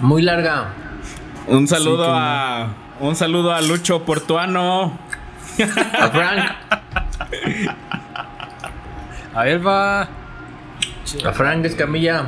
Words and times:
Muy 0.00 0.22
larga. 0.22 0.66
Un 1.48 1.66
saludo 1.66 2.04
Sí, 2.04 2.10
a. 2.14 2.68
Un 3.00 3.16
saludo 3.16 3.52
a 3.52 3.60
Lucho 3.60 4.04
Portuano. 4.04 4.98
A 6.00 6.08
Frank. 6.08 6.52
A 9.34 9.48
él 9.48 9.66
va. 9.66 10.02
A 10.02 11.32
Frank 11.32 11.64
Escamilla. 11.64 12.26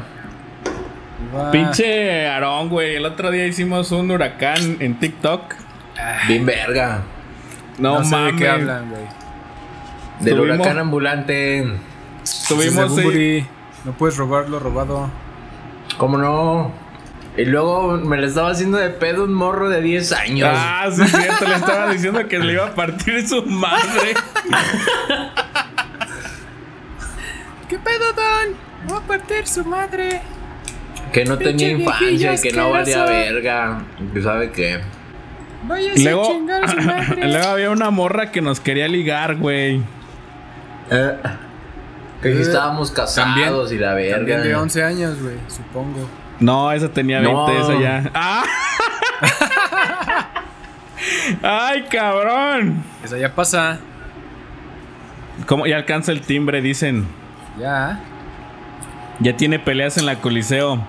va. 1.35 1.51
Pinche 1.51 2.27
Aarón, 2.27 2.69
güey. 2.69 2.97
El 2.97 3.07
otro 3.07 3.31
día 3.31 3.47
hicimos 3.47 3.93
un 3.93 4.11
huracán 4.11 4.79
en 4.81 4.99
TikTok. 4.99 5.55
Bien 6.27 6.45
verga. 6.45 7.03
No, 7.79 7.99
No, 7.99 8.05
sé 8.05 8.11
mames. 8.11 8.33
de 8.35 8.39
qué 8.39 8.49
hablan, 8.49 8.91
güey. 8.91 9.03
Del 10.21 10.35
Estuvimos- 10.35 10.57
huracán 10.61 10.79
ambulante. 10.79 11.79
Tuvimos. 12.49 12.91
Bumburi. 12.91 13.47
No 13.85 13.93
puedes 13.93 14.17
robar 14.17 14.49
lo 14.49 14.59
robado. 14.59 15.09
¿Cómo 15.99 16.19
no? 16.19 16.73
Y 17.37 17.45
luego 17.47 17.97
me 17.97 18.17
le 18.19 18.29
estaba 18.29 18.51
haciendo 18.51 18.79
de 18.79 18.91
pedo 18.91 19.25
un 19.25 19.35
morro 19.35 19.69
de 19.69 19.81
10 19.83 20.13
años. 20.13 20.49
Ah, 20.53 20.89
sí, 20.93 21.03
es 21.03 21.11
cierto. 21.11 21.45
Le 21.49 21.55
estaba 21.57 21.91
diciendo 21.93 22.29
que 22.29 22.39
le 22.39 22.53
iba 22.53 22.67
a 22.67 22.75
partir 22.75 23.27
su 23.27 23.43
madre. 23.45 24.15
¿Qué 27.69 27.79
pedo, 27.79 28.13
Don? 28.15 28.57
Voy 28.87 28.99
a 28.99 29.01
partir 29.07 29.47
su 29.47 29.65
madre. 29.65 30.21
que 31.13 31.25
no 31.25 31.39
tenía 31.39 31.69
infancia 31.71 32.35
y 32.35 32.41
que 32.41 32.53
no 32.53 32.71
valía 32.71 33.05
verga. 33.05 33.83
¿Y 34.15 34.21
¿Sabe 34.23 34.51
qué? 34.51 34.81
Vaya 35.67 35.93
luego, 35.97 36.23
a 36.25 36.27
chingar 36.29 36.65
a 36.65 36.69
su 36.69 36.77
madre. 36.83 37.29
luego 37.29 37.49
había 37.49 37.71
una 37.71 37.91
morra 37.91 38.31
que 38.31 38.43
nos 38.43 38.61
quería 38.61 38.87
ligar, 38.87 39.37
güey. 39.37 39.83
Eh, 40.91 41.17
que 42.23 42.33
si 42.33 42.39
Eh, 42.39 42.43
estábamos 42.43 42.91
casados 42.91 43.73
y 43.73 43.79
la 43.79 43.95
verga. 43.95 44.17
También 44.19 44.43
de 44.43 44.55
11 44.55 44.85
años, 44.85 45.23
güey, 45.23 45.37
supongo. 45.49 46.07
No, 46.41 46.73
esa 46.73 46.89
tenía 46.91 47.21
20, 47.21 47.33
No. 47.33 47.49
esa 47.49 47.81
ya. 47.81 48.11
¡Ah! 48.15 48.45
¡Ay, 51.43 51.85
cabrón! 51.91 52.83
Esa 53.05 53.19
ya 53.19 53.35
pasa. 53.35 53.79
¿Cómo 55.47 55.67
ya 55.67 55.77
alcanza 55.77 56.13
el 56.13 56.21
timbre? 56.23 56.61
Dicen. 56.63 57.07
Ya. 57.59 58.01
Ya 59.21 59.37
tiene 59.37 59.59
peleas 59.59 59.97
en 59.97 60.07
la 60.07 60.17
Coliseo. 60.17 60.85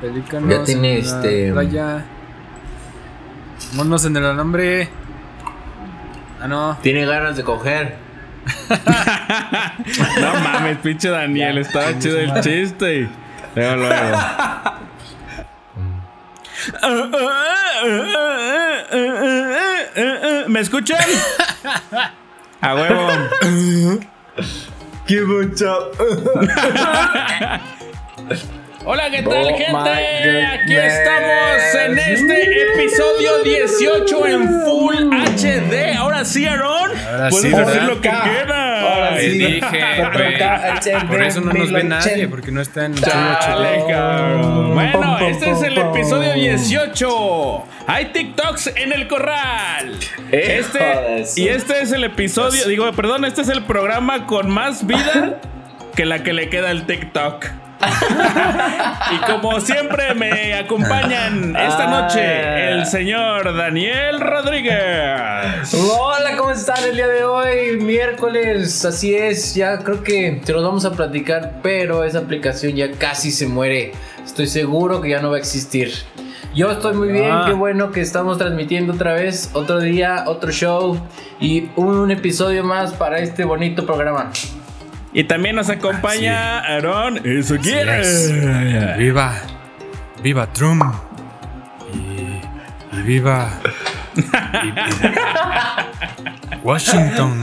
Pelícanos. 0.00 0.50
Ya 0.50 0.64
tiene, 0.64 0.98
en 0.98 1.06
la 1.10 1.16
este, 1.16 1.52
Playa. 1.52 2.04
Monos 3.74 4.04
en 4.04 4.16
el 4.16 4.24
alambre. 4.24 4.88
Ah, 6.40 6.48
no. 6.48 6.78
Tiene 6.82 7.04
ganas 7.06 7.36
de 7.36 7.42
coger. 7.42 7.96
No 10.20 10.34
mames, 10.40 10.78
pinche 10.78 11.08
Daniel, 11.08 11.58
estaba 11.58 11.98
chido 11.98 12.18
el 12.18 12.32
chiste. 12.40 13.08
Luego, 13.54 13.76
luego. 13.76 14.18
¿Me 20.48 20.60
escuchan? 20.60 20.98
A 22.60 22.74
huevo. 22.74 23.08
¡Qué 25.06 25.20
mucho! 25.20 25.90
Hola, 28.86 29.08
¿qué 29.10 29.22
tal, 29.22 29.46
Oh 29.46 29.56
gente? 29.56 30.46
Aquí 30.46 30.74
estamos 30.74 31.74
en 31.86 31.98
este 31.98 32.62
episodio 32.74 33.42
18 33.42 34.26
en 34.26 34.60
Full 34.62 34.94
HD. 35.10 35.96
Ahora 35.96 36.22
sí, 36.26 36.44
Aaron. 36.44 36.90
Ahora 36.90 37.30
Puedes 37.30 37.50
sí, 37.50 37.56
decir 37.56 37.64
¿verdad? 37.64 37.86
lo 37.88 38.00
que 38.02 38.10
quieras. 38.10 38.82
Ahora 38.84 39.18
sí. 39.18 39.28
dije, 39.30 39.60
güey. 40.12 41.06
Por 41.06 41.22
eso 41.22 41.40
no 41.40 41.52
nos 41.54 41.72
ve 41.72 41.84
nadie, 41.84 42.28
porque 42.28 42.50
no 42.50 42.60
está 42.60 42.84
en. 42.84 42.94
Bueno, 44.74 45.18
este 45.28 45.50
es 45.50 45.62
el 45.62 45.78
episodio 45.78 46.34
18. 46.34 47.64
Hay 47.86 48.04
TikToks 48.06 48.66
en 48.76 48.92
el 48.92 49.08
corral. 49.08 49.98
Este 50.30 51.24
y 51.36 51.48
este 51.48 51.80
es 51.80 51.92
el 51.92 52.04
episodio, 52.04 52.68
digo, 52.68 52.92
perdón, 52.92 53.24
este 53.24 53.40
es 53.42 53.48
el 53.48 53.62
programa 53.64 54.26
con 54.26 54.50
más 54.50 54.86
vida 54.86 55.40
que 55.96 56.04
la 56.04 56.22
que 56.22 56.34
le 56.34 56.50
queda 56.50 56.68
al 56.68 56.84
TikTok. 56.84 57.63
Y 59.12 59.30
como 59.30 59.60
siempre 59.60 60.14
me 60.14 60.54
acompañan 60.54 61.54
esta 61.56 61.86
noche 61.88 62.70
el 62.72 62.86
señor 62.86 63.56
Daniel 63.56 64.20
Rodríguez. 64.20 65.74
Hola, 65.74 66.36
¿cómo 66.36 66.50
están 66.50 66.82
el 66.84 66.96
día 66.96 67.08
de 67.08 67.24
hoy? 67.24 67.76
Miércoles, 67.80 68.84
así 68.84 69.14
es, 69.14 69.54
ya 69.54 69.78
creo 69.78 70.02
que 70.02 70.40
te 70.44 70.52
los 70.52 70.64
vamos 70.64 70.84
a 70.84 70.92
platicar, 70.92 71.54
pero 71.62 72.04
esa 72.04 72.18
aplicación 72.20 72.74
ya 72.74 72.90
casi 72.92 73.30
se 73.30 73.46
muere. 73.46 73.92
Estoy 74.24 74.46
seguro 74.46 75.00
que 75.00 75.10
ya 75.10 75.20
no 75.20 75.30
va 75.30 75.36
a 75.36 75.40
existir. 75.40 75.92
Yo 76.54 76.70
estoy 76.70 76.94
muy 76.94 77.08
bien, 77.08 77.30
Ah. 77.32 77.44
qué 77.48 77.52
bueno 77.52 77.90
que 77.90 78.00
estamos 78.00 78.38
transmitiendo 78.38 78.92
otra 78.92 79.14
vez, 79.14 79.50
otro 79.54 79.80
día, 79.80 80.22
otro 80.26 80.52
show 80.52 80.96
y 81.40 81.68
un 81.74 82.10
episodio 82.12 82.62
más 82.62 82.92
para 82.92 83.18
este 83.18 83.44
bonito 83.44 83.84
programa. 83.84 84.30
Y 85.14 85.24
también 85.24 85.54
nos 85.56 85.70
acompaña 85.70 86.58
Aaron 86.60 87.20
Izuguirre. 87.24 88.02
Viva. 88.98 89.32
Viva 90.22 90.46
Trump. 90.52 90.82
Y, 91.94 92.40
y 92.98 93.02
viva. 93.02 93.48
y- 94.16 94.20
y- 94.20 94.74
Washington. 96.62 97.40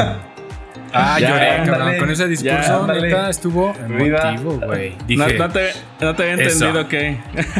Ah, 0.94 1.18
Ya, 1.20 1.30
lloré, 1.30 1.48
cabrón. 1.58 1.74
ándale. 1.82 1.98
Con 2.00 2.10
ese 2.12 2.28
discurso, 2.28 2.88
Ya, 2.88 2.94
neta, 2.94 3.30
estuvo 3.30 3.74
Viva. 3.88 4.32
emotivo, 4.34 4.60
güey. 4.66 4.98
No, 5.08 5.26
no 5.30 5.50
te, 5.50 5.70
no 6.02 6.14
te 6.16 6.24
había 6.32 6.46
Eso. 6.46 6.66
entendido 6.66 6.88
que. 6.90 7.18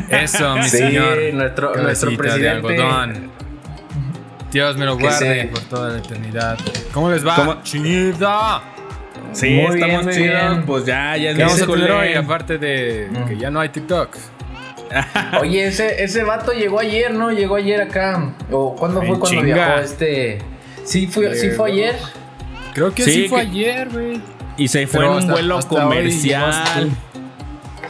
eso, 0.10 0.56
mi 0.58 0.64
Sí, 0.64 0.78
señor. 0.78 1.18
nuestro- 1.34 1.74
nuestro 1.76 2.12
de 2.12 2.18
presidente. 2.18 2.50
algodón. 2.68 3.32
Dios 4.52 4.76
me 4.76 4.84
lo 4.86 4.98
guarde 4.98 5.46
por 5.46 5.62
toda 5.62 5.92
la 5.94 6.00
eternidad. 6.00 6.58
¿Cómo 6.94 7.10
les 7.10 7.26
va? 7.26 7.36
¿Cómo? 7.38 7.64
Chida. 7.64 8.62
Sí, 9.34 9.50
Muy 9.52 9.76
estamos 9.76 9.80
bien, 9.82 10.04
muy 10.06 10.14
chidos. 10.14 10.50
bien. 10.52 10.66
Pues 10.66 10.86
ya, 10.86 11.16
ya 11.18 11.30
es 11.32 11.38
¿Qué 11.38 11.44
vamos 11.44 11.62
a 11.62 11.66
tener 11.68 11.92
hoy? 11.92 12.14
Aparte 12.14 12.58
de 12.58 13.10
que 13.28 13.38
ya 13.38 13.50
no 13.50 13.60
hay 13.60 13.70
TikTok. 13.70 14.16
Oye, 15.42 15.68
ese, 15.68 16.04
ese 16.04 16.24
vato 16.24 16.52
llegó 16.52 16.80
ayer, 16.80 17.14
¿no? 17.14 17.32
Llegó 17.32 17.56
ayer 17.56 17.82
acá. 17.82 18.34
¿O 18.52 18.76
cuándo 18.76 19.00
fue 19.00 19.10
cuando 19.10 19.26
chinga. 19.28 19.44
viajó 19.54 19.80
este? 19.80 20.40
Sí, 20.84 21.08
fue, 21.08 21.34
sí 21.36 21.50
fue 21.52 21.72
ayer. 21.72 21.96
Creo 22.74 22.94
que 22.94 23.04
Sí, 23.04 23.12
sí, 23.14 23.28
fue 23.30 23.42
que- 23.44 23.48
ayer, 23.48 23.90
güey. 23.90 24.22
Y 24.58 24.68
se 24.68 24.86
fue 24.88 25.00
Pero 25.00 25.12
en 25.12 25.16
un 25.16 25.20
hasta- 25.22 25.32
vuelo 25.34 25.58
hasta 25.58 25.70
comercial. 25.84 26.90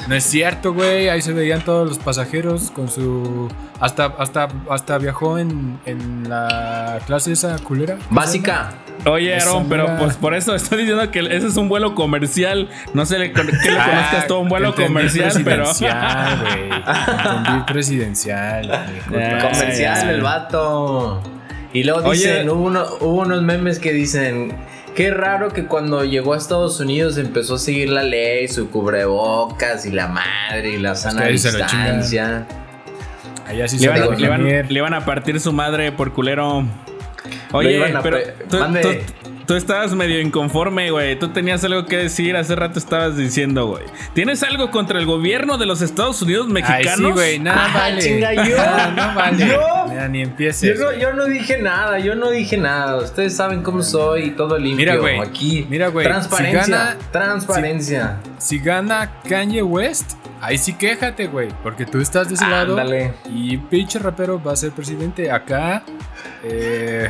No 0.07 0.15
es 0.15 0.23
cierto, 0.23 0.73
güey. 0.73 1.09
Ahí 1.09 1.21
se 1.21 1.33
veían 1.33 1.61
todos 1.63 1.87
los 1.87 1.97
pasajeros 1.99 2.69
con 2.71 2.87
su. 2.89 3.49
Hasta, 3.79 4.05
hasta, 4.17 4.47
hasta 4.69 4.97
viajó 4.99 5.37
en, 5.39 5.79
en 5.85 6.29
la 6.29 6.99
clase 7.07 7.31
esa 7.31 7.57
culera. 7.59 7.97
Básica. 8.11 8.73
Oye, 9.05 9.35
Aaron, 9.35 9.67
pero 9.67 9.85
mera- 9.87 9.97
pues 9.99 10.15
por 10.15 10.35
eso 10.35 10.53
estoy 10.53 10.79
diciendo 10.79 11.09
que 11.09 11.19
ese 11.21 11.47
es 11.47 11.57
un 11.57 11.67
vuelo 11.69 11.95
comercial. 11.95 12.69
No 12.93 13.05
sé 13.07 13.17
le- 13.17 13.31
que 13.33 13.43
le 13.43 13.51
conozcas 13.57 14.27
todo 14.27 14.39
un 14.41 14.49
vuelo 14.49 14.67
Ah, 14.67 14.69
entendí 14.71 14.87
comercial, 14.93 15.41
pero. 15.43 15.63
Presidencial, 15.63 16.39
güey. 16.39 16.69
Entendí 17.37 17.63
presidencial. 17.73 18.67
Ya, 19.11 19.39
Comercial, 19.51 20.09
el 20.09 20.21
vato. 20.21 21.23
Y 21.73 21.83
luego 21.83 22.01
Oye. 22.09 22.17
dicen, 22.19 22.49
hubo, 22.49 22.63
uno- 22.65 22.85
hubo 22.99 23.21
unos 23.21 23.41
memes 23.41 23.79
que 23.79 23.91
dicen, 23.93 24.53
qué 24.95 25.09
raro 25.09 25.51
que 25.53 25.65
cuando 25.65 26.03
llegó 26.03 26.33
a 26.33 26.37
Estados 26.37 26.79
Unidos 26.79 27.17
empezó 27.17 27.55
a 27.55 27.59
seguir 27.59 27.89
la 27.89 28.03
ley, 28.03 28.47
su 28.49 28.69
cubrebocas 28.69 29.85
y 29.85 29.91
la 29.91 30.07
madre 30.09 30.73
y 30.73 30.77
la 30.77 30.93
sana 30.95 31.25
distancia. 31.25 32.45
Allá 33.47 33.67
sí 33.67 33.77
Le 33.77 33.81
se 33.81 33.89
van, 33.89 34.21
le 34.21 34.29
van- 34.29 34.67
le 34.69 34.81
van 34.81 34.93
a 34.93 35.05
partir 35.05 35.39
su 35.39 35.51
madre 35.53 35.91
por 35.91 36.13
culero. 36.13 36.65
Oye, 37.51 37.93
pero 38.01 38.17
pe- 38.17 38.35
tú, 38.49 38.57
Mande. 38.57 38.81
tú- 38.81 39.43
tú 39.47 39.55
estabas 39.55 39.93
medio 39.93 40.19
inconforme, 40.21 40.89
güey. 40.91 41.17
Tú 41.19 41.29
tenías 41.29 41.63
algo 41.63 41.85
que 41.85 41.97
decir. 41.97 42.35
Hace 42.35 42.55
rato 42.55 42.79
estabas 42.79 43.17
diciendo, 43.17 43.67
güey. 43.67 43.83
¿Tienes 44.13 44.41
algo 44.43 44.71
contra 44.71 44.97
el 44.99 45.05
gobierno 45.05 45.57
de 45.57 45.65
los 45.65 45.81
Estados 45.81 46.21
Unidos 46.21 46.45
Ay, 46.47 46.53
mexicanos? 46.53 46.95
sí, 46.97 47.11
güey. 47.11 47.39
Nada 47.39 47.65
Ah, 47.65 47.71
vale. 47.77 48.01
chinga, 48.01 48.33
yo. 48.47 48.57
No 48.95 49.15
vale. 49.15 49.47
Yo. 49.47 49.85
Mira, 49.89 50.07
ni 50.07 50.19
Yo 50.19 50.23
empieces. 50.29 50.79
no, 50.79 50.93
yo 50.97 51.13
no 51.13 51.25
dije 51.25 51.57
nada, 51.59 51.99
yo 51.99 52.15
no 52.15 52.29
dije 52.31 52.57
nada. 52.57 52.97
Ustedes 52.97 53.35
saben 53.35 53.61
cómo 53.61 53.83
soy 53.83 54.23
y 54.25 54.31
todo 54.31 54.57
limpio. 54.57 54.77
Mira, 54.77 54.95
güey. 54.95 55.19
Aquí. 55.19 55.67
Mira, 55.69 55.89
güey. 55.89 56.05
Transparencia. 56.05 56.63
Si 56.63 56.71
gana- 56.71 56.97
transparencia. 57.11 58.17
Si 58.37 58.57
gana 58.59 59.11
Kanye 59.27 59.61
West, 59.61 60.13
ahí 60.41 60.57
sí 60.57 60.73
quéjate, 60.73 61.27
güey. 61.27 61.49
Porque 61.63 61.85
tú 61.85 61.99
estás 62.01 62.27
de 62.29 62.35
ese 62.35 62.47
lado. 62.47 62.77
Ándale. 62.77 63.13
Y 63.29 63.57
pinche 63.57 63.99
rapero 63.99 64.41
va 64.41 64.53
a 64.53 64.55
ser 64.55 64.71
presidente. 64.71 65.31
Acá, 65.31 65.83
eh, 66.43 67.09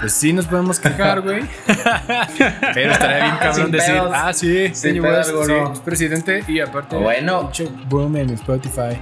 pues 0.00 0.12
sí 0.12 0.32
nos 0.32 0.46
podemos 0.46 0.78
quejar, 0.80 1.20
güey. 1.22 1.42
Pero 2.74 2.92
estaría 2.92 3.24
bien 3.24 3.36
cabrón 3.36 3.54
Sin 3.54 3.70
decir, 3.70 3.94
pedos. 3.94 4.12
ah, 4.14 4.32
sí, 4.32 4.74
Sin 4.74 5.02
pedo 5.02 5.24
sí, 5.24 5.30
alguno. 5.30 5.72
es 5.72 5.78
presidente. 5.80 6.44
Y 6.48 6.60
aparte, 6.60 6.96
Bueno. 6.96 7.50
boom 7.88 8.16
en 8.16 8.30
Spotify. 8.30 8.98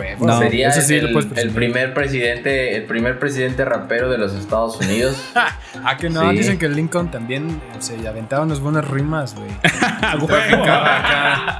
Huevo. 0.00 0.26
No, 0.26 0.38
sería 0.38 0.72
sí 0.72 0.94
el, 0.96 1.06
lo 1.06 1.12
puedes 1.12 1.26
el 1.28 1.32
presumir. 1.34 1.54
primer 1.54 1.94
presidente, 1.94 2.76
el 2.76 2.84
primer 2.84 3.18
presidente 3.18 3.64
rapero 3.64 4.08
de 4.10 4.18
los 4.18 4.32
Estados 4.34 4.76
Unidos. 4.78 5.16
Ah, 5.82 5.96
que 5.96 6.10
no, 6.10 6.28
Sí. 6.30 6.36
dicen 6.36 6.58
que 6.58 6.68
Lincoln 6.68 7.10
también 7.10 7.58
se 7.78 8.06
aventaba 8.06 8.42
unas 8.42 8.60
buenas 8.60 8.86
rimas, 8.86 9.34
güey. 9.34 9.48
A 10.02 10.14
huevo. 10.16 10.26
Traficaba 10.26 10.98
acá. 10.98 11.58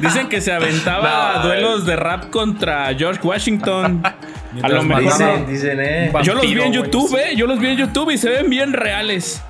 Dicen 0.00 0.28
que 0.28 0.40
se 0.40 0.52
aventaba 0.52 1.38
No, 1.38 1.42
duelos 1.48 1.84
de 1.86 1.96
rap 1.96 2.30
contra 2.30 2.94
George 2.94 3.20
Washington. 3.26 4.02
A 4.62 4.68
lo 4.68 4.82
mejor 4.84 5.02
dicen, 5.04 5.46
dicen, 5.48 5.78
eh. 5.80 6.12
Yo 6.22 6.34
los 6.34 6.42
vi 6.42 6.60
en 6.60 6.72
YouTube, 6.72 7.16
eh. 7.16 7.34
Yo 7.34 7.46
los 7.46 7.58
vi 7.58 7.68
en 7.68 7.76
YouTube 7.78 8.10
y 8.10 8.18
se 8.18 8.28
ven 8.30 8.48
bien 8.50 8.72
reales. 8.72 9.42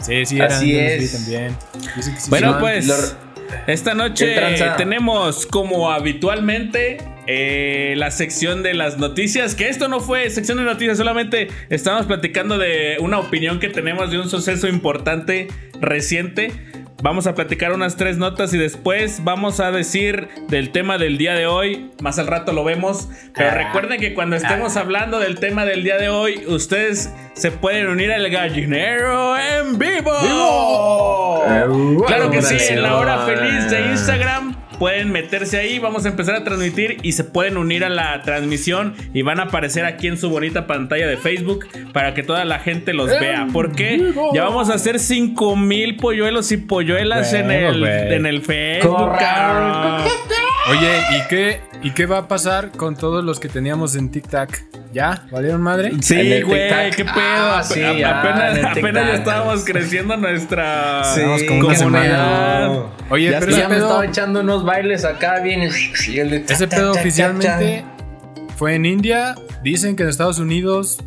Sí, 0.00 0.24
sí, 0.26 0.36
eran. 0.36 0.52
Así 0.52 0.72
yo 0.72 0.80
los 0.80 0.98
vi 0.98 1.04
es. 1.04 1.12
también. 1.12 1.56
Dicen 1.96 2.14
que 2.14 2.20
sí 2.20 2.30
Bueno, 2.30 2.58
pues 2.58 2.86
Lo- 2.86 2.94
esta 3.66 3.92
¿Qué 3.92 3.96
noche 3.96 4.36
tenemos 4.76 5.46
como 5.46 5.90
habitualmente 5.90 6.98
eh, 7.26 7.94
la 7.96 8.10
sección 8.10 8.62
de 8.62 8.74
las 8.74 8.98
noticias, 8.98 9.54
que 9.54 9.68
esto 9.68 9.88
no 9.88 10.00
fue 10.00 10.28
sección 10.30 10.58
de 10.58 10.64
noticias, 10.64 10.98
solamente 10.98 11.48
estamos 11.68 12.06
platicando 12.06 12.58
de 12.58 12.96
una 13.00 13.18
opinión 13.18 13.60
que 13.60 13.68
tenemos 13.68 14.10
de 14.10 14.18
un 14.18 14.28
suceso 14.28 14.66
importante 14.66 15.48
reciente. 15.80 16.52
Vamos 17.02 17.26
a 17.26 17.34
platicar 17.34 17.72
unas 17.72 17.96
tres 17.96 18.18
notas 18.18 18.52
y 18.52 18.58
después 18.58 19.24
vamos 19.24 19.58
a 19.60 19.70
decir 19.70 20.28
del 20.48 20.70
tema 20.70 20.98
del 20.98 21.16
día 21.16 21.34
de 21.34 21.46
hoy. 21.46 21.90
Más 22.02 22.18
al 22.18 22.26
rato 22.26 22.52
lo 22.52 22.62
vemos. 22.62 23.08
Pero 23.34 23.50
Ah. 23.50 23.54
recuerden 23.54 23.98
que 24.00 24.12
cuando 24.12 24.36
estemos 24.36 24.76
hablando 24.76 25.18
del 25.18 25.40
tema 25.40 25.64
del 25.64 25.82
día 25.82 25.96
de 25.96 26.10
hoy, 26.10 26.44
ustedes 26.46 27.12
se 27.32 27.50
pueden 27.52 27.88
unir 27.88 28.12
al 28.12 28.28
gallinero 28.28 29.36
en 29.38 29.78
vivo. 29.78 30.12
¡Vivo! 30.22 32.04
Claro 32.06 32.30
que 32.30 32.42
sí, 32.42 32.56
en 32.68 32.82
la 32.82 32.96
hora 32.96 33.18
feliz 33.24 33.70
de 33.70 33.86
Instagram 33.92 34.56
pueden 34.80 35.12
meterse 35.12 35.58
ahí, 35.58 35.78
vamos 35.78 36.06
a 36.06 36.08
empezar 36.08 36.36
a 36.36 36.42
transmitir 36.42 36.96
y 37.02 37.12
se 37.12 37.22
pueden 37.22 37.58
unir 37.58 37.84
a 37.84 37.90
la 37.90 38.22
transmisión 38.22 38.94
y 39.12 39.20
van 39.20 39.38
a 39.38 39.44
aparecer 39.44 39.84
aquí 39.84 40.08
en 40.08 40.16
su 40.16 40.30
bonita 40.30 40.66
pantalla 40.66 41.06
de 41.06 41.18
Facebook 41.18 41.66
para 41.92 42.14
que 42.14 42.22
toda 42.22 42.46
la 42.46 42.60
gente 42.60 42.94
los 42.94 43.10
vea. 43.10 43.46
Porque 43.52 44.14
ya 44.32 44.44
vamos 44.44 44.70
a 44.70 44.74
hacer 44.74 44.98
5 44.98 45.54
mil 45.54 45.96
polluelos 45.96 46.50
y 46.50 46.56
polluelas 46.56 47.34
en, 47.34 47.50
el, 47.50 47.84
en 47.86 48.24
el 48.24 48.40
Facebook. 48.40 49.12
Oye, 50.68 51.00
¿y 51.16 51.28
qué, 51.28 51.60
¿y 51.82 51.90
qué 51.92 52.06
va 52.06 52.18
a 52.18 52.28
pasar 52.28 52.70
con 52.72 52.94
todos 52.94 53.24
los 53.24 53.40
que 53.40 53.48
teníamos 53.48 53.96
en 53.96 54.10
TikTok? 54.10 54.50
¿Ya? 54.92 55.24
¿Valieron 55.30 55.62
madre? 55.62 55.92
Sí, 56.02 56.42
güey, 56.42 56.90
qué 56.90 57.04
pedo. 57.04 57.14
Ah, 57.16 57.62
sí, 57.64 57.80
ya, 57.80 58.20
apenas 58.20 58.58
apenas 58.64 58.94
ya 59.06 59.10
tic-tac. 59.12 59.18
estábamos 59.18 59.64
creciendo 59.64 60.16
nuestra 60.16 61.04
Sí, 61.14 61.20
pedo. 61.20 62.90
Oye, 63.10 63.30
Ya 63.30 63.40
pero 63.40 63.52
Ya 63.56 63.68
me 63.68 63.76
estaba 63.76 64.04
echando 64.04 64.40
unos 64.40 64.64
bailes 64.64 65.04
acá 65.04 65.40
bien. 65.40 65.68
y 66.08 66.18
el 66.18 66.30
de 66.30 66.44
ese 66.48 66.66
pedo 66.68 66.92
oficialmente 66.92 67.84
fue 68.56 68.74
en 68.74 68.84
India. 68.84 69.34
Dicen 69.62 69.94
que 69.96 70.02
en 70.02 70.08
Estados 70.08 70.38
Unidos, 70.38 70.98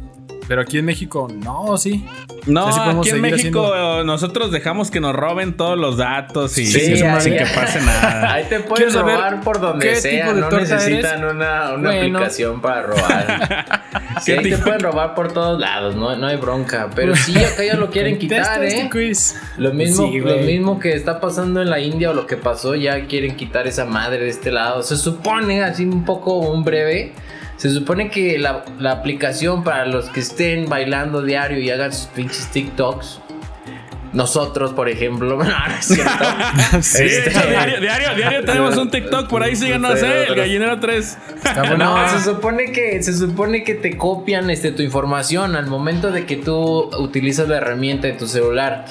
pero 0.48 0.62
aquí 0.62 0.78
en 0.78 0.86
México 0.86 1.28
no, 1.34 1.78
sí. 1.78 2.06
No, 2.45 2.68
aquí 2.68 3.10
en 3.10 3.22
México 3.22 3.74
eh, 3.75 4.04
nosotros 4.06 4.51
dejamos 4.51 4.92
que 4.92 5.00
nos 5.00 5.16
roben 5.16 5.56
todos 5.56 5.78
los 5.78 5.98
datos 5.98 6.57
y 6.57 6.66
Sí, 6.66 6.98
sin, 6.98 7.06
ahí- 7.06 7.22
sin 7.22 7.34
que 7.38 7.45
pase 7.45 7.81
nada. 7.86 8.34
Ahí 8.34 8.45
te 8.50 8.60
saber 8.92 9.16
robar 9.16 9.42
por 9.42 9.60
donde 9.62 9.95
sea, 9.95 10.34
no 10.34 10.50
necesitan 10.51 11.24
una, 11.24 11.74
una 11.74 11.92
Bueno. 11.92 12.18
aplicación 12.19 12.62
para 12.62 12.81
robar. 12.84 13.84
Sí, 14.22 14.31
¿Qué 14.31 14.40
ahí 14.40 14.50
te 14.51 14.57
pueden 14.60 14.80
robar 14.80 15.16
por 15.16 15.34
todos 15.34 15.60
lados, 15.60 15.95
no, 15.95 16.16
no 16.16 16.28
hay 16.28 16.36
bronca. 16.38 16.88
Pero 16.95 17.16
sí, 17.16 17.36
acá 17.36 17.63
ya 17.63 17.74
lo 17.75 17.90
quieren 17.90 18.19
quitar, 18.19 18.63
¿eh? 18.63 18.68
este 18.68 18.90
quiz. 18.90 19.36
Lo 19.57 19.74
mismo, 19.74 20.07
Sí, 20.07 20.19
lo 20.19 20.38
mismo 20.38 20.80
que 20.80 20.94
está 20.94 21.19
pasando 21.19 21.63
en 21.63 21.69
la 21.72 21.80
India 21.80 22.12
o 22.12 22.13
lo 22.13 22.28
que 22.28 22.38
pasó, 22.38 22.75
ya 22.75 23.06
quieren 23.07 23.36
quitar 23.36 23.66
esa 23.66 23.86
madre 23.86 24.19
de 24.25 24.30
este 24.30 24.51
lado. 24.51 24.84
Se 24.84 24.98
supone, 24.98 25.63
así 25.63 25.84
un 25.86 26.06
poco 26.06 26.38
un 26.38 26.63
breve, 26.63 27.12
se 27.58 27.70
supone 27.70 28.10
que 28.10 28.38
la, 28.40 28.66
la 28.80 28.92
aplicación 28.92 29.64
para 29.64 29.86
los 29.86 30.10
que 30.10 30.20
estén 30.20 30.68
bailando 30.68 31.22
diario 31.22 31.60
y 31.60 31.70
hagan 31.70 31.94
sus 31.94 32.08
pinches 32.08 32.48
TikToks, 32.48 33.20
nosotros, 34.12 34.74
por 34.74 34.90
ejemplo, 34.90 35.38
no, 35.38 35.44
no 35.44 35.76
es 35.80 35.86
cierto. 35.86 36.12
Sí, 36.82 37.04
Este- 37.04 37.30
diario, 37.32 37.80
diario, 37.82 38.16
diario 38.16 38.46
tenemos 38.46 38.78
un 38.78 38.92
TikTok 38.92 39.28
por 39.28 39.42
ahí, 39.44 39.56
síganos, 39.56 40.00
Sí, 40.00 40.06
eh, 40.06 40.26
el 40.30 40.36
gallinero 40.36 40.80
3. 40.80 41.18
Está 41.36 41.62
bueno. 41.68 41.78
No, 41.98 42.10
se 42.10 42.24
supone 42.24 42.72
que 42.72 43.02
se 43.02 43.14
supone 43.14 43.64
que 43.64 43.74
te 43.74 43.98
copian 43.98 44.50
este 44.52 44.72
tu 44.72 44.84
información 44.84 45.56
al 45.56 45.66
momento 45.68 46.12
de 46.12 46.26
que 46.26 46.36
tú 46.36 46.90
utilizas 47.00 47.48
la 47.50 47.58
herramienta 47.58 48.08
de 48.08 48.14
tu 48.14 48.28
celular. 48.28 48.86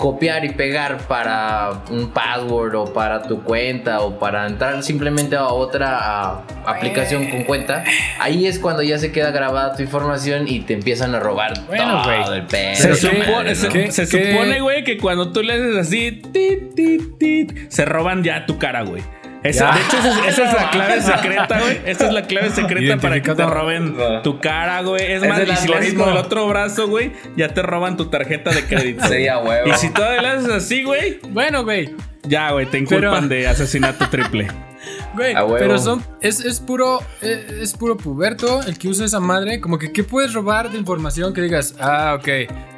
Copiar 0.00 0.44
y 0.46 0.48
pegar 0.50 0.96
para 1.06 1.82
un 1.90 2.08
password 2.10 2.74
o 2.74 2.92
para 2.92 3.22
tu 3.22 3.42
cuenta 3.42 4.00
o 4.00 4.18
para 4.18 4.46
entrar 4.46 4.82
simplemente 4.82 5.36
a 5.36 5.48
otra 5.48 5.98
ah, 6.00 6.42
aplicación 6.64 7.26
con 7.28 7.44
cuenta. 7.44 7.84
Ahí 8.18 8.46
es 8.46 8.58
cuando 8.58 8.82
ya 8.82 8.98
se 8.98 9.12
queda 9.12 9.30
grabada 9.30 9.76
tu 9.76 9.82
información 9.82 10.48
y 10.48 10.60
te 10.60 10.72
empiezan 10.72 11.14
a 11.14 11.20
robar 11.20 11.52
Bueno, 11.66 12.02
todo 12.02 12.34
el 12.34 12.46
pedo. 12.46 12.76
Se, 12.76 12.94
supone, 12.94 13.44
qué- 13.50 13.54
se, 13.54 13.68
¿qué- 13.68 13.92
se 13.92 14.08
qué- 14.08 14.32
supone, 14.32 14.60
güey, 14.60 14.84
que 14.84 14.96
cuando 14.96 15.32
tú 15.32 15.42
le 15.42 15.52
haces 15.52 15.76
así, 15.76 16.12
tit, 16.32 16.74
tit, 16.74 17.18
tit, 17.18 17.70
se 17.70 17.84
roban 17.84 18.24
ya 18.24 18.46
tu 18.46 18.58
cara, 18.58 18.82
güey. 18.82 19.02
Esa- 19.42 19.70
Ya. 19.70 19.74
de 19.76 19.80
hecho, 19.82 19.96
esa 19.98 20.10
es, 20.10 20.26
esa 20.38 20.44
es 20.48 20.52
la 20.54 20.70
clave 20.70 21.00
secreta, 21.02 21.60
güey. 21.60 21.80
Esa 21.86 22.06
es 22.06 22.12
la 22.12 22.22
clave 22.26 22.50
secreta 22.50 22.96
para 22.98 23.22
que 23.22 23.34
te 23.34 23.46
roben 23.46 23.96
tu 24.22 24.38
cara, 24.40 24.82
güey. 24.82 25.12
Es 25.12 25.22
Es 25.22 25.28
más, 25.28 25.38
el 25.40 25.48
y 25.50 25.56
si 25.56 25.68
le 25.68 25.74
haces 25.76 25.88
algoritmo. 25.94 26.04
con 26.04 26.12
el 26.12 26.18
otro 26.18 26.46
brazo, 26.48 26.88
güey, 26.88 27.12
ya 27.36 27.48
te 27.54 27.62
roban 27.62 27.96
tu 27.96 28.06
tarjeta 28.10 28.50
de 28.50 28.64
crédito. 28.64 29.06
Sí, 29.08 29.26
a 29.28 29.38
huevo. 29.38 29.68
Y 29.68 29.72
si 29.74 29.90
todavía 29.90 30.22
le 30.22 30.28
haces 30.28 30.50
así, 30.50 30.82
güey, 30.84 31.20
Bueno, 31.30 31.64
güey. 31.64 31.94
ya, 32.24 32.50
güey, 32.52 32.66
te 32.66 32.78
inculpan 32.78 33.14
Pero- 33.14 33.28
de 33.28 33.48
asesinato 33.48 34.08
triple. 34.08 34.48
Güey, 35.14 35.34
pero 35.58 35.76
son, 35.78 36.02
es, 36.22 36.40
es 36.44 36.58
puro 36.60 37.00
es, 37.20 37.38
es 37.50 37.72
puro 37.74 37.96
puberto 37.98 38.62
el 38.62 38.78
que 38.78 38.88
usa 38.88 39.04
esa 39.04 39.18
madre. 39.20 39.60
Como 39.60 39.76
que, 39.76 39.92
¿qué 39.92 40.04
puedes 40.04 40.32
robar 40.32 40.70
de 40.70 40.78
información 40.78 41.34
que 41.34 41.42
digas? 41.42 41.74
Ah, 41.80 42.16
ok. 42.18 42.28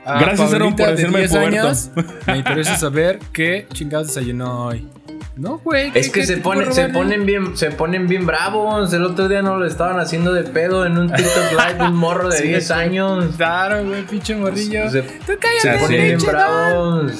Ah, 0.04 0.18
Gracias, 0.18 0.52
Aaron, 0.52 0.74
Paulita 0.74 0.84
por 0.84 0.86
de 0.86 0.92
decirme 0.96 1.18
10 1.20 1.30
puberto. 1.30 1.58
años, 1.60 1.90
Me 2.26 2.38
interesa 2.38 2.76
saber 2.76 3.18
qué 3.32 3.66
chingados 3.72 4.08
desayunó 4.08 4.64
hoy. 4.66 4.88
No, 5.34 5.58
güey. 5.64 5.90
¿qué- 5.92 6.00
Es 6.00 6.10
que 6.10 6.26
se, 6.26 6.36
puedo 6.36 6.70
se, 6.72 6.90
ponen 6.90 7.24
bien, 7.24 7.56
se 7.56 7.70
ponen 7.70 8.06
bien 8.06 8.26
bravos. 8.26 8.92
El 8.92 9.02
otro 9.04 9.28
día 9.28 9.40
no 9.40 9.56
lo 9.56 9.64
estaban 9.66 9.98
haciendo 9.98 10.34
de 10.34 10.42
pedo 10.42 10.84
en 10.84 10.98
un 10.98 11.10
TikTok 11.10 11.52
live 11.52 11.86
un 11.88 11.94
morro 11.96 12.28
de 12.28 12.36
Sí, 12.36 12.48
10 12.48 12.66
sí. 12.66 12.72
años. 12.74 13.34
Claro, 13.38 13.82
güey, 13.82 14.02
pinche 14.02 14.36
morrillo. 14.36 14.90
Se, 14.90 15.00
Tú 15.02 15.32
cállate, 15.40 15.80
ponen 15.80 16.02
bien 16.02 16.18
bravos. 16.20 17.12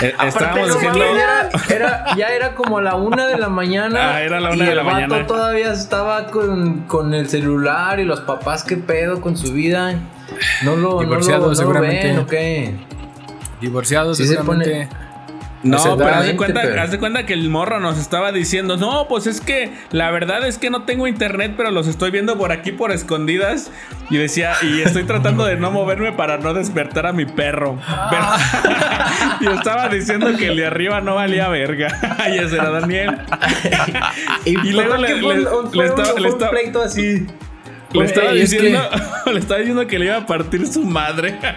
Eh, 0.00 0.14
Aparte, 0.16 0.62
diciendo. 0.64 1.04
era, 1.04 1.50
era- 1.68 2.16
ya 2.16 2.28
era 2.28 2.54
como 2.54 2.80
la 2.80 2.94
una 2.94 3.26
de 3.26 3.36
la 3.36 3.50
mañana. 3.50 4.14
Ah, 4.14 4.22
era 4.22 4.40
la 4.40 4.48
una 4.50 4.56
y 4.56 4.66
de 4.66 4.70
el 4.70 4.76
la 4.78 4.82
vato 4.82 4.94
mañana. 5.08 5.26
todavía 5.26 5.72
estaba 5.74 6.28
con, 6.28 6.84
con 6.86 7.12
el 7.12 7.28
celular 7.28 8.00
y 8.00 8.04
los 8.04 8.20
papás, 8.20 8.64
¿qué 8.64 8.78
pedo 8.78 9.20
con 9.20 9.36
su 9.36 9.52
vida? 9.52 9.92
No 10.64 10.74
lo, 10.76 11.00
Divorciado, 11.00 11.40
no 11.40 11.46
lo, 11.48 11.48
no 11.48 11.48
lo 11.50 11.54
seguramente. 11.54 12.06
ven, 12.08 12.18
¿o 12.18 12.26
qué? 12.26 12.74
Divorciado, 13.60 14.14
Sí 14.14 14.26
se 14.26 14.36
seguramente. 14.36 14.88
No, 15.62 15.96
pero 15.96 16.10
haz 16.14 16.26
de, 16.26 16.36
cuenta, 16.36 16.60
pero- 16.62 16.82
haz 16.82 16.90
de 16.90 16.98
cuenta 16.98 17.24
que 17.26 17.32
el 17.34 17.48
morro 17.48 17.78
nos 17.80 17.98
estaba 17.98 18.32
diciendo, 18.32 18.76
no, 18.76 19.06
pues 19.08 19.26
es 19.26 19.40
que 19.40 19.72
la 19.90 20.10
verdad 20.10 20.46
es 20.46 20.58
que 20.58 20.70
no 20.70 20.82
tengo 20.82 21.06
internet, 21.06 21.54
pero 21.56 21.70
los 21.70 21.86
estoy 21.86 22.10
viendo 22.10 22.36
por 22.36 22.50
aquí 22.52 22.72
por 22.72 22.90
escondidas. 22.92 23.70
Y 24.10 24.16
decía, 24.18 24.54
y 24.62 24.80
estoy 24.82 25.04
tratando 25.04 25.44
de 25.44 25.56
no 25.56 25.70
moverme 25.70 26.12
para 26.12 26.36
no 26.38 26.52
despertar 26.52 27.06
a 27.06 27.12
mi 27.12 27.24
perro. 27.24 27.78
Pero- 28.10 28.26
y 29.52 29.56
estaba 29.56 29.88
diciendo 29.88 30.28
que 30.36 30.48
el 30.48 30.56
de 30.56 30.66
arriba 30.66 31.00
no 31.00 31.14
valía 31.14 31.48
verga. 31.48 31.96
y 32.34 32.38
ese 32.38 32.56
era 32.56 32.70
Daniel. 32.70 33.18
Y, 34.44 34.50
Y 34.68 34.72
luego 34.72 34.96
le- 34.96 35.14
le- 35.20 35.36
le 35.72 35.84
estaba- 35.86 36.18
le 36.18 36.28
estaba- 36.28 36.84
así. 36.84 37.26
Le 37.94 38.04
estaba, 38.04 38.32
es 38.32 38.50
que- 38.50 38.56
diciendo, 38.60 38.80
le 39.32 39.38
estaba 39.38 39.58
diciendo 39.60 39.86
que 39.86 39.98
le 39.98 40.04
iba 40.06 40.16
a 40.16 40.26
partir 40.26 40.66
su 40.66 40.84
madre. 40.84 41.38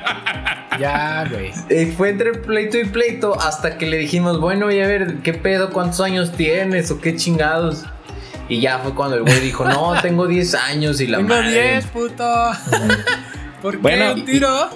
Ya, 0.78 1.26
güey. 1.32 1.52
Eh, 1.70 1.94
fue 1.96 2.10
entre 2.10 2.34
pleito 2.34 2.78
y 2.78 2.84
pleito 2.84 3.40
hasta 3.40 3.78
que 3.78 3.86
le 3.86 3.96
dijimos, 3.96 4.42
bueno, 4.42 4.70
y 4.74 4.82
a 4.82 4.88
ver, 4.88 5.20
¿qué 5.24 5.32
pedo? 5.34 5.70
¿Cuántos 5.70 6.02
años 6.02 6.34
tienes? 6.34 6.92
¿O 6.92 7.00
qué 7.00 7.16
chingados? 7.16 7.86
Y 8.50 8.60
ya 8.60 8.80
fue 8.80 8.94
cuando 8.94 9.16
el 9.16 9.22
güey 9.22 9.40
dijo, 9.40 9.64
no, 9.64 9.94
tengo 10.02 10.28
10 10.28 10.54
años 10.56 11.00
y 11.00 11.08
la 11.08 11.20
Tengo 11.20 11.30
madre. 11.30 11.72
10, 11.76 11.86
puto. 11.88 12.24
¿Por 13.62 13.74
qué 13.74 13.78
Bueno, 13.78 14.14
un 14.14 14.26
tiro? 14.26 14.70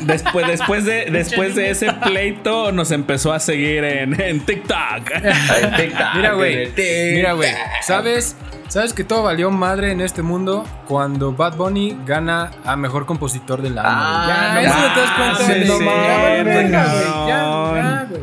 Después, 0.00 0.46
después, 0.46 0.84
de, 0.84 1.06
después 1.10 1.54
de 1.54 1.70
ese 1.70 1.92
pleito, 1.92 2.70
nos 2.72 2.90
empezó 2.92 3.32
a 3.32 3.40
seguir 3.40 3.82
en, 3.84 4.20
en 4.20 4.40
TikTok. 4.40 5.10
Mira, 6.14 6.32
güey. 6.34 6.72
Mira, 7.14 7.32
güey. 7.32 7.50
¿Sabes? 7.82 8.36
¿Sabes 8.68 8.92
que 8.92 9.04
todo 9.04 9.22
valió 9.22 9.50
madre 9.50 9.92
en 9.92 10.00
este 10.00 10.22
mundo 10.22 10.66
cuando 10.88 11.32
Bad 11.32 11.56
Bunny 11.56 11.96
gana 12.04 12.50
a 12.64 12.74
mejor 12.76 13.06
compositor 13.06 13.62
del 13.62 13.78
año? 13.78 13.88
Ah, 13.88 14.26
ya, 14.28 14.54
no 14.54 14.60
eso 14.60 14.88
no 14.88 14.94
te 14.94 15.00
das 15.00 15.10
cuenta. 15.12 15.66
no 15.66 15.74
güey. 15.76 15.88
Ya, 15.88 16.44
mames. 16.44 16.70
Ya, 16.70 17.26
ya, 17.28 18.06
güey. 18.10 18.22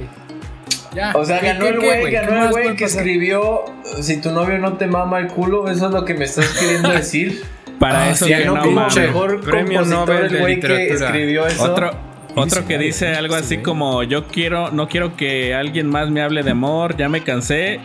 Ya. 0.93 1.11
O 1.15 1.25
sea, 1.25 1.39
¿Qué- 1.39 1.47
ganó 1.47 1.65
el 1.65 1.79
güey, 1.79 2.03
¿Qué 2.05 2.11
ganó 2.11 2.43
el 2.45 2.51
güey 2.51 2.75
que 2.75 2.85
pasar? 2.85 2.99
escribió 2.99 3.63
Si 4.01 4.21
tu 4.21 4.31
novio 4.31 4.59
no 4.59 4.73
te 4.73 4.85
mama 4.85 5.19
el 5.19 5.27
culo, 5.27 5.67
eso 5.69 5.87
es 5.87 5.91
lo 5.93 6.05
que 6.05 6.13
me 6.13 6.25
estás 6.25 6.47
queriendo 6.49 6.89
decir. 6.91 7.43
Para 7.83 8.03
Ah, 8.03 8.09
eso 8.11 8.25
sí, 8.25 8.33
que 8.33 8.45
no 8.45 8.55
mames. 8.55 8.95
mejor 8.95 9.41
Premio 9.41 9.83
Nobel 9.83 10.25
el 10.25 10.31
de 10.31 10.39
güey 10.39 10.59
que 10.59 10.67
literatura. 10.69 11.07
escribió 11.07 11.47
eso. 11.47 11.63
Otro, 11.63 11.91
otro 12.35 12.61
que 12.61 12.67
que 12.69 12.77
dice 12.77 13.13
algo, 13.13 13.35
así 13.35 13.57
como 13.57 14.03
yo 14.03 14.27
quiero, 14.27 14.71
no 14.71 14.87
quiero 14.87 15.17
que 15.17 15.53
alguien 15.53 15.89
más 15.89 16.09
me 16.09 16.21
hable 16.21 16.43
de 16.43 16.51
amor, 16.51 16.95
ya 16.95 17.09
me 17.09 17.21
cansé. 17.23 17.81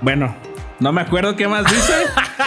Bueno, 0.00 0.34
No 0.80 0.92
me 0.92 1.00
acuerdo 1.00 1.34
qué 1.36 1.46
más 1.48 1.64
dice. 1.64 1.92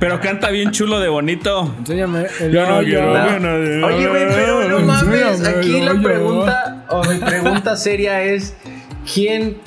Pero 0.00 0.20
canta 0.20 0.50
bien 0.50 0.70
chulo 0.70 1.00
de 1.00 1.08
bonito. 1.08 1.74
Enséñame 1.78 2.26
el 2.40 2.52
Yo 2.52 2.66
no 2.68 2.80
quiero 2.80 3.38
No. 3.40 3.86
Oye, 3.86 4.08
güey, 4.08 4.26
pero 4.28 4.68
no 4.68 4.80
mames. 4.80 5.22
Enséñame 5.40 5.58
Aquí 5.58 5.80
la 5.80 6.00
pregunta, 6.02 6.84
o 6.88 7.04
mi 7.04 7.18
pregunta 7.18 7.76
seria 7.76 8.22
es: 8.22 8.54
¿quién, 9.12 9.58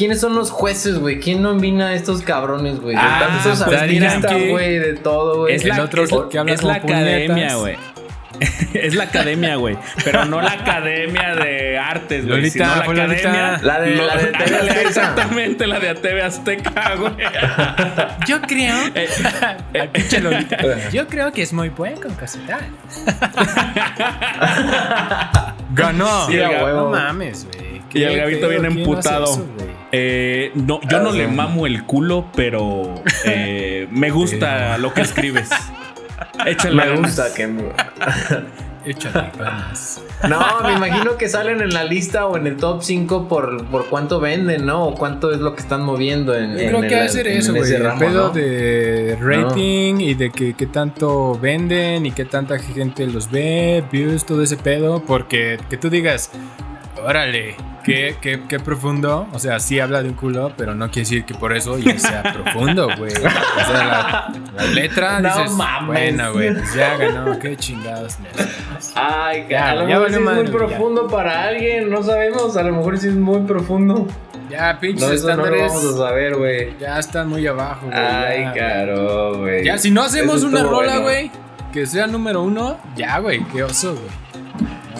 ¿quiénes 0.00 0.18
son 0.18 0.34
los 0.34 0.50
jueces, 0.50 0.98
güey? 0.98 1.20
¿Quién 1.20 1.42
nomina 1.42 1.88
a 1.88 1.94
estos 1.94 2.22
cabrones, 2.22 2.80
güey? 2.80 2.96
De 2.96 3.02
Ah, 3.02 3.18
tantos 3.42 3.62
pues 3.66 3.82
artistas, 3.82 4.22
Yankee. 4.22 4.48
güey, 4.48 4.78
de 4.78 4.94
todo, 4.94 5.40
güey. 5.40 5.56
Es 5.56 5.62
El 5.62 5.68
la, 5.68 5.82
otro 5.82 6.04
es, 6.04 6.10
que 6.30 6.38
habla 6.38 6.54
es 6.54 6.62
la 6.62 6.74
academia, 6.76 7.54
güey. 7.56 7.76
es 8.72 8.94
la 8.94 9.04
academia, 9.04 9.56
güey. 9.56 9.76
Pero 10.02 10.24
no 10.24 10.40
la 10.40 10.52
academia 10.52 11.34
de 11.34 11.76
artes, 11.78 12.24
güey. 12.24 12.38
Lolita, 12.38 12.82
Sino 12.82 12.92
la 12.94 13.02
academia. 13.04 13.60
La 13.62 13.80
de- 13.80 13.96
la 13.96 14.16
de 14.16 14.26
TV 14.32 14.56
Azteca. 14.56 14.80
Exactamente, 14.80 15.66
la 15.66 15.78
de 15.80 15.94
TV 15.96 16.22
Azteca, 16.22 16.94
güey. 16.94 17.12
Yo 18.26 18.40
creo. 18.40 18.76
Eh, 18.94 19.88
pinche 19.92 20.20
Lolita. 20.22 20.56
Yo 20.90 21.06
creo 21.08 21.30
que 21.32 21.42
es 21.42 21.52
muy 21.52 21.68
buen 21.68 22.00
con 22.00 22.14
cositas. 22.14 22.62
Ganó. 25.74 26.26
Sí. 26.26 26.38
No 26.38 26.88
mames, 26.88 27.44
güey. 27.44 27.69
Y 27.92 28.02
el 28.04 28.10
¿Qué 28.14 28.16
Gabito 28.20 28.46
hace 28.46 28.56
emputado. 28.66 29.24
eso? 29.24 29.46
Eh, 29.92 30.52
no, 30.54 30.80
yo 30.88 31.00
no 31.00 31.10
le 31.12 31.26
mamo 31.28 31.66
el 31.66 31.84
culo, 31.84 32.26
pero 32.36 33.02
eh, 33.24 33.88
me 33.90 34.10
gusta 34.10 34.78
lo 34.78 34.94
que 34.94 35.00
escribes. 35.02 35.50
Échale 36.46 36.74
Me 36.76 36.86
ganas. 36.86 37.00
gusta 37.00 37.34
que. 37.34 37.46
me- 37.46 37.62
Échale 38.86 39.30
ganas. 39.38 40.00
No, 40.28 40.40
me 40.64 40.72
imagino 40.72 41.16
que 41.18 41.28
salen 41.28 41.60
en 41.60 41.70
la 41.70 41.84
lista 41.84 42.26
o 42.26 42.36
en 42.38 42.46
el 42.46 42.56
top 42.56 42.82
5 42.82 43.28
por, 43.28 43.66
por 43.66 43.86
cuánto 43.90 44.20
venden, 44.20 44.64
¿no? 44.64 44.84
O 44.86 44.94
cuánto 44.94 45.32
es 45.32 45.38
lo 45.40 45.54
que 45.54 45.60
están 45.60 45.82
moviendo 45.82 46.34
en. 46.34 46.52
Yo 46.54 46.58
en 46.60 46.68
creo 46.68 46.80
que 46.80 46.86
el- 46.94 47.00
va 47.00 47.04
a 47.04 47.08
ser 47.08 47.26
en 47.26 47.38
eso, 47.38 47.52
güey. 47.54 47.70
El 47.72 47.82
pedo 47.98 48.28
¿no? 48.28 48.30
de 48.30 49.18
rating 49.20 49.96
y 50.00 50.14
de 50.14 50.30
que 50.30 50.54
qué 50.54 50.66
tanto 50.66 51.38
venden 51.38 52.06
y 52.06 52.12
qué 52.12 52.24
tanta 52.24 52.58
gente 52.58 53.06
los 53.06 53.30
ve, 53.30 53.84
views, 53.92 54.24
todo 54.24 54.42
ese 54.42 54.56
pedo. 54.56 55.02
Porque 55.06 55.58
que 55.68 55.76
tú 55.76 55.90
digas, 55.90 56.30
órale, 57.04 57.56
qué, 57.84 58.16
qué, 58.20 58.40
qué 58.48 58.58
profundo. 58.60 59.26
O 59.32 59.38
sea, 59.38 59.58
sí 59.60 59.80
habla 59.80 60.02
de 60.02 60.08
un 60.10 60.14
culo, 60.14 60.52
pero 60.56 60.74
no 60.74 60.86
quiere 60.90 61.00
decir 61.08 61.24
que 61.24 61.34
por 61.34 61.56
eso 61.56 61.78
ya 61.78 61.98
sea 61.98 62.22
profundo, 62.42 62.88
güey. 62.98 63.12
O 63.12 63.20
sea, 63.20 63.84
la, 63.84 64.32
la 64.56 64.64
letra 64.72 65.20
No 65.20 65.28
dices, 65.36 65.52
mames. 65.56 65.86
bueno, 65.86 66.32
güey, 66.32 66.54
pues 66.54 66.74
ya 66.74 66.96
ganó, 66.96 67.38
qué 67.38 67.56
chingados. 67.56 68.16
Ay, 68.94 69.46
Ya, 69.48 69.70
a 69.70 69.74
lo 69.76 69.82
ya 69.88 69.94
mejor 69.98 70.08
sí 70.10 70.14
es 70.16 70.20
muy 70.20 70.44
ya. 70.46 70.50
profundo 70.52 71.08
para 71.08 71.44
alguien, 71.44 71.90
no 71.90 72.02
sabemos, 72.02 72.56
a 72.56 72.62
lo 72.62 72.72
mejor 72.76 72.98
sí 72.98 73.08
es 73.08 73.14
muy 73.16 73.40
profundo. 73.40 74.06
Ya, 74.48 74.78
pinches 74.80 75.06
No, 75.06 75.12
eso 75.14 75.28
no 75.28 75.36
lo 75.36 75.42
estándares. 75.54 75.72
vamos 75.72 75.94
a 75.94 76.08
saber, 76.08 76.36
güey. 76.36 76.78
ya 76.78 76.98
están 76.98 77.28
muy 77.28 77.46
abajo, 77.46 77.86
güey. 77.86 77.98
Ay, 77.98 78.42
ya, 78.44 78.52
caro, 78.54 79.38
güey. 79.38 79.64
Ya, 79.64 79.78
si 79.78 79.90
no 79.92 80.02
hacemos 80.02 80.38
Eso 80.38 80.48
una 80.48 80.62
rola, 80.64 80.94
bueno. 80.98 81.02
güey, 81.02 81.30
que 81.72 81.86
sea 81.86 82.08
número 82.08 82.42
uno, 82.42 82.76
ya, 82.96 83.18
güey, 83.20 83.44
qué 83.52 83.62
oso, 83.62 83.94
güey. 83.94 84.06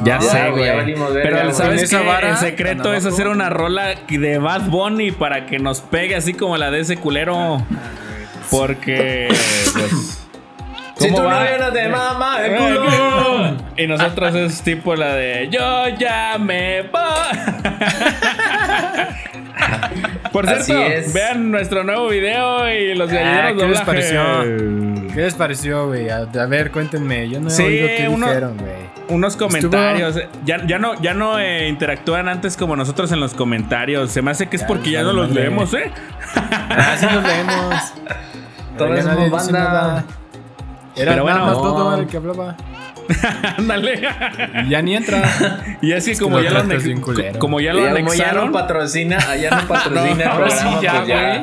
Ya 0.04 0.16
No, 0.16 0.22
sé, 0.22 0.50
güey. 0.50 0.94
Pero. 1.22 1.52
¿sabes 1.52 1.82
esa 1.82 2.02
vara, 2.02 2.30
El 2.30 2.36
secreto 2.36 2.92
es 2.94 3.04
hacer 3.06 3.28
una 3.28 3.50
rola 3.50 3.94
de 4.08 4.38
Bad 4.38 4.62
Bunny 4.68 5.10
para 5.12 5.46
que 5.46 5.58
nos 5.58 5.80
pegue 5.80 6.16
así 6.16 6.34
como 6.34 6.56
la 6.56 6.70
de 6.70 6.80
ese 6.80 6.96
culero. 6.96 7.64
Porque, 8.50 9.28
pues... 9.72 10.16
Si 10.96 11.06
¿cómo 11.08 11.16
tú 11.16 11.22
no 11.22 11.28
va? 11.28 11.44
vienes 11.44 11.72
de 11.72 11.88
mamá, 11.88 12.44
el 12.44 12.52
Eh, 12.52 12.56
culo. 12.58 13.56
Y 13.76 13.86
nosotros 13.86 14.34
es 14.34 14.60
tipo 14.62 14.94
la 14.96 15.14
de 15.14 15.48
Yo 15.50 15.88
ya 15.98 16.36
me 16.38 16.82
voy. 16.82 17.00
Por 20.32 20.46
cierto, 20.46 21.12
vean 21.14 21.50
nuestro 21.50 21.84
nuevo 21.84 22.08
video 22.08 22.68
y 22.72 22.94
los 22.94 23.10
Ah, 23.10 23.14
gallineros 23.14 23.62
¿qué 23.62 23.68
les 23.68 23.80
pareció? 23.80 24.22
¿Qué 25.14 25.20
les 25.22 25.34
pareció, 25.34 25.86
güey? 25.88 26.08
A, 26.08 26.18
a 26.18 26.46
ver, 26.46 26.70
cuéntenme. 26.70 27.28
Yo 27.28 27.40
no 27.40 27.48
he 27.48 27.50
Sí, 27.50 27.62
oído 27.62 27.86
qué 27.88 28.08
uno- 28.08 28.26
dijeron, 28.26 28.56
güey. 28.58 28.79
Unos 29.10 29.36
comentarios. 29.36 30.16
Ya, 30.44 30.64
ya 30.66 30.78
no, 30.78 31.00
ya 31.00 31.14
no 31.14 31.38
eh, 31.38 31.68
interactúan 31.68 32.28
antes 32.28 32.56
como 32.56 32.76
nosotros 32.76 33.10
en 33.12 33.20
los 33.20 33.34
comentarios. 33.34 34.10
Se 34.10 34.22
me 34.22 34.30
hace 34.30 34.48
que 34.48 34.56
es 34.56 34.62
Ya, 34.62 34.68
porque 34.68 34.90
ya 34.90 35.02
no 35.02 35.12
los 35.12 35.30
leemos, 35.30 35.74
¿eh? 35.74 35.90
Ah, 36.34 36.96
sí 36.98 37.06
nos 37.06 37.22
leemos. 37.24 37.74
Somos 38.78 39.42
dice 39.42 39.52
banda. 39.52 39.58
nada. 39.70 40.04
Era 40.96 41.12
Pero 41.12 41.12
nada 41.12 41.22
bueno, 41.22 41.46
más 41.46 41.56
no. 41.56 41.62
todo 41.62 41.96
el 42.00 42.06
que 42.06 42.16
hablaba. 42.16 42.56
Ándale. 43.58 44.02
Ya 44.68 44.80
ni 44.82 44.94
entra. 44.96 45.22
y 45.82 45.92
es 45.92 46.04
que 46.04 46.12
que 46.12 46.18
como 46.18 46.38
lo 46.38 46.44
ya 46.44 46.50
lo, 46.50 47.38
como 47.38 47.60
ya 47.60 47.72
lo 47.72 47.80
Ya, 47.80 47.90
como 47.90 48.14
ya 48.14 48.30
anexaron. 48.30 48.46
no 48.46 48.52
patrocina, 48.52 49.36
ya 49.36 49.50
no 49.50 49.68
patrocina 49.68 50.22
el 50.24 50.28
Ahora 50.28 50.50
sí 50.50 50.56
programa, 50.62 50.80
ya, 50.82 50.92
pues 50.92 51.08
güey. 51.08 51.42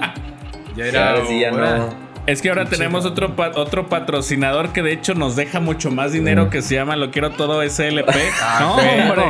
Ya 0.78 0.86
era. 0.86 1.26
Sí 1.26 1.40
ya 1.40 1.52
no. 1.52 2.07
Es 2.28 2.42
que 2.42 2.50
ahora 2.50 2.66
tenemos 2.66 3.06
otro, 3.06 3.36
pa- 3.36 3.52
otro 3.56 3.88
patrocinador 3.90 4.74
que 4.74 4.84
de 4.84 4.92
hecho 4.94 5.14
nos 5.16 5.36
deja 5.36 5.60
mucho 5.60 5.90
más 5.92 6.12
dinero 6.12 6.50
que 6.50 6.62
se 6.62 6.76
llama 6.76 6.96
Lo 6.96 7.10
Quiero 7.10 7.32
Todo 7.32 7.62
SLP. 7.68 8.10
Ah, 8.42 8.58
no, 8.60 8.76
hombre. 8.76 9.24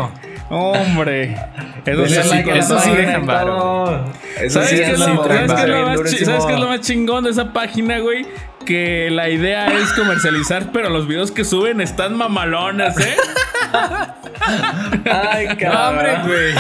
Hombre. 0.49 1.35
Eso 1.85 2.05
sí, 2.07 2.29
like 2.29 2.49
la 2.51 2.57
eso 2.57 2.79
sí 2.79 2.89
dejan 2.91 3.25
varo, 3.25 4.05
Eso 4.39 4.53
¿Sabes, 4.61 4.69
sí 4.69 4.75
qué 4.77 4.91
es 4.91 4.99
lo, 4.99 5.05
sí 5.05 5.11
la 5.13 5.21
traen 5.23 5.47
¿sabes 5.49 5.63
qué 5.63 5.63
es 5.63 5.67
lo 5.69 5.73
varo, 5.75 5.85
más 5.87 5.95
chi- 5.95 5.97
durísimo. 6.03 6.25
¿Sabes 6.31 6.45
qué 6.45 6.53
es 6.53 6.59
lo 6.59 6.67
más 6.67 6.81
chingón 6.81 7.23
de 7.25 7.29
esa 7.31 7.53
página, 7.53 7.99
güey? 7.99 8.25
Que 8.65 9.09
la 9.11 9.29
idea 9.29 9.67
es 9.77 9.91
comercializar, 9.93 10.71
pero 10.73 10.89
los 10.89 11.07
videos 11.07 11.31
que 11.31 11.43
suben 11.45 11.79
están 11.81 12.15
mamalones, 12.15 12.97
¿eh? 12.97 13.15
Ay, 15.11 15.47
No, 15.47 15.57
cabrón. 15.57 15.87
hombre, 15.87 16.17
güey. 16.25 16.53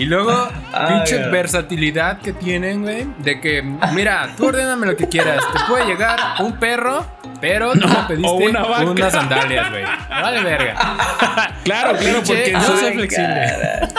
Y 0.00 0.06
luego, 0.06 0.48
Ay, 0.72 0.94
pinche 0.94 1.18
güey. 1.18 1.30
versatilidad 1.30 2.18
que 2.18 2.32
tienen, 2.32 2.82
güey. 2.82 3.06
De 3.18 3.40
que, 3.40 3.62
mira, 3.92 4.28
tú 4.36 4.46
ordéname 4.46 4.86
lo 4.86 4.96
que 4.96 5.08
quieras. 5.08 5.44
Te 5.52 5.58
puede 5.68 5.86
llegar 5.86 6.18
un 6.40 6.58
perro, 6.58 7.06
pero 7.40 7.72
tú 7.72 7.86
me 7.86 7.94
pediste 8.08 8.28
o 8.28 8.34
una 8.34 8.62
vaca. 8.62 8.84
unas 8.84 9.12
sandalias, 9.12 9.70
güey. 9.70 9.84
Vale, 10.08 10.42
verga. 10.42 10.74
Claro, 11.62 11.92
claro, 11.92 11.98
Pinche, 11.98 12.52
porque 12.54 12.56
su, 12.66 12.76
soy 12.78 12.92
flexible. 12.94 13.46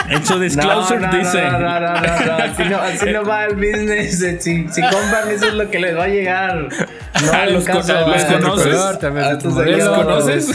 en 0.10 0.26
su 0.26 0.40
disclosure 0.40 1.00
no, 1.00 1.08
no, 1.12 1.18
dice. 1.20 1.42
No, 1.44 1.60
no, 1.60 1.80
no, 1.80 1.80
no, 1.80 2.02
no, 2.02 2.34
Así 2.44 2.64
no, 2.66 2.78
así 2.82 3.06
no 3.12 3.24
va 3.24 3.46
el 3.46 3.56
business. 3.56 4.20
eh, 4.24 4.38
Si, 4.42 4.68
si 4.68 4.82
compran, 4.82 5.30
eso 5.30 5.48
es 5.48 5.54
lo 5.54 5.70
que 5.70 5.80
les 5.80 5.96
va 5.96 6.06
a 6.06 6.08
llegar. 6.08 6.56
No 6.58 7.32
Ah, 7.32 7.46
los 7.46 7.64
caso 7.64 7.78
los 7.78 7.90
a- 8.24 8.40
conoces. 8.40 8.76
a 8.76 8.98
tu 9.00 9.08
estos 9.08 9.54
modelo. 9.54 9.78
señores. 9.78 9.86
¿Los 9.86 9.98
conoces? 9.98 10.48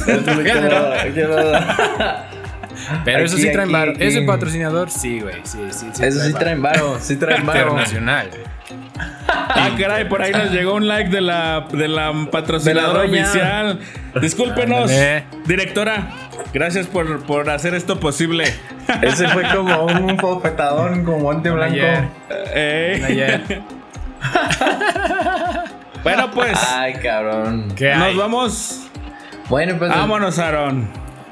Pero 3.04 3.24
eso 3.24 3.36
sí 3.36 3.50
traen 3.52 3.70
varo. 3.72 3.92
Ese 3.98 4.22
patrocinador, 4.22 4.90
sí, 4.90 5.20
güey. 5.20 5.36
Sí, 5.44 5.58
sí, 5.70 5.86
sí. 5.92 6.04
Eso 6.04 6.20
sí 6.20 6.32
traen 6.34 6.62
varo, 6.62 6.98
sí 7.00 7.16
traen 7.16 7.44
varo. 7.46 7.60
Internacional. 7.70 8.30
Ah, 9.28 9.70
caray, 9.78 10.08
por 10.08 10.22
ahí 10.22 10.32
nos 10.32 10.50
llegó 10.50 10.74
un 10.74 10.88
like 10.88 11.10
de 11.10 11.20
la, 11.20 11.66
de 11.70 11.86
la 11.88 12.12
patrocinadora 12.32 13.02
De 13.02 13.08
la 13.08 13.12
doña. 13.12 13.22
oficial. 13.22 13.80
Discúlpenos, 14.20 14.90
Ándale. 14.90 15.24
directora. 15.46 16.08
Gracias 16.52 16.86
por, 16.86 17.22
por 17.24 17.48
hacer 17.50 17.74
esto 17.74 18.00
posible. 18.00 18.44
Ese 19.02 19.28
fue 19.28 19.42
como 19.54 19.84
un 19.86 20.16
bofetadón 20.16 21.04
con 21.04 21.20
guante 21.20 21.50
blanco. 21.50 21.74
Ayer. 21.74 22.04
Eh, 22.54 23.02
Ayer. 23.06 23.62
bueno, 26.02 26.30
pues, 26.32 26.58
Ay, 26.72 26.94
cabrón. 26.94 27.72
¿Qué 27.76 27.94
nos 27.94 28.02
hay? 28.02 28.16
vamos. 28.16 28.82
Bueno, 29.48 29.76
pues. 29.78 29.90
Vámonos, 29.90 30.38
Aaron. 30.38 30.88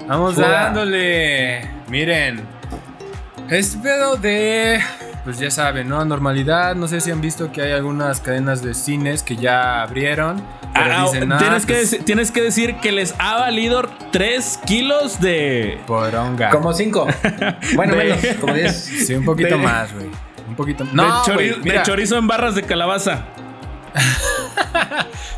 Vamos 0.06 0.34
Fuera. 0.34 0.64
dándole. 0.64 1.68
Miren. 1.88 2.42
Este 3.50 3.78
pedo 3.78 4.16
de. 4.16 4.80
Pues 5.24 5.38
ya 5.38 5.50
saben, 5.50 5.88
¿no? 5.88 6.04
Normalidad. 6.04 6.74
No 6.74 6.86
sé 6.88 7.00
si 7.00 7.10
han 7.10 7.20
visto 7.22 7.50
que 7.50 7.62
hay 7.62 7.72
algunas 7.72 8.20
cadenas 8.20 8.62
de 8.62 8.74
cines 8.74 9.22
que 9.22 9.36
ya 9.36 9.82
abrieron. 9.82 10.42
Pero 10.74 10.92
Ah, 10.92 11.02
dicen, 11.04 11.32
ah, 11.32 11.36
"Ah, 11.36 11.38
tienes, 11.38 11.66
que, 11.66 11.74
pues, 11.74 12.04
tienes 12.04 12.30
que 12.30 12.42
decir 12.42 12.76
que 12.76 12.92
les 12.92 13.14
ha 13.18 13.38
valido 13.38 13.82
3 14.12 14.58
kilos 14.66 15.20
de. 15.20 15.78
Poronga. 15.86 16.50
Como 16.50 16.72
cinco. 16.74 17.06
Bueno, 17.74 17.94
De- 17.94 18.04
menos, 18.04 18.20
como 18.40 18.52
diez. 18.54 18.76
Sí, 19.06 19.14
un 19.14 19.24
poquito 19.24 19.56
de- 19.56 19.62
más, 19.62 19.92
güey. 19.94 20.08
Un 20.46 20.56
poquito 20.56 20.84
de, 20.84 20.92
No, 20.92 21.22
de 21.24 21.82
chorizo 21.84 22.18
en 22.18 22.26
barras 22.26 22.54
de 22.54 22.62
calabaza. 22.62 23.24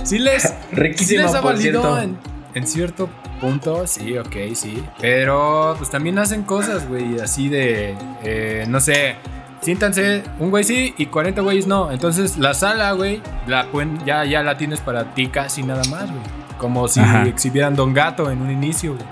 Sí 0.02 0.18
les, 0.20 0.42
sí 0.42 0.48
Riquísimo, 0.72 1.22
les 1.22 1.34
ha 1.34 1.42
por 1.42 1.54
valido 1.54 1.82
cierto. 1.82 2.00
en, 2.00 2.18
en 2.56 2.66
cierto 2.66 3.08
punto, 3.40 3.86
sí, 3.86 4.16
ok, 4.16 4.34
sí. 4.54 4.82
Pero 5.00 5.74
pues 5.78 5.90
también 5.90 6.18
hacen 6.18 6.42
cosas, 6.42 6.88
güey, 6.88 7.20
así 7.20 7.48
de, 7.48 7.94
eh, 8.24 8.64
no 8.68 8.80
sé, 8.80 9.16
siéntanse 9.60 10.22
un 10.38 10.50
güey 10.50 10.64
sí 10.64 10.94
y 10.96 11.06
40 11.06 11.42
güeyes 11.42 11.66
no. 11.66 11.92
Entonces 11.92 12.38
la 12.38 12.54
sala, 12.54 12.92
güey, 12.92 13.20
la 13.46 13.66
pueden, 13.66 14.04
ya, 14.06 14.24
ya 14.24 14.42
la 14.42 14.56
tienes 14.56 14.80
para 14.80 15.14
ti 15.14 15.28
casi 15.28 15.62
nada 15.62 15.82
más, 15.90 16.06
güey. 16.10 16.22
Como 16.58 16.88
si 16.88 17.00
Ajá. 17.00 17.26
exhibieran 17.26 17.76
Don 17.76 17.92
Gato 17.92 18.30
en 18.30 18.40
un 18.40 18.50
inicio, 18.50 18.94
güey. 18.94 19.04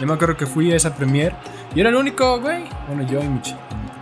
Yo 0.00 0.06
me 0.06 0.14
acuerdo 0.14 0.36
que 0.36 0.46
fui 0.46 0.70
a 0.72 0.76
esa 0.76 0.94
premier 0.94 1.32
y 1.74 1.80
era 1.80 1.88
el 1.88 1.96
único, 1.96 2.40
güey. 2.40 2.64
Bueno, 2.86 3.02
yo 3.10 3.20
y 3.20 3.28
mi 3.28 3.40
chi- 3.40 3.56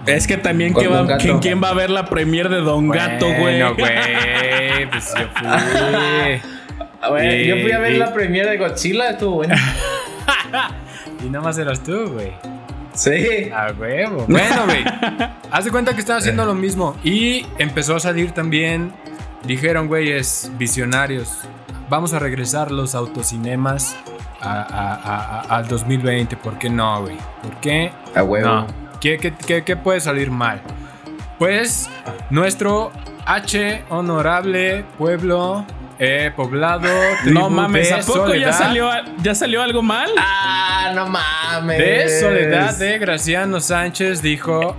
Es 0.06 0.26
que 0.26 0.36
también, 0.36 0.74
¿quién 0.74 0.92
va. 0.92 1.16
¿quién, 1.16 1.38
quién 1.38 1.62
va 1.62 1.70
a 1.70 1.74
ver 1.74 1.88
la 1.88 2.04
premier 2.04 2.50
de 2.50 2.58
Don 2.60 2.88
Gato, 2.90 3.26
güey? 3.26 3.38
Bueno, 3.62 3.74
güey, 3.76 4.90
pues 4.90 5.14
yo 5.14 5.26
fui. 5.34 6.50
A 7.02 7.10
ver, 7.10 7.44
yo 7.46 7.56
fui 7.62 7.72
a 7.72 7.78
ver 7.78 7.96
la 7.96 8.12
premiere 8.12 8.50
de 8.50 8.56
Godzilla, 8.58 9.10
estuvo 9.10 9.36
bueno. 9.36 9.54
Y 11.24 11.28
nada 11.28 11.44
más 11.44 11.58
eras 11.58 11.82
tú, 11.82 12.08
güey. 12.12 12.32
Sí. 12.94 13.50
A 13.54 13.72
huevo. 13.78 14.24
Bueno, 14.28 14.64
güey. 14.64 14.84
Haz 15.50 15.64
de 15.66 15.70
cuenta 15.70 15.92
que 15.94 16.00
están 16.00 16.16
haciendo 16.18 16.44
lo 16.46 16.54
mismo. 16.54 16.96
Y 17.04 17.46
empezó 17.58 17.96
a 17.96 18.00
salir 18.00 18.32
también. 18.32 18.92
Dijeron, 19.44 19.86
güey, 19.86 20.12
es 20.12 20.50
visionarios. 20.56 21.38
Vamos 21.90 22.12
a 22.14 22.18
regresar 22.18 22.70
los 22.70 22.94
autocinemas 22.94 23.96
a- 24.40 24.62
a- 24.62 24.94
a- 24.94 25.40
a- 25.40 25.56
al 25.58 25.68
2020. 25.68 26.36
¿Por 26.36 26.58
qué 26.58 26.70
no, 26.70 27.02
güey? 27.02 27.16
¿Por 27.42 27.56
qué? 27.60 27.92
A 28.14 28.22
huevo. 28.22 28.46
No. 28.48 28.66
¿Qué, 29.00 29.18
qué- 29.18 29.34
qué- 29.34 29.62
qué 29.64 29.76
puede 29.76 30.00
salir 30.00 30.30
mal? 30.30 30.60
Pues 31.38 31.88
nuestro 32.30 32.92
H 33.26 33.84
honorable 33.90 34.84
pueblo 34.98 35.64
eh, 36.02 36.32
poblado. 36.34 36.88
tribu 37.22 37.38
No 37.40 37.50
mames, 37.50 37.88
de 37.88 37.94
¿a 37.94 38.00
poco 38.00 38.34
ya 38.34 38.52
salió, 38.52 38.90
ya 39.22 39.34
salió 39.34 39.62
algo 39.62 39.82
mal? 39.82 40.10
Ah, 40.18 40.92
no 40.94 41.06
mames. 41.06 41.78
De 41.78 42.20
Soledad 42.20 42.74
de 42.78 42.98
Graciano 42.98 43.60
Sánchez 43.60 44.22
dijo. 44.22 44.76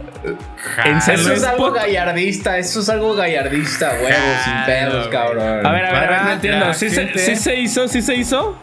Eso 0.85 1.11
es 1.33 1.43
algo 1.43 1.71
gallardista, 1.71 2.57
eso 2.57 2.79
es 2.81 2.89
algo 2.89 3.13
gallardista, 3.15 3.91
huevo, 4.01 4.15
sin 4.43 4.65
pedos, 4.65 5.07
cabrón. 5.09 5.65
A 5.65 5.71
ver, 5.71 5.85
a 5.85 5.91
ver, 5.93 6.03
a 6.03 6.09
ver, 6.11 6.21
no 6.23 6.31
entiendo. 6.31 6.65
la 6.67 6.73
¿Sí, 6.73 6.89
se, 6.89 7.05
gente- 7.05 7.19
sí 7.19 7.35
se 7.35 7.55
hizo? 7.55 7.87
¿Sí 7.87 8.01
se 8.01 8.15
hizo? 8.15 8.57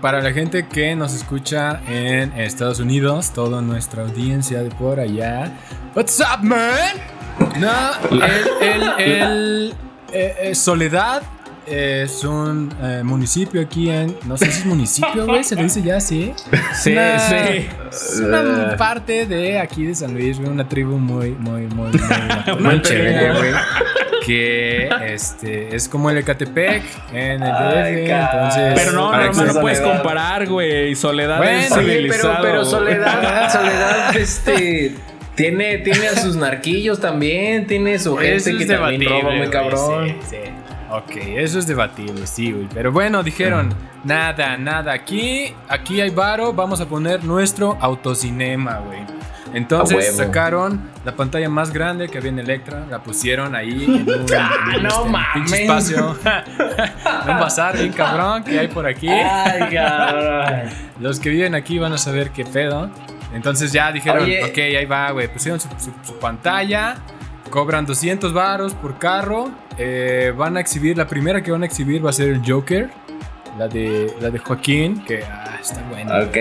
Para 0.00 0.20
la 0.20 0.32
gente 0.32 0.66
que 0.66 0.96
nos 0.96 1.14
escucha 1.14 1.80
en 1.88 2.32
Estados 2.40 2.80
Unidos, 2.80 3.30
toda 3.32 3.60
nuestra 3.62 4.02
audiencia 4.02 4.60
de 4.64 4.70
por 4.70 4.98
allá. 4.98 5.52
What's 5.94 6.18
up, 6.20 6.42
man? 6.42 6.96
No, 7.58 7.70
el, 8.10 8.50
el- 8.60 9.00
el, 9.00 9.74
eh, 10.12 10.34
eh, 10.40 10.54
Soledad 10.56 11.22
es 11.66 12.24
un 12.24 12.72
eh, 12.82 13.02
municipio 13.04 13.60
aquí 13.60 13.88
en. 13.90 14.16
No 14.26 14.36
sé 14.36 14.46
si 14.50 14.60
es 14.60 14.66
municipio, 14.66 15.26
güey, 15.26 15.44
se 15.44 15.54
le 15.56 15.64
dice 15.64 15.82
ya. 15.82 16.00
Sí, 16.00 16.34
Una- 16.92 17.18
sí. 17.18 17.68
Es 17.90 18.20
una 18.24 18.76
parte 18.76 19.26
de 19.26 19.58
aquí 19.58 19.86
de 19.86 19.94
San 19.94 20.12
Luis, 20.14 20.38
güey, 20.38 20.50
una 20.50 20.68
tribu 20.68 20.98
muy, 20.98 21.30
muy, 21.30 21.66
muy, 21.68 21.90
muy, 22.60 22.82
chévere, 22.82 23.32
güey. 23.38 23.52
Que 24.26 24.88
este, 25.06 25.74
es 25.74 25.88
como 25.88 26.08
el 26.10 26.18
Ecatepec 26.18 26.82
en 27.12 27.42
el 27.42 27.52
Ay, 27.52 27.94
DF. 27.96 28.10
Entonces, 28.10 28.72
Pero 28.76 28.92
no, 28.92 29.12
no, 29.12 29.18
que 29.18 29.26
no, 29.26 29.34
se- 29.34 29.44
no 29.54 29.60
puedes 29.60 29.80
comparar, 29.80 30.46
güey. 30.48 30.94
Soledad 30.94 31.38
Bueno, 31.38 31.58
es 31.58 31.72
Oye, 31.72 31.82
pero, 31.86 31.92
civilizado. 31.98 32.42
pero 32.42 32.64
Soledad, 32.64 33.50
Soledad, 33.52 34.16
este. 34.16 34.94
Tiene, 35.34 35.78
tiene 35.78 36.08
a 36.08 36.14
sus 36.14 36.36
narquillos 36.36 37.00
también, 37.00 37.66
tiene 37.66 37.98
su 37.98 38.14
gente 38.18 38.54
que 38.58 38.66
también 38.66 39.02
roba 39.10 39.30
muy 39.34 39.48
cabrón. 39.48 40.08
sí, 40.08 40.36
sí. 40.36 40.36
Ok, 40.92 41.16
eso 41.16 41.58
es 41.58 41.66
debatible, 41.66 42.26
sí, 42.26 42.52
güey. 42.52 42.68
Pero 42.72 42.92
bueno, 42.92 43.22
dijeron, 43.22 43.74
nada, 44.04 44.56
nada. 44.58 44.92
Aquí, 44.92 45.54
aquí 45.68 46.00
hay 46.00 46.10
varo, 46.10 46.52
vamos 46.52 46.80
a 46.80 46.86
poner 46.86 47.24
nuestro 47.24 47.76
autocinema, 47.80 48.78
güey. 48.78 49.00
Entonces 49.54 49.96
huevo. 49.98 50.16
sacaron 50.16 50.80
la 51.04 51.12
pantalla 51.14 51.48
más 51.50 51.72
grande 51.72 52.08
que 52.08 52.16
había 52.18 52.30
en 52.30 52.38
Electra, 52.38 52.86
la 52.90 53.02
pusieron 53.02 53.54
ahí 53.54 53.84
en 53.84 54.08
un, 54.08 54.26
Ah, 54.36 54.50
en 54.74 54.82
no 54.82 54.88
este, 54.88 55.10
pinche 55.34 55.62
espacio. 55.62 56.10
un 57.28 57.38
bazar 57.38 57.76
bien 57.76 57.92
cabrón 57.92 58.44
que 58.44 58.58
hay 58.58 58.68
por 58.68 58.86
aquí. 58.86 59.08
Ay, 59.08 59.74
cabrón. 59.74 60.70
Los 61.00 61.20
que 61.20 61.28
viven 61.28 61.54
aquí 61.54 61.78
van 61.78 61.92
a 61.92 61.98
saber 61.98 62.30
qué 62.30 62.44
pedo. 62.46 62.90
Entonces 63.34 63.72
ya 63.72 63.92
dijeron, 63.92 64.22
Oye. 64.24 64.42
ok, 64.44 64.58
ahí 64.58 64.84
va, 64.86 65.10
güey. 65.10 65.28
Pusieron 65.28 65.58
su, 65.60 65.68
su- 65.78 65.92
su 66.02 66.18
pantalla, 66.18 66.96
cobran 67.52 67.84
200 67.86 68.32
varos 68.32 68.74
por 68.74 68.98
carro. 68.98 69.50
eh, 69.78 70.32
van 70.36 70.56
a 70.56 70.60
exhibir, 70.60 70.96
la 70.96 71.06
primera 71.06 71.42
que 71.42 71.52
van 71.52 71.62
a 71.62 71.66
exhibir 71.66 72.04
va 72.04 72.10
a 72.10 72.12
ser 72.12 72.28
el 72.30 72.42
Joker, 72.44 72.90
la 73.58 73.68
de, 73.68 74.14
la 74.20 74.30
de 74.30 74.38
Joaquín, 74.38 75.04
que 75.04 75.22
ah, 75.22 75.58
está 75.60 75.82
buena. 75.88 76.20
Ok. 76.24 76.36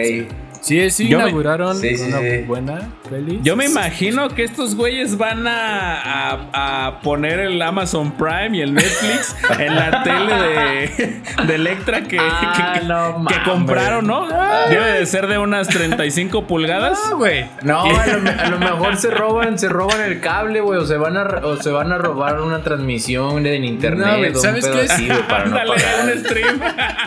Sí, 0.61 0.89
sí, 0.91 1.07
Yo 1.09 1.17
me- 1.17 1.23
inauguraron 1.25 1.75
Sí, 1.77 1.97
sí, 1.97 2.03
una 2.03 2.19
sí. 2.19 2.37
buena 2.45 2.89
peli. 3.09 3.39
Yo 3.43 3.55
me 3.55 3.65
imagino 3.65 4.29
que 4.29 4.43
estos 4.43 4.75
güeyes 4.75 5.17
van 5.17 5.47
a, 5.47 6.01
a- 6.01 6.87
a 6.87 6.99
poner 7.01 7.39
el 7.39 7.59
Amazon 7.61 8.11
Prime 8.11 8.55
y 8.57 8.61
el 8.61 8.73
Netflix 8.75 9.35
en 9.59 9.75
la 9.75 10.03
tele 10.03 10.35
de, 10.35 11.21
de 11.47 11.55
Electra 11.55 12.03
que, 12.03 12.17
Ah, 12.19 12.75
que- 12.79 12.85
no 12.85 13.25
compraron, 13.43 14.05
¿no? 14.05 14.27
Debe 14.69 14.99
de 14.99 15.05
ser 15.07 15.25
de 15.27 15.39
unas 15.39 15.67
35 15.67 16.45
pulgadas. 16.45 16.99
Ah, 17.09 17.13
güey. 17.15 17.45
No, 17.63 17.81
a 17.83 18.05
lo, 18.07 18.29
a 18.41 18.49
lo 18.49 18.59
mejor 18.59 18.97
se 18.97 19.09
roban, 19.09 19.57
se 19.57 19.67
roban 19.67 19.99
el 20.01 20.19
cable, 20.19 20.61
güey, 20.61 20.79
o 20.79 20.85
se 20.85 20.95
van 20.97 21.17
a 21.17 21.23
o 21.43 21.57
se 21.57 21.71
van 21.71 21.91
a 21.91 21.97
robar 21.97 22.39
una 22.39 22.61
transmisión 22.61 23.45
en 23.47 23.63
internet, 23.65 24.33
No, 24.33 24.39
¿sabes 24.39 24.67
qué 24.67 24.81
así, 24.81 25.09
para 25.27 25.45
no 25.45 25.55
pagar. 25.55 25.75
un 26.05 26.19
stream. 26.23 26.59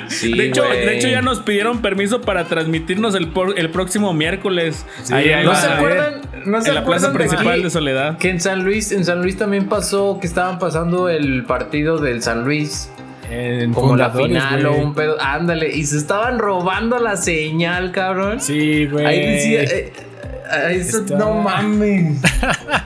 Sí, 0.09 0.33
de, 0.37 0.47
hecho, 0.47 0.65
de 0.65 0.97
hecho, 0.99 1.09
ya 1.09 1.23
nos 1.23 1.39
pidieron 1.41 1.81
permiso 1.83 2.21
para 2.21 2.45
transmitirnos 2.47 3.15
el, 3.15 3.29
por- 3.47 3.59
el 3.59 3.71
próximo 3.71 4.13
miércoles. 4.15 4.85
Sí, 5.03 5.13
ahí 5.15 5.45
¿No 5.45 5.51
va 5.51 5.57
se 5.57 5.67
acuerdan? 5.69 6.15
¿No 6.47 6.61
se 6.61 6.69
en 6.69 6.75
la 6.75 6.85
plaza 6.85 7.09
acuerdan 7.09 7.13
de 7.13 7.19
principal 7.19 7.57
que- 7.59 7.63
de 7.65 7.71
Soledad. 7.71 8.19
Que 8.19 8.31
en 8.31 8.41
San 8.41 8.65
Luis, 8.65 8.93
en 8.93 9.05
San 9.05 9.23
Luis 9.23 9.37
también 9.39 9.67
pasó 9.69 10.19
que 10.21 10.27
estaban 10.27 10.59
pasando 10.59 11.09
el 11.09 11.45
partido 11.45 11.99
del 11.99 12.23
San 12.23 12.45
Luis. 12.45 12.91
En 13.31 13.73
Como 13.73 13.97
la 13.97 14.11
final 14.11 14.67
o 14.67 14.75
un 14.75 14.95
pedo. 14.95 15.17
Ándale, 15.21 15.75
y 15.75 15.85
se 15.87 15.97
estaban 15.97 16.39
robando 16.39 16.99
la 16.99 17.17
señal, 17.17 17.91
cabrón. 17.91 18.39
Sí, 18.41 18.87
güey. 18.87 19.07
Ahí 19.07 19.21
decía. 19.21 19.63
eh, 19.63 19.93
eh, 19.97 20.77
eso, 20.77 20.99
Está- 20.99 21.17
No 21.17 21.33
mames. 21.35 22.21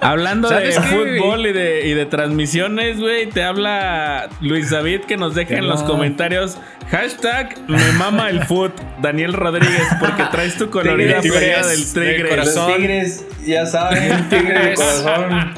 Hablando 0.00 0.48
de 0.48 0.72
fútbol 0.72 1.46
y 1.46 1.52
de, 1.52 1.86
y 1.86 1.94
de 1.94 2.06
transmisiones, 2.06 2.98
güey, 2.98 3.26
te 3.26 3.42
habla 3.42 4.28
Luis 4.40 4.70
David 4.70 5.02
que 5.02 5.16
nos 5.16 5.34
deja 5.34 5.50
¿Qué 5.50 5.56
en 5.56 5.68
los 5.68 5.82
comentarios 5.82 6.58
hashtag 6.90 7.56
me 7.68 7.92
mama 7.92 8.28
el 8.28 8.44
foot 8.44 8.72
Daniel 9.00 9.32
Rodríguez 9.32 9.88
porque 9.98 10.24
traes 10.30 10.56
tu 10.56 10.68
colorida 10.70 11.20
playera 11.20 11.66
del 11.66 11.92
Tigres. 11.92 12.28
corazón. 12.28 12.68
Los 12.68 12.76
tigres, 12.76 13.26
ya 13.46 13.66
saben, 13.66 14.28
tigres 14.28 14.64
de 14.64 14.74
corazón. 14.74 15.54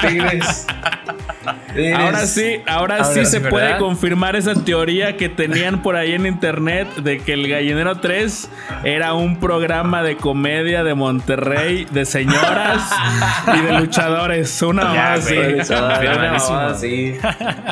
Tigres. 0.00 0.66
Tigres. 1.74 1.96
Ahora 1.96 2.26
sí, 2.26 2.60
ahora, 2.66 2.96
Ahora 2.96 3.04
sí 3.04 3.24
se 3.26 3.40
puede 3.40 3.76
confirmar 3.78 4.36
esa 4.36 4.54
teoría 4.54 5.16
que 5.16 5.28
tenían 5.28 5.82
por 5.82 5.96
ahí 5.96 6.12
en 6.12 6.26
internet 6.26 6.88
de 6.96 7.18
que 7.18 7.32
el 7.32 7.48
Gallinero 7.48 7.98
3 7.98 8.50
era 8.84 9.14
un 9.14 9.38
programa 9.38 10.02
de 10.02 10.16
comedia 10.16 10.84
de 10.84 10.94
Monterrey 10.94 11.86
de 11.90 12.04
señoras 12.04 12.82
y 13.54 13.60
de 13.60 13.72
luchadores. 13.72 14.62
Una 14.62 14.94
Ya, 14.94 15.10
más, 15.10 15.24
sí. 15.24 15.34
Confirmadísimo. 15.34 16.60
no, 16.62 16.74
sí. 16.74 17.18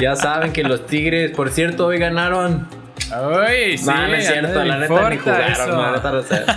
Ya 0.01 0.17
saben 0.17 0.53
que 0.53 0.63
los 0.63 0.87
tigres, 0.87 1.31
por 1.33 1.51
cierto, 1.51 1.87
hoy 1.87 1.99
ganaron. 1.99 2.67
Ay, 3.13 3.79
sí, 3.79 3.87
no, 3.87 4.09
no 4.09 4.15
es 4.15 4.27
cierto, 4.27 4.65
la 4.65 4.79
neta 4.79 5.11
ni 5.11 5.17
jugaron. 5.19 5.95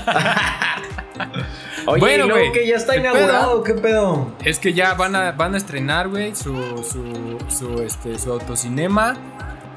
Oye, 1.87 1.99
Bueno, 1.99 2.29
güey, 2.29 2.51
que 2.51 2.67
ya 2.67 2.75
está 2.75 2.93
¿qué 2.93 2.99
inaugurado, 2.99 3.63
¿qué 3.63 3.73
pedo? 3.73 4.31
Es 4.43 4.59
que 4.59 4.73
ya 4.73 4.93
van 4.93 5.15
a, 5.15 5.31
van 5.31 5.55
a 5.55 5.57
estrenar, 5.57 6.09
güey, 6.09 6.35
su, 6.35 6.53
su, 6.83 7.37
su, 7.49 7.81
este, 7.81 8.19
su 8.19 8.31
autocinema. 8.31 9.17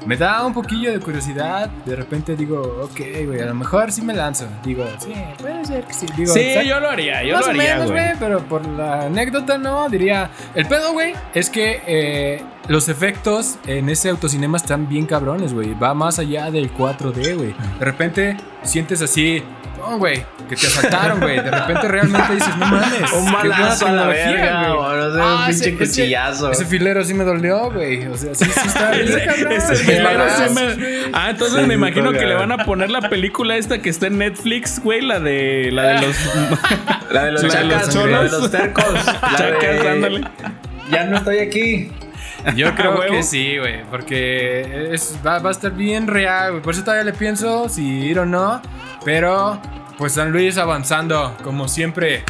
Me 0.05 0.15
da 0.17 0.45
un 0.45 0.53
poquillo 0.53 0.91
de 0.91 0.99
curiosidad. 0.99 1.69
De 1.85 1.95
repente 1.95 2.35
digo, 2.35 2.61
ok, 2.83 2.99
güey, 3.25 3.41
a 3.41 3.45
lo 3.45 3.55
mejor 3.55 3.91
sí 3.91 4.01
me 4.01 4.13
lanzo. 4.13 4.45
Digo, 4.63 4.85
sí, 4.99 5.13
puede 5.39 5.65
ser 5.65 5.83
que 5.85 5.93
sí. 5.93 6.05
Digo, 6.15 6.33
Sí, 6.33 6.53
yo 6.67 6.79
lo 6.79 6.89
haría, 6.89 7.23
yo 7.23 7.35
Más 7.35 7.41
lo 7.41 7.47
o 7.47 7.49
haría, 7.51 7.75
menos, 7.75 7.91
güey, 7.91 8.11
pero 8.19 8.39
por 8.39 8.65
la 8.67 9.03
anécdota 9.05 9.57
no, 9.57 9.89
diría. 9.89 10.29
El 10.53 10.67
pedo, 10.67 10.93
güey, 10.93 11.13
es 11.33 11.49
que 11.49 11.81
eh, 11.87 12.43
los 12.67 12.87
efectos 12.89 13.57
en 13.65 13.89
ese 13.89 14.09
autocinema 14.09 14.57
están 14.57 14.87
bien 14.87 15.05
cabrones, 15.05 15.53
güey. 15.53 15.73
Va 15.73 15.93
más 15.93 16.19
allá 16.19 16.51
del 16.51 16.71
4D, 16.73 17.35
güey. 17.35 17.55
De 17.79 17.85
repente 17.85 18.37
sientes 18.63 19.01
así, 19.01 19.43
no, 19.89 19.97
güey, 19.97 20.25
que 20.49 20.55
te 20.55 20.67
asaltaron, 20.67 21.19
güey. 21.19 21.35
De 21.41 21.51
repente 21.51 21.87
realmente 21.87 22.33
dices, 22.33 22.55
no 22.57 22.65
mames. 22.65 23.13
Un 23.13 23.31
balazo 23.31 23.87
a 23.87 23.91
la 23.91 24.09
tecnología, 24.09 24.31
verga, 24.31 24.67
güey. 24.73 24.77
o 24.79 24.95
no 24.95 25.13
sé, 25.13 25.19
un 25.21 25.45
pinche 25.47 25.69
ese- 25.69 25.77
cuchillazo. 25.77 26.51
Ese, 26.51 26.65
filero 26.65 27.03
sí 27.03 27.13
me 27.13 27.23
dolió, 27.23 27.71
güey. 27.71 28.05
O 28.07 28.17
sea, 28.17 28.33
sí, 28.35 28.45
sí 28.45 28.67
está 28.67 28.91
bien, 28.91 29.03
Ese, 29.07 29.25
cabrón. 29.25 29.61
filero 29.77 30.25
sí 30.37 30.53
me-. 30.53 31.11
Ah, 31.13 31.29
entonces 31.29 31.61
Sí, 31.61 31.67
me 31.67 31.73
imagino 31.75 32.11
que 32.11 32.25
le 32.25 32.35
van 32.35 32.51
a 32.51 32.65
poner 32.65 32.89
la 32.91 33.09
película 33.09 33.55
esta 33.57 33.79
que 33.79 33.89
está 33.89 34.07
en 34.07 34.17
Netflix, 34.17 34.79
güey, 34.81 35.01
la 35.01 35.19
de 35.19 35.69
la 35.71 35.83
de 35.83 36.07
los 36.07 36.15
La 37.11 37.25
de 37.25 37.31
los 37.31 37.43
La 37.43 37.49
de 37.61 37.69
chacas, 37.69 37.95
los 37.95 38.09
la 38.09 38.23
de 38.23 38.29
los 38.29 38.51
tercos. 38.51 38.85
La 38.93 39.35
chacas, 39.37 39.61
de- 39.83 39.89
ándale. 39.89 40.21
Ya 40.91 41.03
no 41.05 41.17
estoy 41.17 41.39
aquí. 41.39 41.91
Yo 42.55 42.67
¿A 42.69 42.75
creo 42.75 42.99
que 42.99 43.23
sí, 43.23 43.57
güey. 43.57 43.83
Porque 43.89 44.89
es, 44.93 45.17
va, 45.25 45.39
va 45.39 45.49
a 45.49 45.51
estar 45.51 45.71
bien 45.71 46.05
real, 46.05 46.51
güey. 46.51 46.61
Por 46.61 46.73
eso 46.75 46.83
todavía 46.83 47.03
le 47.03 47.13
pienso 47.13 47.69
si 47.69 47.83
ir 47.83 48.19
o 48.19 48.25
no. 48.27 48.61
Pero, 49.05 49.61
pues 49.99 50.13
San 50.13 50.31
Luis 50.31 50.57
avanzando, 50.57 51.37
como 51.43 51.67
siempre. 51.67 52.23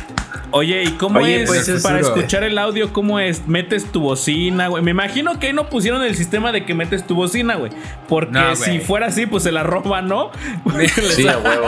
Oye, 0.52 0.84
¿y 0.84 0.92
cómo 0.92 1.20
Oye, 1.20 1.42
es 1.44 1.50
pues, 1.50 1.68
es 1.68 1.82
para 1.82 2.00
escuchar 2.00 2.44
el 2.44 2.58
audio? 2.58 2.94
¿Cómo 2.94 3.20
es? 3.20 3.48
¿Metes 3.48 3.92
tu 3.92 4.02
bocina, 4.02 4.68
güey? 4.68 4.84
Me 4.84 4.92
imagino 4.92 5.40
que 5.40 5.48
ahí 5.48 5.54
no 5.54 5.70
pusieron 5.70 6.04
el 6.04 6.16
sistema 6.16 6.52
de 6.52 6.66
que 6.66 6.76
metes 6.76 7.08
tu 7.08 7.16
bocina, 7.16 7.56
güey. 7.56 7.72
Porque 8.08 8.34
No, 8.34 8.56
si 8.56 8.80
fuera 8.80 9.08
así, 9.08 9.26
pues 9.26 9.44
se 9.44 9.52
la 9.52 9.64
roban, 9.64 10.08
¿no? 10.08 10.32
Sí, 11.16 11.28
a 11.28 11.38
huevo. 11.40 11.68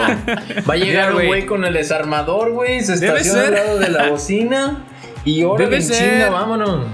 Va 0.69 0.73
a 0.73 0.77
llegar 0.77 1.13
Mira, 1.13 1.21
un 1.21 1.27
güey. 1.27 1.45
con 1.45 1.65
el 1.65 1.73
desarmador, 1.73 2.51
güey. 2.51 2.81
Se 2.83 2.93
estaciona 2.93 3.47
al 3.47 3.53
lado 3.53 3.79
de 3.79 3.89
la 3.89 4.09
bocina. 4.09 4.77
Y 5.25 5.41
ahora 5.41 5.65
en 5.65 5.81
ser. 5.83 6.11
chinga, 6.11 6.29
vámonos. 6.29 6.85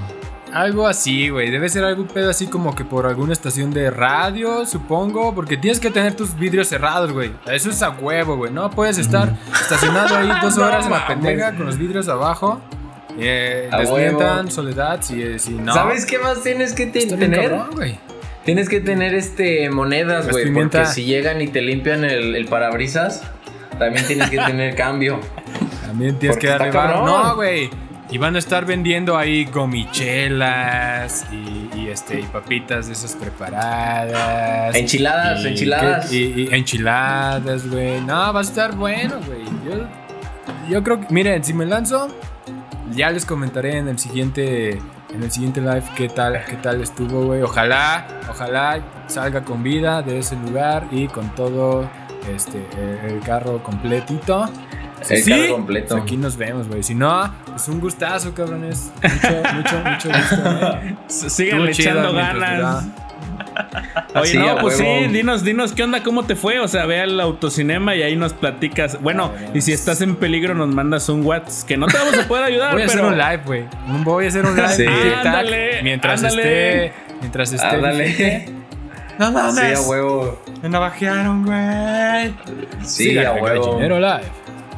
Algo 0.54 0.88
así, 0.88 1.30
güey. 1.30 1.50
Debe 1.50 1.68
ser 1.68 1.84
algún 1.84 2.08
pedo 2.08 2.30
así 2.30 2.46
como 2.48 2.76
que 2.76 2.86
por 2.86 3.08
alguna 3.08 3.34
estación 3.34 3.72
de 3.72 3.90
radio, 3.90 4.66
supongo. 4.68 5.34
Porque 5.34 5.58
tienes 5.58 5.80
que 5.80 5.90
tener 5.90 6.14
tus 6.16 6.36
vidrios 6.38 6.68
cerrados, 6.68 7.12
güey. 7.12 7.32
Eso 7.52 7.72
es 7.72 7.82
a 7.82 7.90
huevo, 7.90 8.38
güey. 8.38 8.52
No 8.52 8.70
puedes 8.70 8.98
estar 9.00 9.34
estacionado 9.60 10.16
ahí 10.16 10.30
dos 10.42 10.58
horas 10.60 10.86
en 10.86 10.92
la 10.92 11.08
pendeja 11.08 11.56
con 11.56 11.66
los 11.66 11.78
vidrios 11.78 12.08
abajo. 12.08 12.62
Eh, 13.20 13.70
desmientan, 13.78 14.50
soledad, 14.52 15.00
si, 15.02 15.38
si 15.40 15.52
no. 15.54 15.74
¿Sabes 15.74 16.06
qué 16.06 16.20
más 16.20 16.42
tienes 16.44 16.74
que 16.74 16.86
te- 16.88 17.06
tener? 17.06 17.50
cabrón. 17.52 17.98
Tienes 18.46 18.68
que 18.70 18.80
tener 18.82 19.14
este 19.16 19.70
monedas, 19.70 20.30
güey. 20.30 20.52
Porque 20.52 20.86
si 20.86 21.06
llegan 21.06 21.42
y 21.42 21.48
te 21.48 21.62
limpian 21.62 22.04
el, 22.04 22.36
el 22.36 22.46
parabrisas, 22.46 23.24
también 23.80 24.06
tienes 24.06 24.30
que 24.30 24.38
tener 24.46 24.76
cambio. 24.76 25.20
También 25.88 26.20
tienes 26.20 26.36
Porque 26.38 26.48
que 26.48 26.54
darle. 26.54 26.72
No, 27.06 27.36
güey. 27.36 27.70
Y 28.14 28.20
van 28.20 28.36
a 28.36 28.40
estar 28.40 28.64
vendiendo 28.64 29.18
ahí 29.18 29.46
gomichelas 29.46 31.26
y, 31.32 31.68
y, 31.76 31.88
este, 31.90 32.20
y 32.20 32.24
papitas 32.26 32.86
de 32.86 32.94
esas 32.94 33.16
preparadas. 33.16 34.76
Enchiladas, 34.76 35.42
Y- 35.44 35.48
enchiladas. 35.48 36.14
Y, 36.14 36.48
enchiladas, 36.52 37.68
güey. 37.68 38.02
No, 38.02 38.32
va 38.32 38.40
a 38.40 38.44
estar 38.44 38.76
bueno, 38.76 39.16
güey. 39.26 39.44
Yo, 39.66 39.88
yo 40.70 40.84
creo 40.84 41.00
que, 41.00 41.08
miren, 41.12 41.44
si 41.44 41.56
me 41.56 41.66
lanzo, 41.66 42.08
ya 42.92 43.10
les 43.10 43.26
comentaré 43.26 43.80
en 43.80 43.88
el 43.88 43.98
siguiente, 43.98 44.74
en 45.12 45.24
el 45.24 45.32
siguiente 45.32 45.60
live 45.62 45.84
qué 45.96 46.08
tal, 46.08 46.40
qué 46.48 46.58
tal 46.58 46.82
estuvo, 46.82 47.26
güey. 47.26 47.42
Ojalá, 47.42 48.06
ojalá 48.30 48.80
salga 49.08 49.44
con 49.44 49.64
vida 49.64 50.04
de 50.04 50.20
ese 50.20 50.36
lugar 50.36 50.86
y 50.92 51.08
con 51.08 51.34
todo, 51.34 51.90
este, 52.32 52.64
el 53.08 53.22
carro 53.22 53.64
completito. 53.64 54.48
El 55.10 55.26
carro 55.26 55.54
completo. 55.56 55.88
pues 55.96 56.04
aquí 56.04 56.18
nos 56.18 56.38
vemos, 56.38 56.68
güey. 56.68 56.84
Si 56.84 56.96
no, 56.96 57.34
pues 57.46 57.68
un 57.68 57.80
gustazo, 57.80 58.34
cabrones. 58.34 58.92
Mucho, 59.02 59.54
mucho, 59.56 59.84
mucho 59.90 60.10
gusto, 60.10 60.58
güey. 60.82 60.96
Sigan 61.08 61.68
echando 61.68 62.14
ganas. 62.14 62.86
Oye, 64.16 64.26
Sí, 64.32 64.38
no, 64.38 64.58
pues 64.62 64.80
huevo. 64.80 65.00
sí, 65.02 65.08
dinos, 65.14 65.44
dinos 65.44 65.74
qué 65.74 65.84
onda, 65.84 66.02
cómo 66.04 66.24
te 66.24 66.36
fue. 66.36 66.60
O 66.60 66.68
sea, 66.68 66.86
ve 66.86 67.02
al 67.02 67.20
autocinema 67.20 67.96
y 67.96 68.02
ahí 68.04 68.16
nos 68.16 68.34
platicas. 68.34 69.00
Bueno, 69.02 69.32
y 69.54 69.62
si 69.62 69.72
estás 69.74 70.02
en 70.02 70.16
peligro, 70.16 70.54
nos 70.56 70.70
mandas 70.70 71.08
un 71.10 71.26
WhatsApp 71.26 71.68
que 71.68 71.78
no 71.78 71.86
te 71.88 71.98
vamos 71.98 72.18
a 72.18 72.28
poder 72.28 72.46
ayudar, 72.46 72.74
Voy 72.74 72.84
a 72.84 72.86
hacer 72.86 73.04
un 73.04 73.18
live, 73.18 73.42
güey. 73.46 73.66
Voy 74.04 74.26
a 74.26 74.28
hacer 74.30 74.46
un 74.46 74.56
live 74.56 74.70
Sí. 74.70 74.86
Ándale, 74.88 75.84
mientras 75.84 76.24
ándale. 76.24 76.86
esté. 76.88 76.94
Mientras 77.22 77.54
esté. 77.54 77.68
Ándale. 77.68 78.04
vigente. 78.06 78.54
No 79.20 79.28
Sí, 79.28 79.34
mames. 79.34 79.78
a 79.78 79.82
huevo. 79.88 80.42
Me 80.64 80.70
navajearon, 80.70 81.46
güey. 81.46 82.34
Sí, 82.84 83.16
a 83.20 83.34
huevo. 83.34 83.80
Live. 83.80 84.22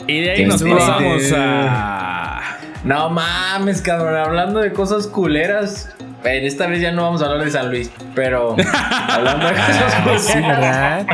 Y 0.06 0.20
de 0.22 0.30
ahí 0.32 0.44
nos 0.44 0.62
pasamos 0.62 1.22
a. 1.34 2.40
No 2.84 3.08
mames, 3.10 3.80
cabrón. 3.80 4.16
Hablando 4.16 4.60
de 4.60 4.72
cosas 4.72 5.06
culeras. 5.06 5.94
En 6.24 6.44
esta 6.44 6.66
vez 6.66 6.80
ya 6.80 6.90
no 6.90 7.02
vamos 7.04 7.22
a 7.22 7.26
hablar 7.26 7.44
de 7.44 7.50
San 7.52 7.70
Luis, 7.70 7.90
pero 8.14 8.56
hablando 9.08 9.46
de 9.46 9.52
cosas 9.66 9.94
culeras. 10.02 10.22
sí, 10.24 10.38
¿verdad? 10.40 11.06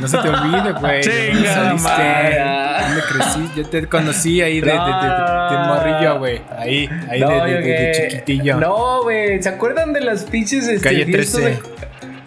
No 0.00 0.08
se 0.08 0.18
te 0.18 0.28
olvide, 0.28 0.72
güey. 0.72 1.02
¿De 1.02 1.26
dónde 1.28 1.48
Chinga 1.48 1.54
saliste? 1.54 1.88
madre. 1.88 2.44
¿Dónde 2.82 3.02
crecí? 3.10 3.50
Yo 3.56 3.68
te 3.68 3.86
conocí 3.88 4.42
ahí 4.42 4.60
de, 4.60 4.66
de, 4.66 4.72
de, 4.72 4.78
de- 4.78 5.56
de 5.56 5.58
morrillo, 5.66 6.18
güey. 6.18 6.42
Ahí, 6.58 6.88
ahí 7.10 7.20
No, 7.20 7.28
de, 7.28 7.34
de- 7.34 7.40
yo 7.40 7.46
de- 7.56 7.62
de 7.62 7.92
que- 7.92 8.08
chiquitillo. 8.10 8.56
No, 8.56 9.02
güey. 9.02 9.42
¿Se 9.42 9.48
acuerdan 9.48 9.92
de 9.94 10.00
las 10.02 10.24
pinches 10.24 10.68
este, 10.68 10.80
Calle 10.88 11.04
fiestas 11.06 11.40
13. 11.42 11.62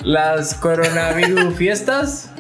Las 0.04 0.56
coronavirus 0.56 1.54
fiestas? 1.58 2.32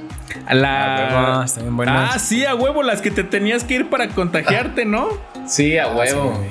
Ah, 0.47 0.53
La. 0.55 1.43
huevo, 1.45 1.61
bien 1.61 1.77
buenas. 1.77 2.15
Ah, 2.15 2.19
sí, 2.19 2.45
a 2.45 2.55
huevo, 2.55 2.83
las 2.83 3.01
que 3.01 3.11
te 3.11 3.23
tenías 3.23 3.63
que 3.63 3.75
ir 3.75 3.89
para 3.89 4.07
contagiarte, 4.09 4.85
¿no? 4.85 5.09
Sí, 5.45 5.77
a 5.77 5.87
huevo. 5.89 6.33
sí, 6.33 6.37
güey. 6.39 6.49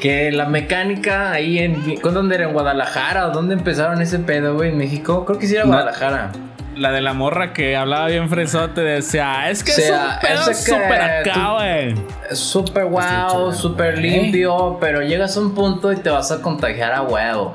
que 0.00 0.32
la 0.32 0.46
mecánica 0.46 1.30
ahí 1.30 1.58
en. 1.58 2.00
¿con 2.00 2.14
¿Dónde 2.14 2.34
era? 2.36 2.44
¿En 2.44 2.52
Guadalajara? 2.52 3.28
¿O 3.28 3.30
dónde 3.30 3.54
empezaron 3.54 4.02
ese 4.02 4.18
pedo, 4.18 4.54
güey? 4.54 4.70
¿En 4.70 4.78
México? 4.78 5.24
Creo 5.24 5.38
que 5.38 5.46
sí 5.46 5.54
era. 5.56 5.64
Guadalajara. 5.64 6.32
La 6.76 6.92
de 6.92 7.00
la 7.02 7.12
morra 7.12 7.52
que 7.52 7.76
hablaba 7.76 8.06
bien 8.06 8.28
fresote 8.30 8.80
decía, 8.80 9.50
es 9.50 9.62
que 9.62 9.72
O 9.72 9.74
sea, 9.74 10.18
es 10.22 10.38
un 10.38 10.44
pedo 10.44 10.54
súper 10.54 11.02
acá, 11.02 11.52
güey. 11.52 11.94
Súper 12.32 12.84
wow, 12.84 13.52
súper 13.52 13.94
güey. 13.96 14.10
limpio, 14.10 14.78
pero 14.80 15.02
llegas 15.02 15.36
a 15.36 15.40
un 15.40 15.54
punto 15.54 15.92
y 15.92 15.96
te 15.96 16.08
vas 16.10 16.30
a 16.32 16.40
contagiar 16.40 16.92
a 16.92 17.02
huevo. 17.02 17.54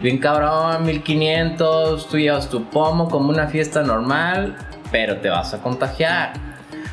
Bien 0.00 0.18
cabrón, 0.18 0.84
1500, 0.84 2.08
tú 2.08 2.18
llevas 2.18 2.48
tu 2.50 2.64
pomo 2.64 3.08
como 3.08 3.30
una 3.30 3.46
fiesta 3.48 3.82
normal, 3.82 4.56
pero 4.92 5.16
te 5.18 5.28
vas 5.30 5.54
a 5.54 5.58
contagiar. 5.58 6.34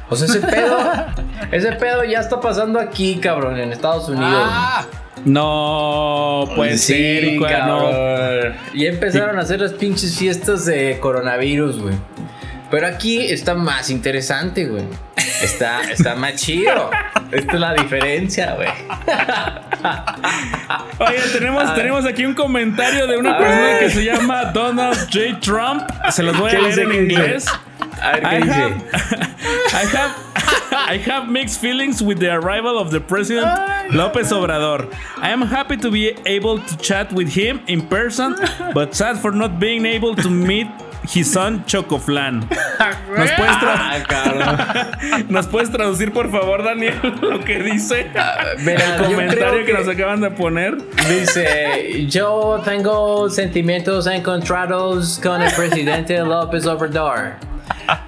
O 0.10 0.16
sea, 0.16 0.28
ese 0.28 0.40
pedo, 0.48 0.78
ese 1.52 1.72
pedo 1.74 2.04
ya 2.06 2.20
está 2.20 2.40
pasando 2.40 2.80
aquí, 2.80 3.16
cabrón, 3.18 3.60
en 3.60 3.72
Estados 3.74 4.08
Unidos. 4.10 4.44
Ah, 4.46 4.86
No, 5.26 6.46
puede 6.56 6.78
Sí, 6.78 6.94
ser, 6.94 7.24
cua- 7.38 7.68
no. 7.68 7.80
cabrón. 7.90 8.54
Y 8.74 8.86
empezaron 8.88 9.38
a 9.38 9.42
hacer 9.42 9.60
las 9.62 9.74
pinches 9.74 10.18
fiestas 10.18 10.66
de 10.66 10.98
coronavirus, 11.02 11.82
güey. 11.82 11.96
Pero 12.72 12.88
aquí 12.88 13.20
está 13.20 13.54
más 13.54 13.90
interesante, 13.90 14.66
güey. 14.66 14.84
Está, 15.44 15.92
está 15.92 16.16
más 16.16 16.36
chido. 16.36 16.90
Esta 17.32 17.54
es 17.54 17.60
la 17.60 17.74
diferencia, 17.74 18.56
güey. 18.56 18.70
Oye, 21.00 21.20
tenemos, 21.34 21.76
tenemos 21.76 22.06
aquí 22.06 22.26
un 22.26 22.34
comentario 22.34 23.08
de 23.08 23.18
una 23.18 23.38
persona 23.38 23.80
que 23.80 23.90
se 23.90 24.06
llama 24.06 24.46
Donald 24.46 24.98
J. 25.12 25.40
Trump. 25.42 25.84
Se 26.12 26.24
los 26.24 26.38
voy 26.38 26.52
a 26.52 26.56
¿Qué 26.56 26.62
leer 26.62 26.80
en 26.80 26.94
inglés. 26.94 27.46
I 28.02 28.42
have, 28.50 28.74
I 29.74 29.86
have, 29.96 30.16
I 30.72 30.98
have 30.98 31.30
mixed 31.30 31.60
feelings 31.60 32.02
with 32.02 32.20
the 32.20 32.34
arrival 32.34 32.78
of 32.78 32.92
the 32.92 33.00
president 33.00 33.48
López 33.92 34.32
Obrador. 34.32 34.90
I 35.18 35.30
am 35.30 35.42
happy 35.42 35.78
to 35.78 35.90
be 35.92 36.16
able 36.26 36.60
to 36.60 36.78
chat 36.78 37.12
with 37.14 37.30
him 37.30 37.62
in 37.68 37.82
person, 37.88 38.36
but 38.74 38.94
sad 38.94 39.18
for 39.18 39.32
not 39.32 39.60
being 39.60 39.86
able 39.86 40.16
to 40.16 40.30
meet 40.30 40.68
his 41.14 41.32
son 41.32 41.66
Chocoflan. 41.66 42.40
¿Nos 42.40 43.32
puedes, 43.32 43.54
tra- 43.58 44.06
Ah. 44.10 44.92
¿Nos 45.30 45.48
puedes 45.48 45.72
traducir, 45.72 46.12
por 46.12 46.32
favor, 46.32 46.64
Daniel, 46.64 46.94
lo 47.22 47.40
que 47.44 47.60
dice? 47.62 48.08
Mira, 48.60 48.96
el 48.98 49.04
comentario 49.06 49.66
que... 49.66 49.74
nos 49.74 49.88
acaban 49.88 50.22
de 50.22 50.32
poner. 50.32 50.78
Dice, 51.10 52.06
yo 52.08 52.62
tengo 52.64 53.30
sentimientos 53.30 54.08
encontrados 54.08 55.20
con 55.22 55.42
el 55.42 55.52
presidente 55.54 56.18
López 56.20 56.66
Obrador. 56.66 57.34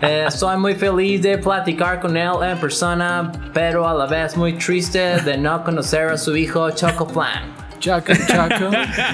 Eh, 0.01 0.25
Estoy 0.27 0.57
muy 0.57 0.75
feliz 0.75 1.21
de 1.21 1.37
platicar 1.37 1.99
con 1.99 2.15
él 2.17 2.31
en 2.43 2.57
persona, 2.57 3.31
pero 3.53 3.87
a 3.87 3.93
la 3.93 4.05
vez 4.05 4.35
muy 4.37 4.53
triste 4.53 4.99
de 5.21 5.37
no 5.37 5.63
conocer 5.63 6.09
a 6.09 6.17
su 6.17 6.35
hijo 6.35 6.69
Chocoflan. 6.71 7.64
Chaco, 7.85 8.13
chaco. 8.27 8.71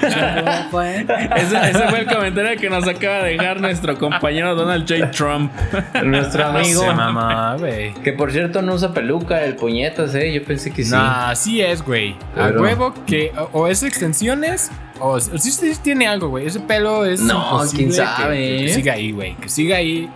chaco. 0.08 0.80
Ese, 1.36 1.70
ese 1.70 1.88
fue 1.90 2.00
el 2.00 2.06
comentario 2.06 2.58
que 2.58 2.70
nos 2.70 2.88
acaba 2.88 3.24
de 3.24 3.32
dejar 3.32 3.60
nuestro 3.60 3.98
compañero 3.98 4.54
Donald 4.54 4.88
J. 4.88 5.10
Trump. 5.10 5.52
Nuestro 6.02 6.46
amigo. 6.46 6.80
Se 6.80 6.94
mamá, 6.94 7.56
güey. 7.58 7.92
Que 8.02 8.14
por 8.14 8.32
cierto 8.32 8.62
no 8.62 8.72
usa 8.72 8.94
peluca, 8.94 9.44
el 9.44 9.56
puñetas, 9.56 10.14
eh. 10.14 10.32
Yo 10.32 10.42
pensé 10.42 10.70
que 10.70 10.84
sí. 10.84 10.90
Nah, 10.90 11.32
así 11.32 11.60
es, 11.60 11.82
güey. 11.82 12.16
A 12.34 12.48
huevo 12.48 12.94
que 13.06 13.32
o, 13.36 13.60
o 13.60 13.66
es 13.66 13.82
extensiones 13.82 14.70
o, 14.98 15.10
o 15.10 15.20
sí, 15.20 15.50
sí 15.50 15.72
tiene 15.82 16.06
algo, 16.08 16.28
güey. 16.28 16.46
Ese 16.46 16.60
pelo 16.60 17.04
es 17.04 17.20
No, 17.20 17.62
quién 17.74 17.92
sabe, 17.92 18.64
que, 18.64 18.68
siga 18.70 18.94
ahí, 18.94 19.12
güey. 19.12 19.34
Que 19.36 19.50
siga 19.50 19.76
ahí. 19.76 20.08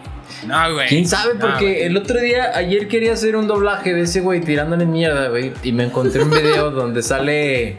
No, 0.47 0.73
güey. 0.73 0.88
¿Quién 0.88 1.07
sabe? 1.07 1.35
No, 1.35 1.40
Porque 1.40 1.85
el 1.85 1.95
otro 1.95 2.19
día, 2.21 2.53
ayer 2.55 2.88
quería 2.88 3.12
hacer 3.12 3.37
un 3.37 3.47
doblaje 3.47 3.92
de 3.92 4.03
ese 4.03 4.21
güey 4.21 4.40
tirándole 4.40 4.87
mierda, 4.87 5.29
güey. 5.29 5.53
Y 5.62 5.73
me 5.73 5.85
encontré 5.85 6.23
un 6.23 6.31
video 6.31 6.71
donde 6.71 7.03
sale 7.03 7.77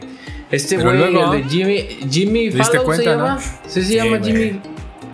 este 0.50 0.76
güey, 0.78 1.02
el 1.02 1.12
de 1.30 1.44
Jimmy, 1.48 1.88
Jimmy 2.10 2.50
¿Te 2.50 2.56
diste 2.58 2.78
Fallon 2.78 2.80
se 2.80 2.84
cuenta, 2.84 3.10
llama. 3.10 3.34
no? 3.34 3.40
Sí, 3.40 3.50
se 3.66 3.82
Sí, 3.84 3.94
llama. 3.96 4.18
Jimmy. 4.22 4.60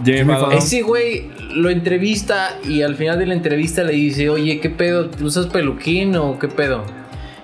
Jimmy 0.04 0.24
Fallon. 0.32 0.52
Ese 0.52 0.82
güey 0.82 1.30
lo 1.54 1.70
entrevista 1.70 2.58
y 2.64 2.82
al 2.82 2.96
final 2.96 3.18
de 3.18 3.26
la 3.26 3.34
entrevista 3.34 3.82
le 3.84 3.92
dice, 3.92 4.28
oye, 4.28 4.60
¿qué 4.60 4.70
pedo? 4.70 5.10
¿Usas 5.22 5.46
peluquín 5.46 6.16
o 6.16 6.38
qué 6.38 6.48
pedo? 6.48 6.84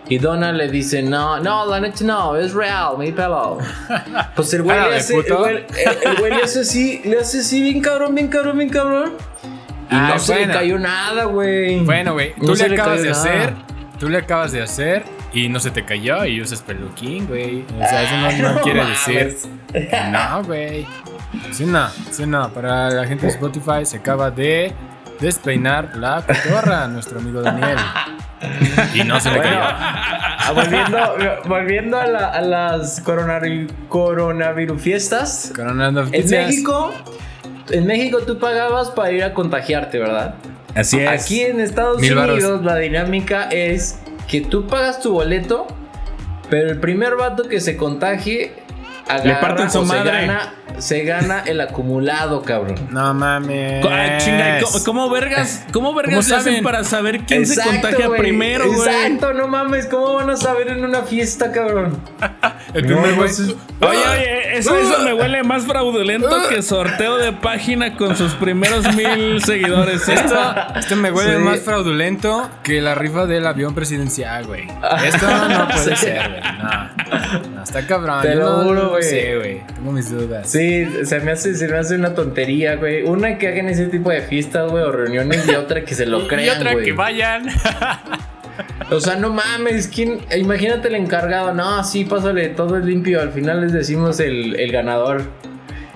Y 0.08 0.18
Donald 0.18 0.58
le 0.58 0.68
dice, 0.68 1.02
no, 1.02 1.38
no, 1.38 1.66
la 1.66 1.78
neta 1.78 2.04
no, 2.04 2.34
es 2.36 2.52
real, 2.52 2.98
mi 2.98 3.12
pelo. 3.12 3.58
Pues 4.34 4.52
el 4.54 4.62
güey 4.62 4.76
Ah, 4.76 4.84
le 4.86 4.90
¿de 4.90 4.96
hace, 4.96 5.14
el 5.16 5.22
güey, 5.22 5.56
el- 5.56 5.64
el 6.10 6.16
güey 6.18 6.32
le 6.34 6.42
hace 6.42 6.60
así, 6.60 7.00
le 7.04 7.18
hace 7.18 7.38
así, 7.40 7.62
bien 7.62 7.80
cabrón, 7.80 8.14
bien 8.16 8.26
cabrón, 8.26 8.58
bien 8.58 8.70
cabrón. 8.70 9.12
Y 9.88 9.94
Ah, 9.94 10.10
no 10.14 10.18
se 10.18 10.34
le 10.46 10.52
cayó 10.52 10.78
nada, 10.80 11.24
güey. 11.26 11.80
Bueno, 11.84 12.14
güey, 12.14 12.34
tú 12.34 12.46
No 12.46 12.54
le 12.54 12.64
acabas 12.64 13.02
de 13.02 13.10
nada. 13.10 13.20
hacer. 13.22 13.54
Tú 14.00 14.08
le 14.08 14.18
acabas 14.18 14.50
de 14.52 14.62
hacer 14.62 15.02
y 15.32 15.48
no 15.48 15.60
se 15.60 15.70
te 15.70 15.84
cayó 15.84 16.24
y 16.24 16.40
usas 16.40 16.62
peluquín, 16.62 17.26
güey. 17.26 17.64
O 17.78 17.88
sea, 17.88 18.02
eso 18.02 18.16
no, 18.16 18.48
no 18.48 18.54
no 18.56 18.60
quiere 18.62 18.82
mames. 18.82 19.06
decir. 19.06 19.36
No, 20.12 20.42
güey. 20.44 20.86
Sí, 21.52 21.64
no, 21.64 21.88
sí, 22.10 22.26
no. 22.26 22.52
Para 22.52 22.90
la 22.90 23.06
gente 23.06 23.26
de 23.26 23.32
Spotify 23.32 23.84
se 23.84 23.98
acaba 23.98 24.30
de 24.30 24.72
despeinar 25.20 25.96
la 25.96 26.22
cotorra, 26.26 26.88
nuestro 26.88 27.18
amigo 27.20 27.42
Daniel. 27.42 27.76
Y 28.94 29.04
no 29.04 29.20
se 29.20 29.30
le 29.30 29.36
Bueno, 29.36 29.50
cayó. 29.52 29.62
ah, 29.62 30.52
volviendo, 30.54 31.14
volviendo 31.46 32.00
a, 32.00 32.06
la- 32.06 32.28
a 32.30 32.40
las 32.40 32.98
coronavirus, 33.02 33.70
coronavirus 33.90 34.80
fiestas. 34.80 35.52
Corona 35.54 35.88
En. 35.88 36.30
México, 36.30 36.94
en 37.70 37.86
México 37.86 38.20
tú 38.26 38.38
pagabas 38.38 38.90
para 38.92 39.12
ir 39.12 39.22
a 39.24 39.34
contagiarte, 39.34 39.98
¿verdad? 39.98 40.36
Así 40.74 40.98
es. 41.00 41.08
Aquí 41.22 41.42
en 41.42 41.60
Estados 41.60 42.00
Mil. 42.00 42.16
Unidos 42.16 42.64
la 42.64 42.76
dinámica 42.76 43.50
es 43.50 44.00
que 44.30 44.40
tú 44.40 44.68
pagas 44.68 45.00
tu 45.00 45.12
boleto, 45.12 45.66
pero 46.48 46.70
el 46.70 46.78
primer 46.78 47.16
vato 47.16 47.48
que 47.48 47.58
se 47.60 47.76
contagie 47.76 48.52
agarra 49.16 49.40
parten 49.40 49.70
su 49.70 49.78
o 49.80 49.82
se 49.82 49.88
madre. 49.88 50.26
gana, 50.26 50.52
se 50.78 51.04
gana 51.04 51.42
el 51.46 51.60
acumulado, 51.60 52.42
cabrón. 52.42 52.88
No 52.90 53.12
mames. 53.14 53.82
Co- 53.84 53.90
ah, 53.92 54.18
chinga, 54.18 54.58
¿y 54.58 54.62
¿cómo, 54.62 54.84
cómo 54.84 55.10
vergas, 55.10 55.64
cómo 55.72 55.94
vergas 55.94 56.26
¿Cómo 56.26 56.28
le 56.28 56.40
hacen 56.40 56.62
para 56.64 56.84
saber 56.84 57.20
quién 57.20 57.46
se 57.46 57.60
contagia 57.62 58.08
primero, 58.16 58.66
güey? 58.72 58.88
Exacto, 58.88 59.32
no 59.34 59.48
mames, 59.48 59.86
¿cómo 59.86 60.14
van 60.14 60.30
a 60.30 60.36
saber 60.36 60.68
en 60.68 60.84
una 60.84 61.02
fiesta, 61.02 61.50
cabrón? 61.52 61.98
El 62.74 62.82
No, 62.86 63.02
primer 63.02 63.14
güey. 63.14 63.30
es- 63.30 63.40
Oye, 63.80 63.98
oye, 64.12 64.58
eso, 64.58 64.76
eso 64.76 65.02
me 65.02 65.12
huele 65.14 65.42
más 65.42 65.64
fraudulento 65.64 66.48
que 66.48 66.62
sorteo 66.62 67.16
de 67.16 67.32
página 67.32 67.96
con 67.96 68.16
sus 68.16 68.32
primeros 68.34 68.94
mil 68.94 69.42
seguidores. 69.44 70.08
¿eh? 70.08 70.14
Esto, 70.14 70.38
esto 70.76 70.96
me 70.96 71.10
huele 71.10 71.36
Sí. 71.38 71.42
más 71.42 71.60
fraudulento 71.60 72.48
que 72.62 72.80
la 72.80 72.94
rifa 72.94 73.26
del 73.26 73.46
avión 73.46 73.74
presidencial, 73.74 74.46
güey. 74.46 74.68
Esto 75.04 75.26
no 75.48 75.68
puede 75.68 75.96
Sí. 75.96 76.06
ser, 76.06 76.28
güey. 76.30 76.42
No. 76.58 77.50
No, 77.56 77.62
está 77.62 77.86
cabrón. 77.86 78.22
Te 78.22 78.34
lo 78.34 78.62
juro, 78.62 78.90
güey. 78.90 78.99
Sí, 79.02 79.20
güey. 79.36 79.60
Tengo 79.74 79.92
mis 79.92 80.10
dudas. 80.10 80.50
Sí, 80.50 80.86
se 81.04 81.20
me 81.20 81.32
hace, 81.32 81.54
se 81.54 81.68
me 81.68 81.78
hace 81.78 81.94
una 81.96 82.14
tontería, 82.14 82.76
güey. 82.76 83.02
Una 83.02 83.38
que 83.38 83.48
hagan 83.48 83.68
ese 83.68 83.86
tipo 83.86 84.10
de 84.10 84.20
fiestas, 84.22 84.70
güey, 84.70 84.82
o 84.82 84.92
reuniones, 84.92 85.46
y 85.48 85.54
otra 85.54 85.84
que 85.84 85.94
se 85.94 86.06
lo 86.06 86.26
crean, 86.28 86.44
y 86.44 86.48
otra 86.50 86.72
güey. 86.72 86.84
que 86.84 86.92
vayan. 86.92 87.46
O 88.90 89.00
sea, 89.00 89.16
no 89.16 89.30
mames, 89.32 89.88
¿quién? 89.88 90.18
Imagínate 90.36 90.88
el 90.88 90.94
encargado. 90.96 91.54
No, 91.54 91.82
sí, 91.84 92.04
pásale, 92.04 92.48
todo 92.48 92.76
es 92.78 92.84
limpio. 92.84 93.20
Al 93.20 93.30
final 93.32 93.60
les 93.62 93.72
decimos 93.72 94.20
el, 94.20 94.58
el 94.58 94.72
ganador. 94.72 95.22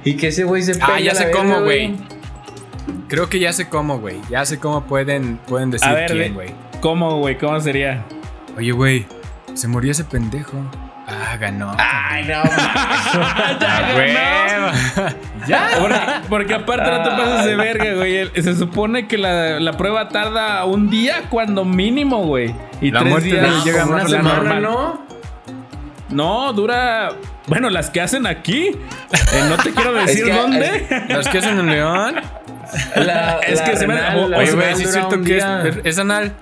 Y 0.05 0.17
que 0.17 0.29
ese 0.29 0.45
güey 0.45 0.63
se 0.63 0.73
Ah, 0.81 1.01
ya 1.01 1.15
sé 1.15 1.31
cómo, 1.31 1.63
güey. 1.63 1.95
Creo 3.09 3.29
que 3.29 3.39
ya 3.39 3.53
sé 3.53 3.69
cómo, 3.69 3.99
güey. 3.99 4.17
Ya 4.31 4.45
sé 4.45 4.59
cómo 4.59 4.85
pueden, 4.87 5.39
pueden 5.47 5.71
decir 5.71 5.89
A 5.89 5.95
ver, 5.95 6.11
de- 6.13 6.19
quién, 6.19 6.35
güey. 6.35 6.49
¿cómo, 6.81 7.19
güey? 7.21 7.37
¿Cómo 7.39 7.59
sería? 7.61 8.05
Oye, 8.57 8.73
güey. 8.73 9.07
Se 9.55 9.69
murió 9.69 9.93
ese 9.93 10.05
pendejo. 10.05 10.59
Ganó. 11.37 11.75
Ay, 11.79 12.25
no. 12.27 12.43
Ah, 12.45 13.93
huevo. 13.97 15.07
ya. 15.47 15.69
Porque, 15.79 16.01
porque 16.29 16.55
aparte 16.55 16.91
no 16.91 17.03
te 17.03 17.11
pases 17.11 17.45
de 17.47 17.57
verga, 17.57 17.95
güey. 17.95 18.31
Se 18.43 18.55
supone 18.57 19.07
que 19.07 19.19
la, 19.19 19.61
la 19.61 19.73
prueba 19.77 20.09
tarda 20.09 20.65
un 20.65 20.91
día 20.91 21.25
cuando 21.31 21.65
mínimo, 21.65 22.25
güey. 22.25 22.55
Y 22.81 22.91
La 22.91 23.01
tres 23.01 23.11
muerte 23.11 23.29
días 23.29 23.49
no 23.49 23.65
llega 23.65 23.85
una 23.87 24.07
semana, 24.07 24.35
normal. 24.37 24.63
¿no? 24.63 25.05
No, 26.11 26.53
dura. 26.53 27.11
Bueno, 27.47 27.71
las 27.71 27.91
que 27.91 28.01
hacen 28.01 28.27
aquí. 28.27 28.69
eh, 28.69 29.45
no 29.49 29.57
te 29.57 29.73
quiero 29.73 29.93
decir 30.07 30.25
que- 30.27 30.33
dónde. 30.33 31.05
Los 31.09 31.29
que 31.29 31.39
hacen 31.39 31.59
en 31.59 31.67
León. 31.71 32.17
La, 32.97 33.39
Es 33.47 33.61
la 33.61 33.65
que 33.67 33.77
se 33.77 33.87
me- 33.87 33.95
Oye, 34.17 34.53
güey, 34.53 34.75
sí 34.77 34.85
es 34.85 34.93
cierto 34.93 35.17
un 35.17 35.25
que 35.25 35.39
es, 35.39 35.45
es 35.85 35.99
anal. 35.99 36.33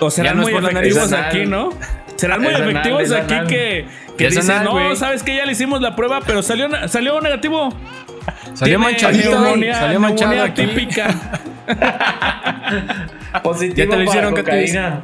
O 0.00 0.08
Ya 0.10 0.30
es 0.30 0.34
muy 0.34 0.52
por 0.52 0.62
la 0.64 0.72
nariz, 0.72 0.96
efectivos 0.96 1.26
aquí. 1.26 1.46
¿no? 1.46 1.70
Serán 2.22 2.40
muy 2.40 2.54
efectivos 2.54 3.10
aquí 3.10 3.34
anal. 3.34 3.46
que, 3.48 3.84
que 4.16 4.28
dicen, 4.28 4.48
anal, 4.48 4.64
no. 4.90 4.94
¿sabes 4.94 5.24
que 5.24 5.34
Ya 5.34 5.44
le 5.44 5.50
hicimos 5.50 5.82
la 5.82 5.96
prueba, 5.96 6.20
pero 6.24 6.40
salió, 6.40 6.68
salió 6.86 7.20
negativo. 7.20 7.76
Salió 8.54 8.78
manchadito. 8.78 9.32
Salió 9.72 9.98
manchado 9.98 10.40
aquí. 10.44 10.66
típica. 10.66 11.08
Positivo 13.42 13.76
Ya 13.76 13.84
te 13.84 13.86
lo 13.86 13.92
para 13.92 14.04
hicieron, 14.04 14.34
¿qué 14.36 14.42
te 14.44 14.50
cocaína. 14.50 15.00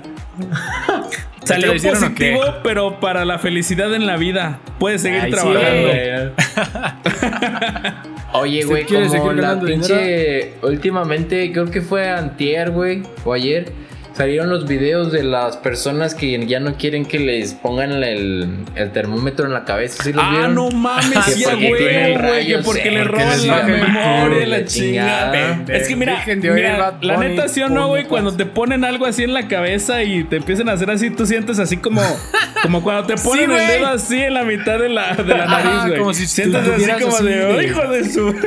Salió 1.43 1.73
positivo, 1.73 2.41
pero 2.63 3.01
para 3.01 3.25
la 3.25 3.41
felicidad 3.41 3.93
en 3.95 4.07
la 4.07 4.17
vida. 4.17 4.61
Puedes 4.79 5.03
seguir 5.03 5.23
Ay, 5.23 5.33
sí, 5.33 5.37
trabajando. 5.37 5.89
Oye, 8.35 8.65
¿Usted 8.65 8.87
güey, 8.87 9.19
como 9.19 9.33
la 9.33 9.59
pinche... 9.59 10.53
Últimamente, 10.63 11.51
creo 11.51 11.69
que 11.69 11.83
fue 11.83 12.09
antier, 12.09 12.71
güey, 12.71 13.03
o 13.25 13.33
ayer, 13.33 13.73
salieron 14.19 14.51
los 14.51 14.67
videos 14.67 15.11
de 15.13 15.23
las 15.23 15.57
personas 15.57 16.15
que 16.15 16.45
ya 16.47 16.61
no 16.61 16.75
quieren 16.75 17.07
que 17.07 17.19
les 17.21 17.55
pongan 17.55 18.03
el, 18.03 18.49
el 18.75 18.91
termómetro 18.91 19.47
en 19.47 19.53
la 19.55 19.65
cabeza. 19.65 20.03
¿Sí 20.03 20.13
los 20.13 20.23
Ah, 20.25 20.31
vieron? 20.33 20.55
no 20.57 20.71
mames, 20.71 21.25
sí, 21.35 21.45
güey. 21.45 21.79
Que 21.79 22.19
rayos 22.19 22.65
porque 22.65 22.91
le 22.91 23.05
roban 23.05 23.47
la 23.47 23.63
memoria 23.63 24.43
y 24.43 24.47
la 24.47 24.65
chingada. 24.65 25.65
Es 25.69 25.89
que 25.89 25.97
mira, 25.97 26.23
mira, 26.27 26.99
la 27.01 27.17
neta 27.17 27.49
sí 27.49 27.63
o 27.63 27.69
no, 27.69 27.89
güey, 27.89 28.05
cuando 28.05 28.35
te 28.37 28.45
ponen 28.45 28.85
algo 28.85 29.07
así 29.07 29.23
en 29.23 29.33
la 29.33 29.47
cabeza 29.49 30.03
y 30.03 30.25
te 30.25 30.37
empiezan 30.37 30.69
a 30.69 30.73
hacer 30.73 30.91
así, 30.91 31.11
tú 31.11 31.25
sientes 31.25 31.59
así 31.61 31.77
como, 31.77 32.03
como 32.63 32.83
cuando 32.83 33.07
te 33.07 33.15
ponen 33.23 33.45
el 33.45 33.57
güey. 33.57 33.67
dedo 33.69 33.87
así 33.87 34.21
en 34.21 34.35
la 34.35 34.43
mitad 34.43 34.79
de 34.81 34.89
la, 34.89 35.15
de 35.15 35.25
la 35.25 35.47
nariz, 35.47 35.87
güey. 35.87 35.99
como 36.01 36.13
si 36.13 36.27
sientes 36.27 36.61
así 36.69 36.91
como 37.01 37.15
así 37.17 37.25
de, 37.25 37.45
"Oh, 37.45 37.63
hijo 37.63 37.87
de 37.89 38.05
su. 38.09 38.35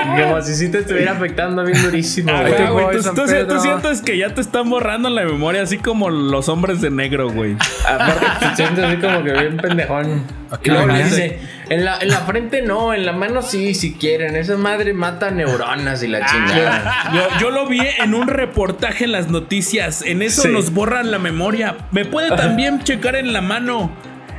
Como 0.00 0.40
si 0.42 0.54
sí 0.54 0.68
te 0.70 0.78
estuviera 0.78 1.12
afectando 1.12 1.62
bien 1.62 1.80
durísimo, 1.82 2.32
Ah, 2.32 2.40
güey. 2.40 2.56
te 2.56 2.66
güey, 2.70 2.86
tú 3.14 3.60
sientes 3.60 4.00
que 4.00 4.16
ya 4.16 4.32
te 4.34 4.40
están 4.40 4.69
borrando 4.70 5.10
la 5.10 5.24
memoria, 5.24 5.62
así 5.62 5.76
como 5.78 6.08
los 6.08 6.48
hombres 6.48 6.80
de 6.80 6.90
negro, 6.90 7.28
güey. 7.30 7.56
Aparte, 7.86 8.26
te 8.40 8.56
sientes 8.56 8.84
así 8.84 8.96
como 8.96 9.22
que 9.22 9.32
bien 9.32 9.56
pendejón. 9.58 10.22
Aquí 10.50 10.68
Y 10.68 10.72
luego 10.72 10.86
lo 10.86 10.94
le 10.94 11.02
hace. 11.02 11.14
dice, 11.22 11.38
en 11.68 11.84
la, 11.84 11.98
en 11.98 12.08
la 12.08 12.18
frente 12.20 12.62
no, 12.62 12.94
en 12.94 13.04
la 13.06 13.12
mano 13.12 13.42
sí, 13.42 13.74
si 13.74 13.92
quieren. 13.94 14.34
Esa 14.36 14.56
madre 14.56 14.94
mata 14.94 15.30
neuronas 15.30 16.02
y 16.02 16.08
la 16.08 16.24
chingada. 16.26 17.10
Yo, 17.14 17.20
yo 17.40 17.50
lo 17.50 17.66
vi 17.68 17.80
en 17.98 18.14
un 18.14 18.26
reportaje 18.28 19.04
en 19.04 19.12
las 19.12 19.28
noticias. 19.28 20.02
En 20.02 20.22
eso 20.22 20.42
Sí. 20.42 20.48
nos 20.48 20.72
borran 20.72 21.10
la 21.10 21.18
memoria. 21.18 21.76
Me 21.90 22.04
puede 22.04 22.30
también 22.36 22.82
checar 22.82 23.16
en 23.16 23.32
la 23.32 23.40
mano. 23.42 23.90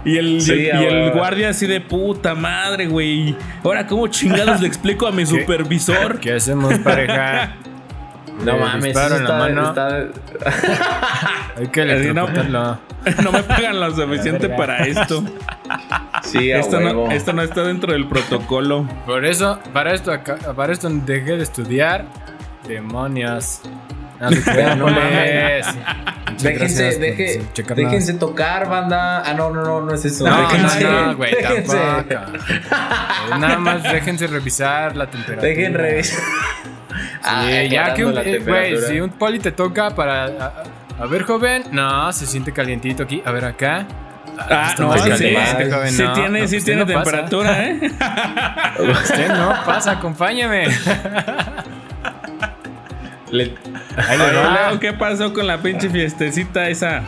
Y 0.04 0.18
el, 0.18 0.42
Sí, 0.42 0.54
y 0.54 0.68
el- 0.68 1.08
y 1.08 1.10
guardia 1.12 1.50
así 1.50 1.68
de 1.68 1.80
puta 1.80 2.34
madre, 2.34 2.88
güey. 2.88 3.36
Ahora, 3.64 3.86
¿cómo 3.86 4.08
chingados 4.08 4.60
le 4.60 4.68
explico 4.68 5.06
a 5.06 5.12
mi 5.12 5.28
supervisor? 5.28 6.20
¿Qué 6.20 6.34
hacemos, 6.34 6.74
pareja? 6.80 7.56
No 8.40 8.54
Le 8.54 8.60
mames, 8.60 8.84
disparo 8.86 9.16
en 9.18 9.24
la 9.24 9.30
está, 9.30 9.38
mano. 9.38 9.70
está- 9.70 10.08
Hay 11.58 11.68
que 11.68 11.86
no. 11.86 11.92
electrocutarlo. 11.92 12.80
No 13.24 13.32
me 13.32 13.42
pagan 13.44 13.80
lo 13.80 13.96
suficiente 13.96 14.48
para 14.50 14.86
esto. 14.86 15.24
Sí, 16.24 16.52
Esto 16.52 16.80
no, 16.80 17.10
esto 17.12 17.34
no 17.34 17.42
está 17.42 17.64
dentro 17.64 17.94
del 17.94 18.08
protocolo. 18.08 18.88
Por 19.08 19.26
eso, 19.26 19.60
para 19.74 19.94
esto, 19.94 20.12
acá- 20.12 20.38
para 20.56 20.72
esto 20.72 20.88
dejé 20.90 21.38
de 21.38 21.44
estudiar. 21.44 22.06
Demonios. 22.68 23.62
No 24.20 24.30
No 24.76 24.86
mames. 24.88 25.66
Déjense, 26.44 27.00
deje- 27.00 27.42
déjense 27.76 28.14
tocar, 28.14 28.70
banda. 28.70 29.24
Ah, 29.26 29.34
no, 29.34 29.50
no, 29.50 29.64
no, 29.64 29.82
no 29.82 29.94
es 29.96 30.06
eso. 30.06 30.24
No, 30.28 30.38
déjense, 30.48 30.84
no, 30.84 31.16
güey, 31.16 31.34
tampoco. 31.42 31.78
Eh, 32.10 32.18
Nada 33.40 33.58
más 33.58 33.82
déjense 33.84 34.28
revisar 34.28 34.96
la 34.96 35.08
temperatura. 35.08 35.48
Dejen 35.48 35.74
revisar. 35.74 36.20
Ah, 37.24 37.46
Sí, 37.48 37.70
ya 37.70 37.94
que 37.94 38.06
un, 38.06 38.18
eh, 38.18 38.40
güey, 38.46 38.78
si 38.78 39.00
un 39.00 39.10
poli 39.12 39.40
te 39.40 39.52
toca 39.52 39.90
para... 39.96 40.26
A, 40.26 40.64
a 41.00 41.06
ver, 41.08 41.24
joven. 41.24 41.64
No, 41.72 42.12
se 42.14 42.26
siente 42.28 42.52
calientito 42.52 43.04
aquí. 43.04 43.22
A 43.26 43.32
ver, 43.32 43.46
acá. 43.46 43.86
Ah, 44.38 44.68
está 44.70 44.84
no, 44.84 44.94
sí, 44.98 45.10
caliente, 45.10 45.72
joven. 45.72 45.90
sí 45.92 46.04
No, 46.04 46.14
tiene, 46.14 46.40
no, 46.42 46.48
sí 46.48 46.58
usted 46.58 46.74
tiene 46.76 46.86
no 46.86 46.94
pasa. 47.04 47.12
temperatura, 47.12 47.64
¿eh? 47.66 47.80
Usted 49.04 49.28
no 49.30 49.54
pasa, 49.66 49.92
acompáñame. 49.94 50.68
Le- 53.32 53.54
va. 53.98 54.16
luego, 54.66 54.80
¿qué 54.80 54.94
pasó 54.94 55.34
con 55.34 55.48
la 55.48 55.58
pinche 55.58 55.90
fiestecita 55.90 56.68
esa? 56.70 57.02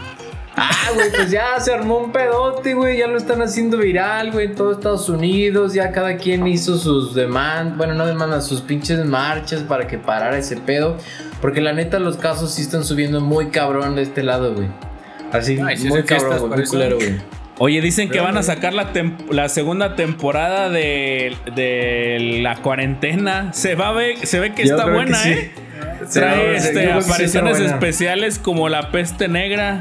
Ah, 0.55 0.89
güey, 0.93 1.09
pues 1.11 1.31
ya 1.31 1.59
se 1.59 1.73
armó 1.73 1.97
un 1.97 2.11
pedote, 2.11 2.73
güey. 2.75 2.97
Ya 2.99 3.07
lo 3.07 3.17
están 3.17 3.41
haciendo 3.41 3.77
viral, 3.77 4.31
güey, 4.31 4.47
en 4.47 4.55
todo 4.55 4.71
Estados 4.71 5.09
Unidos. 5.09 5.73
Ya 5.73 5.91
cada 5.91 6.17
quien 6.17 6.45
hizo 6.47 6.77
sus 6.77 7.15
demandas, 7.15 7.75
bueno, 7.77 7.93
no 7.95 8.05
demandas, 8.05 8.45
sus 8.45 8.61
pinches 8.61 9.03
marchas 9.05 9.61
para 9.63 9.87
que 9.87 9.97
parara 9.97 10.37
ese 10.37 10.57
pedo. 10.57 10.97
Porque 11.41 11.59
la 11.61 11.73
neta, 11.73 11.99
los 11.99 12.17
casos 12.17 12.53
sí 12.53 12.61
están 12.61 12.83
subiendo 12.83 13.19
muy 13.19 13.47
cabrón 13.47 13.95
de 13.95 14.03
este 14.03 14.21
lado, 14.23 14.53
güey. 14.53 14.67
Así, 15.31 15.59
Ay, 15.65 15.77
sí 15.77 15.87
muy 15.87 16.03
cabrón, 16.03 16.37
güey, 16.39 16.51
muy 16.59 16.65
culero, 16.67 16.97
güey. 16.97 17.15
Oye, 17.59 17.81
dicen 17.81 18.07
que 18.07 18.13
Pero, 18.13 18.23
van 18.25 18.37
a 18.37 18.43
sacar 18.43 18.73
la, 18.73 18.93
tem- 18.93 19.15
la 19.29 19.47
segunda 19.47 19.95
temporada 19.95 20.69
de, 20.69 21.35
de 21.55 22.39
la 22.41 22.55
cuarentena. 22.57 23.53
Se 23.53 23.75
va 23.75 23.89
a 23.89 23.93
ver, 23.93 24.25
se 24.25 24.39
ve 24.39 24.53
que 24.53 24.65
Yo 24.65 24.75
está 24.75 24.83
creo 24.85 24.97
que 24.97 25.03
buena, 25.03 25.17
sí. 25.17 25.29
¿eh? 25.31 25.51
Trae 26.11 26.59
sí, 26.59 26.67
este, 26.67 26.91
apariciones 26.91 27.59
especiales 27.59 28.39
como 28.39 28.69
la 28.69 28.91
peste 28.91 29.27
negra 29.27 29.79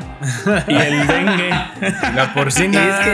y 0.69 0.75
el 0.75 1.07
dengue. 1.07 1.51
La 2.15 2.31
Y 2.33 2.39
porcina. 2.39 2.81
es, 3.01 3.07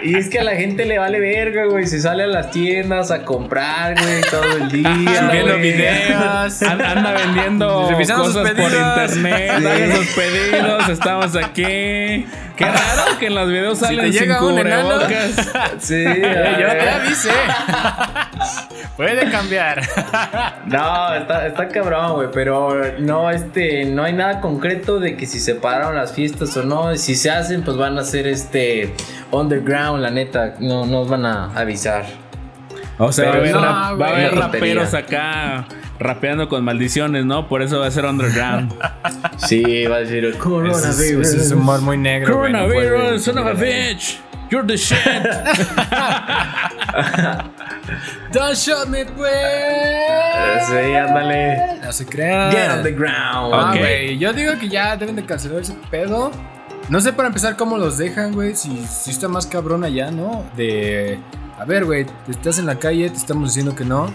que, 0.00 0.06
y 0.08 0.14
es 0.16 0.28
que 0.28 0.38
a 0.40 0.44
la 0.44 0.52
gente 0.56 0.84
le 0.86 0.98
vale 0.98 1.20
verga, 1.20 1.64
güey. 1.66 1.86
Se 1.86 2.00
sale 2.00 2.24
a 2.24 2.26
las 2.26 2.50
tiendas 2.50 3.10
a 3.10 3.22
comprar, 3.24 3.94
güey, 4.00 4.20
todo 4.30 4.56
el 4.56 4.70
día. 4.70 4.94
Subiendo 5.28 5.56
videos. 5.58 6.62
An- 6.62 6.82
Anda 6.82 7.12
vendiendo 7.12 7.88
Revisando 7.90 8.24
sus 8.26 8.34
cosas 8.36 8.50
por 8.52 8.70
internet, 8.72 9.52
Sí. 9.58 9.66
hagan 9.66 9.92
sus 9.96 10.06
pedidos, 10.14 10.88
estamos 10.88 11.36
aquí. 11.36 12.26
Qué 12.56 12.64
raro 12.64 13.18
que 13.18 13.26
en 13.26 13.34
los 13.34 13.48
videos 13.48 13.78
Si 13.78 13.84
salen 13.84 14.06
te 14.06 14.12
sin 14.12 14.22
llega 14.22 14.44
un 14.44 14.58
enano. 14.58 14.94
cubrebocas. 15.00 15.52
Sí, 15.78 16.04
yo 16.04 16.68
te 16.68 16.88
avisé. 16.88 17.30
Puede 18.96 19.30
cambiar. 19.30 19.82
No, 20.66 21.14
está, 21.14 21.46
está 21.46 21.68
cabrón, 21.68 22.14
güey, 22.14 22.28
pero 22.32 22.98
no, 23.00 23.30
este, 23.30 23.86
no 23.86 24.04
hay 24.04 24.12
nada 24.12 24.40
concreto 24.40 25.00
de 25.00 25.16
que 25.16 25.26
si 25.26 25.40
se 25.40 25.56
pararon 25.56 25.96
las 25.96 26.12
fiestas 26.12 26.56
o 26.56 26.62
no. 26.62 26.94
Si 26.96 27.16
se 27.16 27.30
hacen, 27.30 27.62
pues 27.62 27.76
van 27.76 27.98
a 27.98 28.04
ser 28.04 28.26
este 28.28 28.94
underground, 29.32 30.00
la 30.00 30.10
neta, 30.10 30.54
no 30.60 30.86
nos 30.86 31.08
van 31.08 31.26
a 31.26 31.52
avisar. 31.58 32.04
O 32.98 33.10
sea, 33.10 33.30
va 33.30 33.34
a 33.34 33.38
haber, 33.38 33.54
no, 33.54 33.98
va 33.98 34.06
a 34.08 34.28
raperos 34.30 34.94
acá 34.94 35.66
rapeando 36.04 36.48
con 36.48 36.62
maldiciones, 36.64 37.24
¿no? 37.24 37.48
Por 37.48 37.62
eso 37.62 37.80
va 37.80 37.86
a 37.86 37.90
ser 37.90 38.04
underground. 38.04 38.72
Sí, 39.36 39.84
va 39.86 39.96
a 39.96 40.00
decir 40.00 40.24
el 40.24 40.38
coronavirus. 40.38 40.86
Ese 40.86 41.20
es, 41.20 41.28
ese 41.28 41.36
es 41.38 41.52
humor 41.52 41.80
muy 41.80 41.98
negro. 41.98 42.34
Coronavirus, 42.34 43.22
son 43.22 43.38
of 43.38 43.46
a 43.46 43.52
bitch. 43.52 44.20
You're 44.50 44.66
the 44.66 44.76
shit. 44.76 44.98
Don't 48.32 48.54
shoot 48.54 48.88
me, 48.88 49.04
pues. 49.04 50.66
Sí, 50.68 50.94
ándale. 50.94 51.80
No 51.82 51.92
se 51.92 52.06
crean. 52.06 52.52
Get 52.52 52.70
on 52.70 52.82
the 52.82 52.92
ground. 52.92 53.54
Ah, 53.54 53.74
yo 54.16 54.32
digo 54.32 54.58
que 54.58 54.68
ya 54.68 54.96
deben 54.96 55.16
de 55.16 55.24
cancelar 55.24 55.60
ese 55.60 55.74
pedo. 55.90 56.30
No 56.88 57.00
sé 57.00 57.12
para 57.12 57.28
empezar 57.28 57.56
cómo 57.56 57.78
los 57.78 57.98
dejan, 57.98 58.32
güey. 58.32 58.54
Si, 58.54 58.86
si 58.86 59.10
está 59.10 59.28
más 59.28 59.46
cabrón 59.46 59.84
allá, 59.84 60.10
¿no? 60.10 60.44
De. 60.56 61.18
A 61.58 61.64
ver, 61.64 61.84
güey, 61.84 62.04
te 62.04 62.32
estás 62.32 62.58
en 62.58 62.66
la 62.66 62.78
calle, 62.78 63.08
te 63.10 63.16
estamos 63.16 63.50
diciendo 63.50 63.74
que 63.74 63.84
no. 63.84 64.12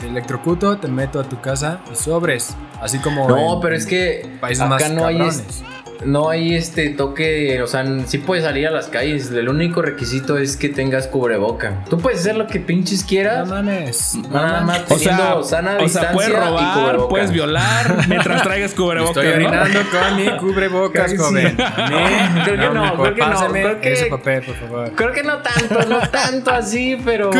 Te 0.00 0.06
electrocuto, 0.06 0.78
te 0.78 0.88
meto 0.88 1.20
a 1.20 1.24
tu 1.24 1.40
casa 1.40 1.80
y 1.92 1.94
sobres. 1.94 2.56
Así 2.80 2.98
como. 3.00 3.28
No, 3.28 3.60
pero 3.60 3.76
es 3.76 3.84
que 3.86 4.38
países 4.40 4.62
acá 4.62 4.70
más 4.70 4.90
no 4.90 5.04
hay, 5.06 5.18
cabrones. 5.18 5.44
es- 5.46 5.62
no 6.04 6.30
hay 6.30 6.54
este 6.54 6.90
toque, 6.90 7.60
o 7.62 7.66
sea, 7.66 7.84
sí 8.06 8.18
puedes 8.18 8.44
salir 8.44 8.66
a 8.66 8.70
las 8.70 8.86
calles, 8.88 9.30
el 9.30 9.48
único 9.48 9.82
requisito 9.82 10.38
es 10.38 10.56
que 10.56 10.68
tengas 10.68 11.06
cubreboca. 11.06 11.84
Tú 11.90 11.98
puedes 11.98 12.20
hacer 12.20 12.36
lo 12.36 12.46
que 12.46 12.60
pinches 12.60 13.02
No 13.02 13.08
quieras, 13.08 13.48
mames. 13.48 14.14
nada 14.30 14.60
más 14.62 14.82
O 14.90 14.98
sea, 14.98 15.16
sana 15.44 15.76
o 15.78 15.88
sea, 15.88 16.12
puedes 16.12 16.32
robar, 16.32 16.98
puedes 17.08 17.30
violar 17.30 18.06
mientras 18.08 18.42
traigas 18.42 18.72
cubrebocas. 18.74 19.16
Estoy 19.24 19.28
¿no? 19.42 19.48
orinando 19.48 19.80
con 19.90 20.16
mi 20.16 20.30
cubrebocas, 20.38 21.12
Creo 21.12 21.16
que 21.16 21.22
joven. 21.22 21.56
mí, 21.56 22.42
Creo 22.44 22.56
que 22.56 22.74
no, 22.74 23.02
creo 23.02 23.14
que 23.14 23.20
no, 23.20 23.48
creo 23.52 23.80
que- 23.80 23.92
ese 23.92 24.06
papel, 24.06 24.42
por 24.42 24.54
favor. 24.56 24.92
Creo 24.94 25.12
que 25.12 25.22
no 25.22 25.38
tanto, 25.38 25.88
no 25.88 26.00
tanto 26.08 26.50
así, 26.50 26.96
pero 27.04 27.30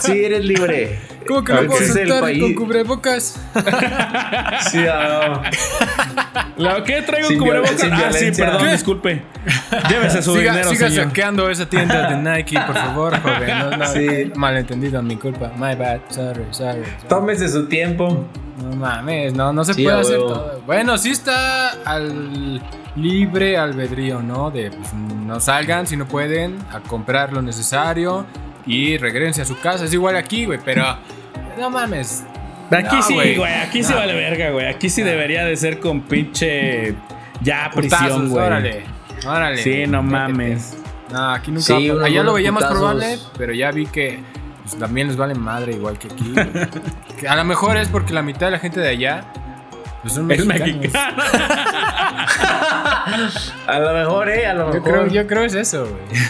sí 0.00 0.24
eres 0.24 0.44
libre. 0.44 0.98
¿Cómo 1.26 1.42
que 1.42 1.52
no 1.54 1.62
puedo 1.66 1.80
ese 1.80 1.84
es 1.84 1.90
el 1.96 1.96
sentar 2.06 2.20
país. 2.20 2.40
con 2.42 2.54
cubrebocas? 2.54 3.40
Sí, 4.70 4.78
ah, 4.90 5.42
¿La 6.56 6.82
qué 6.84 7.02
traigo 7.02 7.28
cubrebocas? 7.38 7.75
Sin 7.78 7.92
Ah, 7.92 8.12
sí, 8.12 8.30
perdón, 8.36 8.64
¿Qué? 8.64 8.72
disculpe. 8.72 9.22
Llévese 9.88 10.22
su 10.22 10.34
siga 10.36 10.52
dinero, 10.52 10.70
siga 10.70 10.88
señor. 10.88 11.04
saqueando 11.06 11.50
esa 11.50 11.66
tienda 11.68 12.10
de 12.10 12.16
Nike, 12.36 12.58
por 12.66 12.74
favor, 12.76 13.20
joven. 13.22 13.58
No, 13.58 13.76
no, 13.76 13.86
Sí. 13.86 14.32
Malentendido, 14.34 15.02
mi 15.02 15.16
culpa. 15.16 15.52
My 15.56 15.74
bad. 15.74 16.00
Sorry, 16.08 16.44
sorry. 16.50 16.82
sorry. 16.84 17.08
tómese 17.08 17.48
su 17.48 17.66
tiempo. 17.66 18.26
No 18.62 18.74
mames, 18.76 19.34
no, 19.34 19.52
no 19.52 19.64
se 19.64 19.74
Sí, 19.74 19.84
puede 19.84 20.00
hacer 20.00 20.16
todo. 20.16 20.62
Bueno, 20.66 20.96
sí 20.96 21.10
está 21.10 21.70
al 21.84 22.60
libre 22.96 23.58
albedrío, 23.58 24.22
¿no? 24.22 24.50
De 24.50 24.70
pues, 24.70 24.94
no 24.94 25.38
salgan 25.40 25.86
si 25.86 25.96
no 25.96 26.06
pueden 26.06 26.56
a 26.72 26.80
comprar 26.80 27.32
lo 27.34 27.42
necesario 27.42 28.24
y 28.66 28.96
regresen 28.96 29.42
a 29.42 29.44
su 29.44 29.58
casa. 29.58 29.84
Es 29.84 29.92
igual 29.92 30.16
aquí, 30.16 30.46
güey, 30.46 30.58
pero 30.64 30.84
no 31.58 31.68
mames. 31.70 32.24
Aquí 32.70 32.96
No, 32.96 33.02
sí, 33.02 33.14
güey. 33.14 33.44
Aquí 33.44 33.84
sí 33.84 33.92
vale 33.92 34.12
verga, 34.14 34.50
güey. 34.50 34.66
Aquí 34.66 34.88
sí 34.90 35.02
debería 35.02 35.44
de 35.44 35.56
ser 35.56 35.78
con 35.78 36.00
pinche. 36.00 36.94
Ya, 37.42 37.70
prisión, 37.74 38.28
güey. 38.30 38.46
órale. 38.46 38.84
Órale. 39.26 39.58
Sí, 39.58 39.86
no 39.86 40.02
mames. 40.02 40.76
No, 41.12 41.30
aquí 41.32 41.50
nunca. 41.50 41.62
Sí, 41.64 41.88
lo 41.88 42.32
veía 42.34 42.52
más 42.52 42.64
probable, 42.64 43.18
pero 43.38 43.52
ya 43.52 43.70
vi 43.70 43.86
que 43.86 44.20
pues, 44.62 44.78
también 44.78 45.08
les 45.08 45.16
vale 45.16 45.34
madre 45.34 45.72
igual 45.72 45.98
que 45.98 46.08
aquí. 46.08 46.34
Que 47.20 47.28
a 47.28 47.36
lo 47.36 47.44
mejor 47.44 47.76
es 47.78 47.88
porque 47.88 48.12
la 48.12 48.22
mitad 48.22 48.46
de 48.48 48.52
la 48.52 48.58
gente 48.58 48.78
de 48.80 48.88
allá 48.88 49.24
pues, 50.02 50.12
son 50.14 50.30
Es 50.30 50.44
mexicanos. 50.44 50.76
mexicano. 50.76 51.22
A 53.66 53.78
lo 53.78 53.92
mejor, 53.94 54.28
eh, 54.28 54.46
a 54.46 54.54
lo 54.54 54.66
Yo 54.68 54.74
mejor. 54.74 54.82
creo, 54.92 55.06
yo 55.06 55.26
creo 55.26 55.42
es 55.44 55.54
eso, 55.54 55.86
güey. 55.86 56.20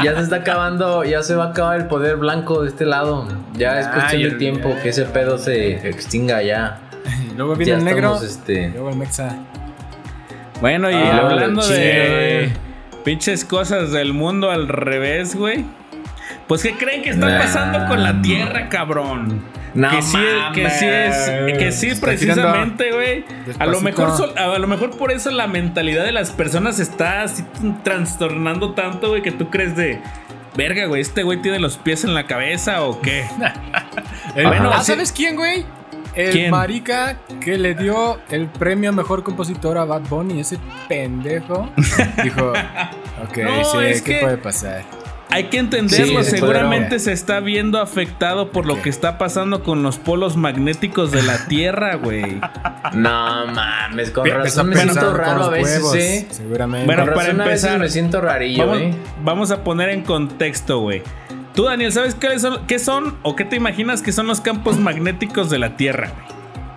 Ya 0.04 0.14
se 0.16 0.22
está 0.22 0.36
acabando, 0.36 1.04
ya 1.04 1.22
se 1.22 1.34
va 1.34 1.46
a 1.46 1.48
acabar 1.48 1.76
el 1.78 1.86
poder 1.86 2.16
blanco 2.16 2.62
de 2.62 2.68
este 2.68 2.84
lado. 2.84 3.26
Ya 3.54 3.80
es 3.80 3.86
cuestión 3.88 4.22
de 4.22 4.30
tiempo 4.32 4.74
que 4.82 4.90
ese 4.90 5.04
pedo 5.04 5.38
se 5.38 5.88
extinga 5.88 6.42
ya. 6.42 6.80
Luego 7.36 7.54
viene 7.54 7.72
Ya 7.72 7.78
el 7.78 7.84
negro. 7.84 8.14
estamos, 8.14 8.22
este. 8.24 8.68
Luego 8.70 8.90
el 8.90 8.96
mexa. 8.96 9.36
Bueno, 10.60 10.90
y 10.90 10.94
Ah, 10.94 11.18
hablando 11.28 11.66
de 11.66 12.50
güey. 12.50 13.02
pinches 13.04 13.44
cosas 13.44 13.92
del 13.92 14.12
mundo 14.12 14.50
al 14.50 14.68
revés, 14.68 15.34
güey. 15.36 15.64
Pues, 16.46 16.62
¿qué 16.62 16.72
creen 16.72 17.02
que 17.02 17.10
está 17.10 17.26
Nah. 17.28 17.38
pasando 17.40 17.86
con 17.88 18.02
la 18.02 18.20
Tierra, 18.22 18.68
cabrón? 18.68 19.42
No 19.74 19.90
que 19.90 20.00
sí, 20.00 20.16
que 20.54 20.70
sí 20.70 20.86
es, 20.86 21.30
que 21.58 21.72
sí 21.72 21.90
precisamente, 22.00 22.92
güey. 22.92 23.24
A 23.58 23.66
lo 23.66 23.80
mejor, 23.82 24.32
a 24.38 24.58
lo 24.58 24.66
mejor 24.66 24.96
por 24.96 25.12
eso 25.12 25.30
la 25.30 25.46
mentalidad 25.48 26.02
de 26.04 26.12
las 26.12 26.30
personas 26.30 26.78
está 26.80 27.22
así 27.22 27.44
trastornando 27.84 28.72
tanto, 28.72 29.08
güey, 29.10 29.20
que 29.20 29.32
tú 29.32 29.50
crees 29.50 29.76
de, 29.76 30.00
verga, 30.56 30.86
güey, 30.86 31.02
este 31.02 31.24
güey 31.24 31.42
tiene 31.42 31.58
los 31.58 31.76
pies 31.76 32.04
en 32.04 32.14
la 32.14 32.24
cabeza 32.26 32.82
o 32.84 33.00
qué. 33.02 33.24
Bueno, 34.34 34.70
ah. 34.72 34.82
¿sabes 34.82 35.12
quién, 35.12 35.34
güey? 35.36 35.64
El 36.16 36.32
¿Quién? 36.32 36.50
marica 36.50 37.18
que 37.40 37.58
le 37.58 37.74
dio 37.74 38.18
el 38.30 38.46
premio 38.48 38.90
a 38.90 38.92
mejor 38.92 39.22
compositor 39.22 39.76
a 39.78 39.84
Bad 39.84 40.02
Bunny, 40.08 40.40
ese 40.40 40.58
pendejo. 40.88 41.68
Dijo, 42.24 42.50
ok, 42.50 43.36
No, 43.38 43.80
¿qué 43.80 44.02
que- 44.04 44.18
puede 44.22 44.38
pasar? 44.38 44.82
Hay 45.28 45.44
que 45.48 45.58
entenderlo, 45.58 46.22
Sí, 46.22 46.30
seguramente 46.30 46.98
se 47.00 47.12
está 47.12 47.40
viendo 47.40 47.80
afectado 47.80 48.52
por 48.52 48.64
lo 48.64 48.80
que 48.80 48.88
está 48.88 49.18
pasando 49.18 49.62
con 49.64 49.82
los 49.82 49.98
polos 49.98 50.36
magnéticos 50.36 51.10
de 51.10 51.22
la 51.24 51.36
Tierra, 51.48 51.96
güey. 51.96 52.40
No 52.94 53.46
mames, 53.48 54.12
con 54.12 54.24
razón 54.30 54.68
me 54.70 54.76
siento 54.76 55.12
raro 55.12 55.44
a 55.44 55.50
veces, 55.50 55.78
huevos, 55.82 55.96
eh. 55.96 56.26
Seguramente. 56.30 56.86
Bueno, 56.86 57.04
Con 57.06 57.14
para 57.14 57.26
razón 57.26 57.40
a 57.40 57.44
veces 57.44 57.64
empezar, 57.64 57.80
me 57.80 57.88
siento 57.90 58.20
rarillo, 58.20 58.66
Vamos, 58.66 58.80
eh. 58.82 58.94
vamos 59.22 59.50
a 59.50 59.64
poner 59.64 59.90
en 59.90 60.02
contexto, 60.02 60.78
güey. 60.78 61.02
Tú, 61.56 61.64
Daniel, 61.64 61.90
¿sabes 61.90 62.14
cuáles 62.14 62.42
son, 62.42 62.66
qué 62.66 62.78
son 62.78 63.16
o 63.22 63.34
qué 63.34 63.46
te 63.46 63.56
imaginas 63.56 64.02
que 64.02 64.12
son 64.12 64.26
los 64.26 64.42
campos 64.42 64.78
magnéticos 64.78 65.48
de 65.48 65.58
la 65.58 65.74
Tierra? 65.74 66.12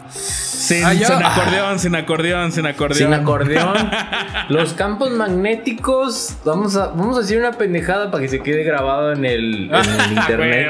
Sin, 0.09 0.85
Ah, 0.85 0.93
sin 0.93 1.05
acordeón, 1.05 1.79
sin 1.79 1.95
acordeón, 1.95 2.51
sin 2.53 2.65
acordeón. 2.65 3.11
Sin 3.11 3.13
acordeón. 3.13 3.75
Los 4.49 4.73
campos 4.73 5.11
magnéticos. 5.11 6.37
Vamos 6.45 6.77
a, 6.77 6.87
vamos 6.87 7.17
a 7.17 7.21
decir 7.21 7.39
una 7.39 7.51
pendejada 7.51 8.09
para 8.09 8.21
que 8.23 8.29
se 8.29 8.41
quede 8.41 8.63
grabado 8.63 9.11
en 9.11 9.25
el, 9.25 9.69
en 9.69 9.75
el 9.75 10.11
internet. 10.17 10.67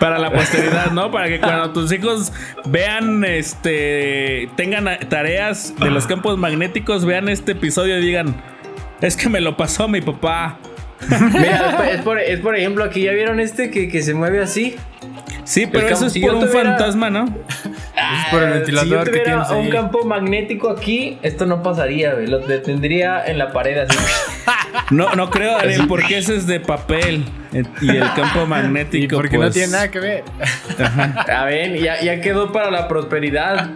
Para 0.00 0.18
la 0.18 0.32
posteridad, 0.32 0.92
¿no? 0.92 1.10
Para 1.10 1.28
que 1.28 1.38
cuando 1.38 1.70
tus 1.72 1.92
hijos 1.92 2.32
vean, 2.64 3.24
este, 3.24 4.48
tengan 4.56 4.88
tareas 5.10 5.74
de 5.78 5.90
los 5.90 6.06
campos 6.06 6.38
magnéticos, 6.38 7.04
vean 7.04 7.28
este 7.28 7.52
episodio 7.52 7.98
y 7.98 8.02
digan, 8.02 8.40
es 9.02 9.16
que 9.16 9.28
me 9.28 9.40
lo 9.40 9.56
pasó 9.56 9.86
mi 9.86 10.00
papá. 10.00 10.58
Mira, 11.32 11.88
es 11.92 12.00
por, 12.02 12.18
es 12.18 12.40
por- 12.40 12.56
ejemplo, 12.56 12.84
aquí 12.84 13.02
ya 13.02 13.12
vieron 13.12 13.40
este 13.40 13.70
que, 13.70 13.88
que 13.88 14.02
se 14.02 14.14
mueve 14.14 14.42
así. 14.42 14.76
Sí, 15.44 15.66
pero 15.66 15.86
El 15.86 15.92
eso 15.92 16.00
campo- 16.02 16.06
es 16.06 16.12
si 16.12 16.20
por 16.20 16.34
un 16.34 16.40
tuviera- 16.46 16.70
fantasma, 16.76 17.10
¿no? 17.10 17.24
Es 17.98 18.30
por 18.30 18.42
el 18.42 18.48
Ah, 18.48 18.54
ventilador 18.54 18.84
si 18.86 18.90
yo 18.94 18.98
que 19.00 19.10
tuviera 19.10 19.24
tienes 19.24 19.50
ahí. 19.50 19.66
un 19.66 19.70
campo 19.70 20.04
magnético 20.04 20.70
aquí, 20.70 21.18
esto 21.22 21.46
no 21.46 21.62
pasaría, 21.64 22.14
güey. 22.14 22.26
Lo 22.28 22.38
detendría 22.38 23.26
en 23.26 23.38
la 23.38 23.52
pared 23.52 23.76
así. 23.76 23.98
No, 24.90 25.14
no 25.14 25.28
creo, 25.30 25.58
Daniel, 25.58 25.82
porque 25.88 26.16
ese 26.18 26.36
es 26.36 26.46
de 26.46 26.60
papel. 26.60 27.24
eh, 27.52 27.64
Y 27.82 27.90
el 27.90 28.12
campo 28.14 28.44
Y 28.44 28.46
magnético. 28.46 29.16
porque 29.16 29.36
no 29.36 29.42
pues, 29.44 29.54
tiene 29.54 29.72
nada 29.72 29.90
que 29.90 29.98
ver. 29.98 30.24
A 31.28 31.44
ver, 31.44 31.78
ya, 31.80 32.00
ya 32.00 32.20
quedó 32.20 32.50
para 32.52 32.70
la 32.70 32.86
prosperidad. 32.88 33.70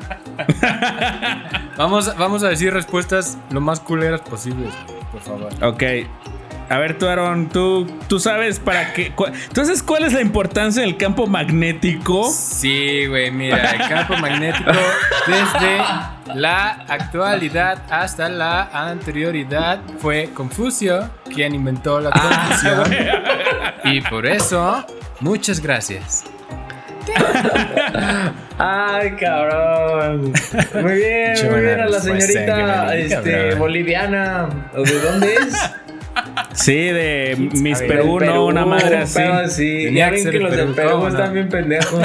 Vamos, 1.76 2.16
vamos 2.16 2.42
a 2.44 2.48
decir 2.48 2.72
respuestas 2.72 3.36
lo 3.50 3.60
más 3.60 3.80
culeras 3.80 4.20
posibles, 4.22 4.72
por 5.10 5.20
favor. 5.20 5.48
Ok. 5.62 5.82
A 6.72 6.78
ver, 6.78 6.96
tú, 6.96 7.06
Aaron, 7.06 7.50
tú, 7.50 7.86
tú 8.08 8.18
sabes 8.18 8.58
para 8.58 8.94
qué. 8.94 9.12
Entonces, 9.48 9.82
¿cuál 9.82 10.04
es 10.04 10.14
la 10.14 10.22
importancia 10.22 10.80
del 10.80 10.96
campo 10.96 11.26
magnético? 11.26 12.30
Sí, 12.32 13.04
güey, 13.04 13.30
mira, 13.30 13.72
el 13.72 13.88
campo 13.90 14.16
magnético 14.16 14.70
desde 15.26 15.82
la 16.34 16.70
actualidad 16.88 17.82
hasta 17.90 18.30
la 18.30 18.70
anterioridad 18.72 19.80
fue 19.98 20.30
Confucio 20.32 21.10
quien 21.24 21.54
inventó 21.54 22.00
la 22.00 22.10
confusión. 22.10 22.84
y 23.84 24.00
por 24.00 24.24
eso, 24.24 24.82
muchas 25.20 25.60
gracias. 25.60 26.24
Ay, 28.56 29.10
cabrón. 29.16 30.32
Muy 30.80 30.94
bien, 30.94 31.50
muy 31.50 31.60
bien 31.60 31.80
a 31.80 31.86
la 31.86 31.98
respuesta, 31.98 32.26
señorita 32.26 32.96
este, 32.96 33.54
boliviana. 33.56 34.48
¿O 34.74 34.82
¿De 34.82 35.00
dónde 35.00 35.34
es? 35.34 35.54
Sí, 36.52 36.74
de 36.74 37.48
Miss 37.54 37.80
Perú, 37.80 38.20
no 38.20 38.46
una 38.46 38.64
madre 38.66 38.98
así. 38.98 39.14
pero 39.16 39.34
así. 39.34 39.84
Tenía 39.84 40.06
Ya 40.06 40.10
que 40.10 40.16
ven 40.16 40.24
que 40.24 40.30
de 40.30 40.38
los 40.40 40.50
del 40.56 40.66
Perú, 40.66 40.74
Perú 40.76 40.90
¿cómo 40.90 41.02
no? 41.04 41.08
están 41.08 41.34
bien 41.34 41.48
pendejos. 41.48 42.04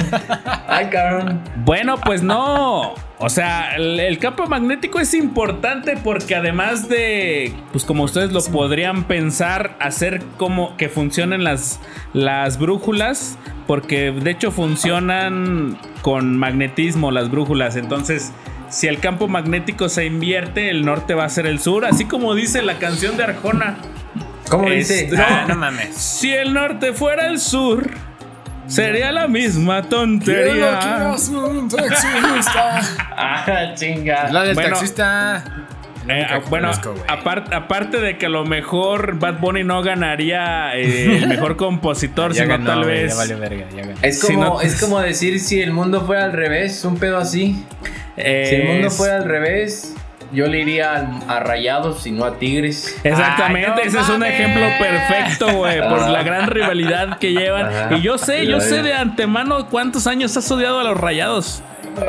Ay, 0.68 0.88
cabrón. 0.88 1.42
Bueno, 1.66 1.98
pues 2.04 2.24
no. 2.24 2.94
O 3.20 3.30
sea, 3.30 3.76
el, 3.76 4.00
el 4.00 4.20
campo 4.20 4.46
magnético 4.46 5.00
es 5.00 5.14
importante 5.14 5.98
porque 6.04 6.36
además 6.36 6.88
de, 6.88 7.52
pues 7.72 7.84
como 7.84 8.04
ustedes 8.04 8.32
lo 8.32 8.42
podrían 8.44 9.06
pensar, 9.06 9.76
hacer 9.80 10.22
como 10.38 10.78
que 10.78 10.88
funcionen 10.88 11.44
las, 11.44 11.80
las 12.14 12.60
brújulas, 12.60 13.38
porque 13.66 14.12
de 14.12 14.32
hecho 14.32 14.52
funcionan 14.52 15.78
con 16.04 16.38
magnetismo 16.38 17.12
las 17.12 17.30
brújulas. 17.32 17.76
Entonces, 17.76 18.32
si 18.70 18.88
el 18.88 19.00
campo 19.00 19.28
magnético 19.28 19.90
se 19.90 20.06
invierte, 20.06 20.70
el 20.70 20.86
norte 20.86 21.14
va 21.14 21.26
a 21.26 21.30
ser 21.30 21.46
el 21.48 21.60
sur, 21.60 21.86
así 21.86 22.06
como 22.06 22.36
dice 22.36 22.62
la 22.62 22.78
canción 22.80 23.18
de 23.18 23.24
Arjona. 23.24 23.78
¿Cómo 24.50 24.70
dice? 24.70 25.06
Este- 25.06 25.18
Ah, 25.22 25.46
no 25.48 25.56
mames. 25.58 25.96
Si 25.96 26.32
el 26.34 26.54
norte 26.54 26.94
fuera 26.94 27.28
el 27.28 27.40
sur, 27.40 27.90
Sería 28.68 29.14
la 29.14 29.30
misma 29.30 29.82
tontería. 29.84 30.78
ah, 33.16 33.72
chinga. 33.76 34.30
La 34.30 34.44
del 34.44 34.56
Bueno, 34.56 34.70
taxista. 34.72 35.44
Eh, 36.10 36.26
Nunca 36.34 36.50
bueno, 36.50 36.72
aparte 37.52 38.00
de 38.00 38.18
que 38.18 38.28
a 38.28 38.30
lo 38.30 38.46
mejor 38.46 39.20
Bad 39.20 39.40
Bunny 39.40 39.64
no 39.64 39.82
ganaría 39.82 40.76
eh, 40.76 41.18
el 41.18 41.28
mejor 41.28 41.56
compositor, 41.58 42.34
sino 42.34 42.48
ganó, 42.48 42.66
tal 42.72 42.86
vez. 42.86 43.12
Ya 43.12 43.18
valió 43.18 43.40
verga, 43.40 43.66
ya 43.76 43.82
ganó. 43.84 43.94
Es 44.02 44.20
Si 44.20 44.28
como, 44.34 44.44
no- 44.46 44.62
es 44.62 44.76
como 44.82 45.00
decir 45.02 45.40
si 45.40 45.62
el 45.62 45.72
mundo 45.72 46.02
fuera 46.06 46.26
al 46.26 46.34
revés, 46.34 46.84
un 46.86 46.98
pedo 46.98 47.18
así. 47.18 47.64
Si 48.16 48.22
el 48.24 48.68
mundo 48.68 48.90
fuera 48.90 49.18
al 49.18 49.26
revés, 49.26 49.94
yo 50.32 50.48
le 50.48 50.60
iría 50.62 50.96
al- 50.96 51.20
a, 51.28 51.40
Rayados 51.40 52.06
y 52.08 52.12
no 52.12 52.26
a 52.26 52.38
Tigres. 52.40 52.98
Exactamente, 53.04 53.70
Ay, 53.76 53.90
no 53.92 54.00
ese 54.00 54.00
es 54.00 54.10
un 54.10 54.24
ejemplo 54.24 54.66
perfecto, 54.80 55.54
güey, 55.58 55.80
por 55.88 56.10
la 56.10 56.24
gran 56.24 56.48
rivalidad 56.50 57.18
que 57.20 57.32
llevan. 57.34 57.68
Ajá. 57.68 57.96
Y 57.96 58.02
yo 58.02 58.18
sé, 58.18 58.46
yo 58.48 58.60
sé 58.60 58.82
de 58.82 58.94
antemano 58.94 59.68
cuántos 59.70 60.08
años 60.08 60.36
has 60.36 60.50
odiado 60.52 60.80
a 60.80 60.84
los 60.84 60.98
rayados. 61.00 61.62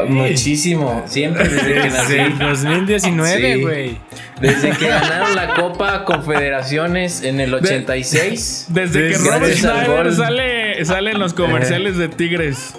Muchísimo, 0.09 1.03
siempre 1.07 1.49
desde 1.49 1.75
que 1.75 1.89
nací. 1.91 2.15
El 2.17 2.39
2019, 2.39 3.55
Sí. 3.55 3.61
güey. 3.63 3.97
Desde 4.41 4.71
que 4.71 4.89
ganaron 4.89 5.35
la 5.35 5.55
Copa 5.55 6.05
Confederaciones 6.05 7.23
en 7.23 7.41
el 7.41 7.53
86. 7.55 8.67
Desde 8.69 9.09
que 9.11 9.19
Robert 9.19 9.55
Schneider 9.55 10.15
sale, 10.15 10.85
sale 10.85 11.11
en 11.13 11.19
los 11.19 11.35
comerciales 11.35 11.97
de 11.97 12.09
Tigres. 12.09 12.75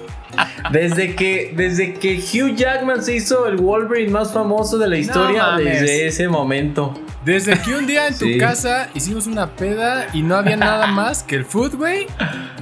Desde 0.72 1.16
que, 1.16 1.52
desde 1.56 1.94
que 1.96 2.18
Hugh 2.18 2.56
Jackman 2.56 3.04
se 3.04 3.16
hizo 3.16 3.48
el 3.48 3.58
Wolverine 3.58 4.12
más 4.12 4.32
famoso 4.32 4.78
de 4.78 4.88
la 4.88 4.98
historia, 4.98 5.56
desde 5.58 6.08
ese 6.08 6.28
momento. 6.30 6.94
Desde 7.26 7.60
que 7.62 7.76
un 7.76 7.86
día 7.86 8.08
en 8.08 8.18
tu 8.18 8.26
Sí. 8.26 8.38
casa 8.38 8.90
hicimos 8.94 9.28
una 9.28 9.48
peda 9.48 10.08
y 10.14 10.22
no 10.22 10.36
había 10.36 10.56
nada 10.56 10.88
más 10.92 11.22
que 11.24 11.36
el 11.36 11.46
food, 11.46 11.76
güey. 11.76 12.08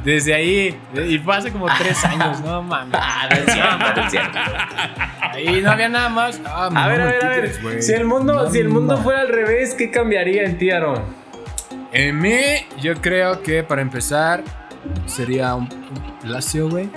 Desde 0.03 0.33
ahí, 0.33 0.79
y 1.07 1.19
fue 1.19 1.35
hace 1.35 1.51
como 1.51 1.67
tres 1.77 2.03
años, 2.05 2.39
no 2.41 2.61
mames. 2.63 2.97
Ah, 2.99 3.27
no 3.29 3.35
es 3.37 3.53
cierto, 3.53 3.77
no 3.95 4.03
es 4.05 4.11
cierto. 4.11 4.37
Ahí 5.33 5.61
no 5.61 5.71
había 5.71 5.89
nada 5.89 6.09
más. 6.09 6.39
Ah, 6.45 6.69
A 6.73 6.87
ver, 6.87 7.01
a 7.01 7.05
ver, 7.05 7.25
a 7.25 7.29
ver. 7.29 7.83
Si 7.83 7.93
el 7.93 8.05
mundo, 8.05 8.33
No 8.45 8.49
si 8.51 8.59
el 8.59 8.69
mundo 8.69 8.97
fuera 8.97 9.21
al 9.21 9.29
revés, 9.29 9.75
¿qué 9.75 9.91
cambiaría 9.91 10.43
en 10.43 10.57
ti, 10.57 10.71
Aaron? 10.71 11.03
En 11.91 12.19
mí, 12.19 12.37
yo 12.81 12.95
creo 13.01 13.41
que 13.43 13.63
para 13.63 13.81
empezar 13.81 14.43
sería 15.05 15.53
un, 15.55 15.69
un 16.23 16.69
güey. 16.69 16.89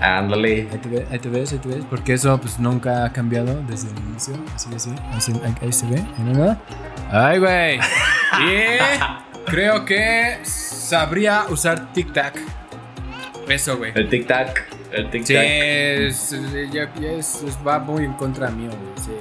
Ándale. 0.00 0.68
Ahí 0.70 0.78
te, 0.78 0.88
ves, 0.88 1.04
ahí 1.10 1.18
te 1.18 1.28
ves, 1.28 1.52
ahí 1.52 1.58
te 1.58 1.68
ves. 1.68 1.84
Porque 1.88 2.12
eso 2.14 2.38
pues 2.40 2.58
nunca 2.58 3.04
ha 3.04 3.12
cambiado 3.12 3.60
desde 3.68 3.90
el 3.90 3.98
inicio. 4.10 4.34
Así, 4.54 4.68
así. 4.74 4.90
Así, 5.12 5.32
ahí, 5.44 5.54
ahí 5.60 5.72
se 5.72 5.86
ve. 5.86 5.96
ahí 5.98 6.24
no, 6.24 6.32
no. 6.46 6.58
Ay, 7.10 7.38
güey. 7.38 7.78
Y 8.40 9.50
creo 9.50 9.84
que 9.84 10.38
sabría 10.44 11.44
usar 11.48 11.92
Tic 11.92 12.12
Tac. 12.12 12.38
Eso, 13.48 13.78
güey. 13.78 13.92
El 13.94 14.10
tic-tac. 14.10 14.52
El 14.92 15.10
tic-tac. 15.10 15.24
Sí, 15.24 15.34
es, 15.34 16.36
ya- 16.70 16.92
ya 17.00 17.12
es- 17.12 17.42
va 17.66 17.78
muy 17.78 18.04
en 18.04 18.12
contra 18.12 18.50
mío, 18.50 18.68
güey. 18.70 19.06
Sí, 19.06 19.12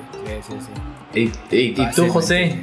sí, 0.45 0.53
sí. 0.59 0.67
sí. 1.13 1.31
¿Y, 1.49 1.55
y- 1.55 1.81
y 1.81 1.91
tú. 1.95 2.09
José? 2.09 2.61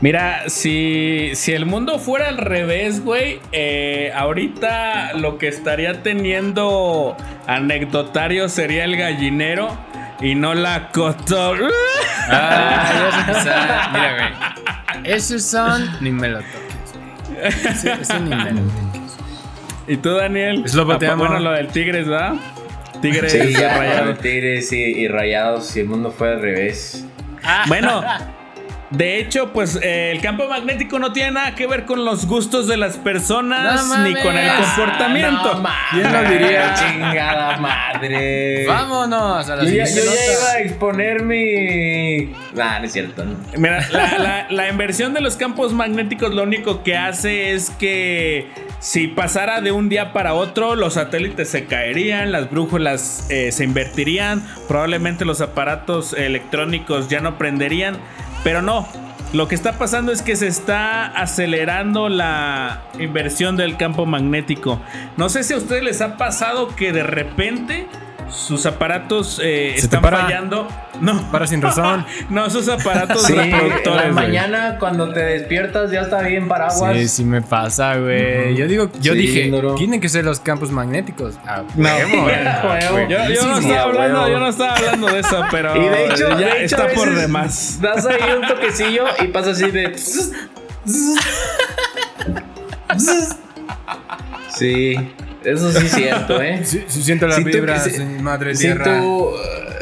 Mira, 0.00 0.48
si, 0.48 1.32
si 1.34 1.52
el 1.52 1.66
mundo 1.66 1.98
fuera 1.98 2.28
al 2.28 2.38
revés, 2.38 3.04
güey, 3.04 3.38
eh, 3.52 4.10
ahorita 4.16 5.12
lo 5.14 5.36
que 5.36 5.48
estaría 5.48 6.02
teniendo 6.02 7.14
anecdotario 7.46 8.48
sería 8.48 8.84
el 8.84 8.96
gallinero 8.96 9.76
y 10.22 10.34
no 10.36 10.54
la 10.54 10.88
cotor. 10.88 11.58
Ah, 12.28 12.90
ya 12.94 13.02
vas 13.02 13.14
a 13.14 13.20
empezar. 13.20 13.90
Mira, 13.92 14.14
güey. 14.94 15.12
Esos 15.14 15.42
son. 15.42 15.90
Ni 16.00 16.10
me 16.10 16.28
lo 16.28 16.38
toques, 16.38 16.94
güey. 16.94 17.48
Ese, 17.48 17.92
ese 17.92 18.20
ni 18.20 18.30
me 18.34 18.52
lo 18.52 18.60
toques. 18.60 19.18
¿Y 19.86 19.96
tú, 19.98 20.14
Daniel? 20.14 20.62
Es 20.64 20.74
lo 20.74 20.86
que 20.86 20.94
te 20.96 21.08
Ah, 21.08 21.12
amo. 21.12 21.24
Bueno, 21.26 21.40
lo 21.40 21.52
del 21.52 21.68
Tigres, 21.68 22.06
¿verdad? 22.08 22.34
Tigres 23.02 23.32
Sí, 23.32 23.52
ya, 23.52 23.76
rayado. 23.76 24.14
Tigres 24.14 24.72
y, 24.72 24.76
y 24.76 25.08
rayados, 25.08 25.66
si 25.66 25.80
el 25.80 25.86
mundo 25.88 26.10
fuera 26.10 26.34
al 26.36 26.42
revés. 26.42 27.04
Bueno, 27.66 28.02
de 28.90 29.18
hecho, 29.20 29.52
pues 29.52 29.78
eh, 29.82 30.10
el 30.10 30.20
campo 30.20 30.48
magnético 30.48 30.98
no 30.98 31.12
tiene 31.12 31.30
nada 31.32 31.54
que 31.54 31.66
ver 31.66 31.84
con 31.86 32.04
los 32.04 32.26
gustos 32.26 32.66
de 32.66 32.76
las 32.76 32.96
personas 32.96 33.86
No 33.86 33.98
ni 34.02 34.14
con 34.14 34.36
el 34.36 34.46
mames. 34.46 34.66
comportamiento. 34.66 35.54
No, 35.62 35.68
¿Quién 35.92 36.12
lo 36.12 36.22
diría? 36.30 36.74
Chingada 36.74 37.56
madre. 37.58 38.66
Vámonos 38.66 39.48
a 39.48 39.56
la 39.56 39.64
Yo 39.64 39.70
ya, 39.70 39.84
yo 39.84 39.94
ya 40.04 40.32
iba 40.32 40.50
a 40.54 40.58
exponer 40.60 41.22
mi. 41.22 42.32
Nah, 42.54 42.78
no 42.80 42.86
es 42.86 42.92
cierto. 42.92 43.24
no. 43.24 43.36
Mira, 43.56 43.86
la, 43.92 44.18
la- 44.18 44.46
la 44.50 44.68
inversión 44.68 45.14
de 45.14 45.20
los 45.20 45.36
campos 45.36 45.72
magnéticos 45.72 46.34
lo 46.34 46.42
único 46.42 46.82
que 46.82 46.96
hace 46.96 47.52
es 47.52 47.70
que 47.70 48.48
si 48.80 49.06
pasara 49.08 49.60
de 49.60 49.70
un 49.72 49.88
día 49.88 50.12
para 50.12 50.34
otro, 50.34 50.74
los 50.74 50.94
satélites 50.94 51.48
se 51.48 51.66
caerían, 51.66 52.32
las 52.32 52.50
brújulas 52.50 53.26
eh, 53.30 53.52
se 53.52 53.64
invertirían, 53.64 54.42
probablemente 54.66 55.24
los 55.24 55.40
aparatos 55.40 56.12
electrónicos 56.14 57.08
ya 57.08 57.20
no 57.20 57.36
prenderían, 57.38 57.98
pero 58.42 58.62
no. 58.62 58.86
Lo 59.32 59.46
que 59.46 59.54
está 59.54 59.74
pasando 59.74 60.10
es 60.10 60.22
que 60.22 60.34
se 60.34 60.48
está 60.48 61.06
acelerando 61.06 62.08
la 62.08 62.82
inversión 62.98 63.56
del 63.56 63.76
campo 63.76 64.04
magnético. 64.04 64.80
No 65.16 65.28
sé 65.28 65.44
si 65.44 65.54
a 65.54 65.56
ustedes 65.56 65.84
les 65.84 66.00
ha 66.00 66.16
pasado 66.16 66.74
que 66.74 66.92
de 66.92 67.04
repente 67.04 67.86
sus 68.30 68.64
aparatos 68.66 69.40
eh, 69.42 69.72
Se 69.74 69.80
te 69.82 69.84
están 69.86 70.02
para. 70.02 70.18
fallando. 70.22 70.68
No, 71.00 71.30
Para 71.32 71.46
sin 71.46 71.62
razón. 71.62 72.04
no, 72.30 72.50
sus 72.50 72.68
aparatos 72.68 73.22
Sí, 73.24 73.32
en 73.32 73.50
reproductores. 73.50 73.84
la 73.86 74.02
güey. 74.02 74.12
mañana 74.12 74.76
cuando 74.78 75.12
te 75.12 75.20
despiertas 75.20 75.90
ya 75.90 76.02
está 76.02 76.22
bien 76.22 76.46
paraguas. 76.48 76.96
Sí, 76.96 77.08
sí 77.08 77.24
me 77.24 77.40
pasa, 77.42 77.96
güey. 77.96 78.54
Yo 78.56 78.66
digo, 78.66 78.90
yo 79.00 79.12
Sí, 79.14 79.18
dije, 79.18 79.50
duro. 79.50 79.74
tienen 79.76 80.00
que 80.00 80.08
ser 80.08 80.24
los 80.24 80.40
campos 80.40 80.70
magnéticos. 80.70 81.36
Ah, 81.46 81.62
No. 81.76 81.88
huevo, 81.88 82.26
huevo. 82.96 83.08
Yo, 83.08 83.18
yo 83.34 83.46
no 83.46 83.58
estaba 83.58 83.82
hablando, 83.82 84.18
huevo. 84.20 84.28
yo 84.32 84.38
no 84.40 84.48
estaba 84.48 84.74
hablando 84.76 85.06
de 85.08 85.20
eso, 85.20 85.42
pero 85.50 85.76
Y 85.76 85.88
de 85.88 86.04
hecho, 86.06 86.28
ya 86.30 86.36
de 86.36 86.64
hecho, 86.64 86.76
está 86.76 86.88
por 86.94 87.14
demás. 87.14 87.78
Das 87.80 88.06
ahí 88.06 88.18
un 88.40 88.46
toquecillo 88.46 89.04
y 89.22 89.28
pasa 89.28 89.50
así 89.50 89.70
de. 89.70 89.96
Sí, 94.54 94.94
eso 95.44 95.70
sí 95.72 95.86
es 95.86 95.92
cierto, 95.92 96.40
¿eh? 96.42 96.60
Sí, 96.64 96.84
sí 96.86 97.02
siento 97.02 97.26
la 97.26 97.36
Si 97.36 97.44
tú- 97.44 97.50
vibra, 97.50 97.78
si- 97.80 97.90
sí, 97.90 98.04
madre 98.04 98.54
Si 98.54 98.64
tierra. 98.64 98.84
tu, 99.00 99.30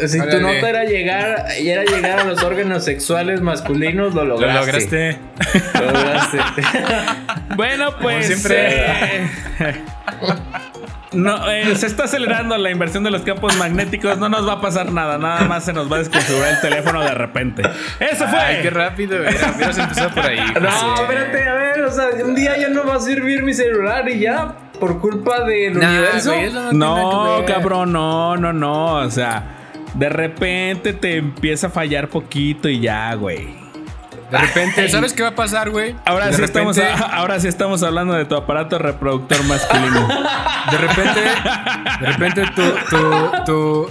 si 0.06 0.18
tu 0.20 0.40
nota 0.40 0.68
era 0.68 0.84
llegar, 0.84 1.46
era 1.59 1.84
llegar 1.84 2.20
a 2.20 2.24
los 2.24 2.42
órganos 2.42 2.84
sexuales 2.84 3.40
masculinos, 3.40 4.14
lo 4.14 4.24
Lo 4.24 4.34
lograste. 4.38 4.66
lograste. 4.66 5.18
Lo 5.74 5.90
lograste. 5.90 6.38
Bueno, 7.56 7.96
pues 8.00 8.26
siempre. 8.26 8.76
eh, 8.76 9.26
no, 11.12 11.50
eh, 11.50 11.74
se 11.74 11.86
está 11.86 12.04
acelerando 12.04 12.56
la 12.59 12.70
inversión 12.70 13.02
de 13.02 13.11
los 13.11 13.22
campos 13.22 13.56
magnéticos. 13.56 14.18
No 14.18 14.28
nos 14.28 14.46
va 14.46 14.54
a 14.54 14.61
pasar 14.61 14.92
nada, 14.92 15.16
nada 15.18 15.40
más 15.46 15.64
se 15.64 15.72
nos 15.72 15.90
va 15.90 15.96
a 15.96 15.98
desconfigurar 16.00 16.50
el 16.52 16.61
teléfono 16.61 17.00
de 17.02 17.14
repente. 17.14 17.62
Eso 17.98 18.28
fue. 18.28 18.38
Ay, 18.38 18.59
qué 18.62 18.70
rápido, 18.70 19.16
güey. 19.18 19.34
Hubieras 19.56 19.78
empezado 19.78 20.11
por 20.14 20.24
ahí. 20.24 20.38
No, 20.61 20.94
espérate, 21.00 21.48
a 21.48 21.54
ver, 21.54 21.80
o 21.82 21.90
sea, 21.90 22.09
un 22.24 22.34
día 22.34 22.56
ya 22.59 22.68
no 22.68 22.84
va 22.86 22.96
a 22.96 23.00
servir 23.00 23.42
mi 23.42 23.54
celular 23.54 24.06
y 24.09 24.20
ya, 24.20 24.54
por 24.79 25.01
culpa 25.01 25.41
del 25.45 25.79
Nah, 25.79 25.89
universo. 25.89 26.33
güey, 26.33 26.53
no 26.53 26.72
No, 26.72 27.45
cabrón, 27.47 27.93
no, 27.93 28.37
no, 28.37 28.53
no. 28.53 28.95
O 28.97 29.11
sea, 29.11 29.72
de 29.95 30.09
repente 30.09 30.93
te 30.93 31.16
empieza 31.16 31.68
a 31.68 31.70
fallar 31.70 32.09
poquito 32.09 32.68
y 32.68 32.81
ya, 32.81 33.14
güey. 33.14 33.57
De 34.31 34.37
repente, 34.37 34.87
¿sabes 34.91 35.14
qué 35.14 35.22
va 35.22 35.31
a 35.31 35.35
pasar, 35.35 35.70
güey? 35.70 35.97
Ahora 36.05 36.26
de 36.26 36.35
sí, 36.35 36.43
repente, 36.43 36.83
estamos, 36.83 37.03
ahora 37.14 37.41
sí 37.41 37.49
estamos 37.49 37.83
hablando 37.83 38.12
de 38.12 38.26
tu 38.26 38.35
aparato 38.37 38.79
reproductor 38.79 39.43
masculino. 39.45 40.07
De 40.70 40.76
repente, 40.79 41.20
de 42.01 42.07
repente 42.07 42.43
tu, 42.55 42.62
tu, 42.91 43.45
tu, 43.47 43.91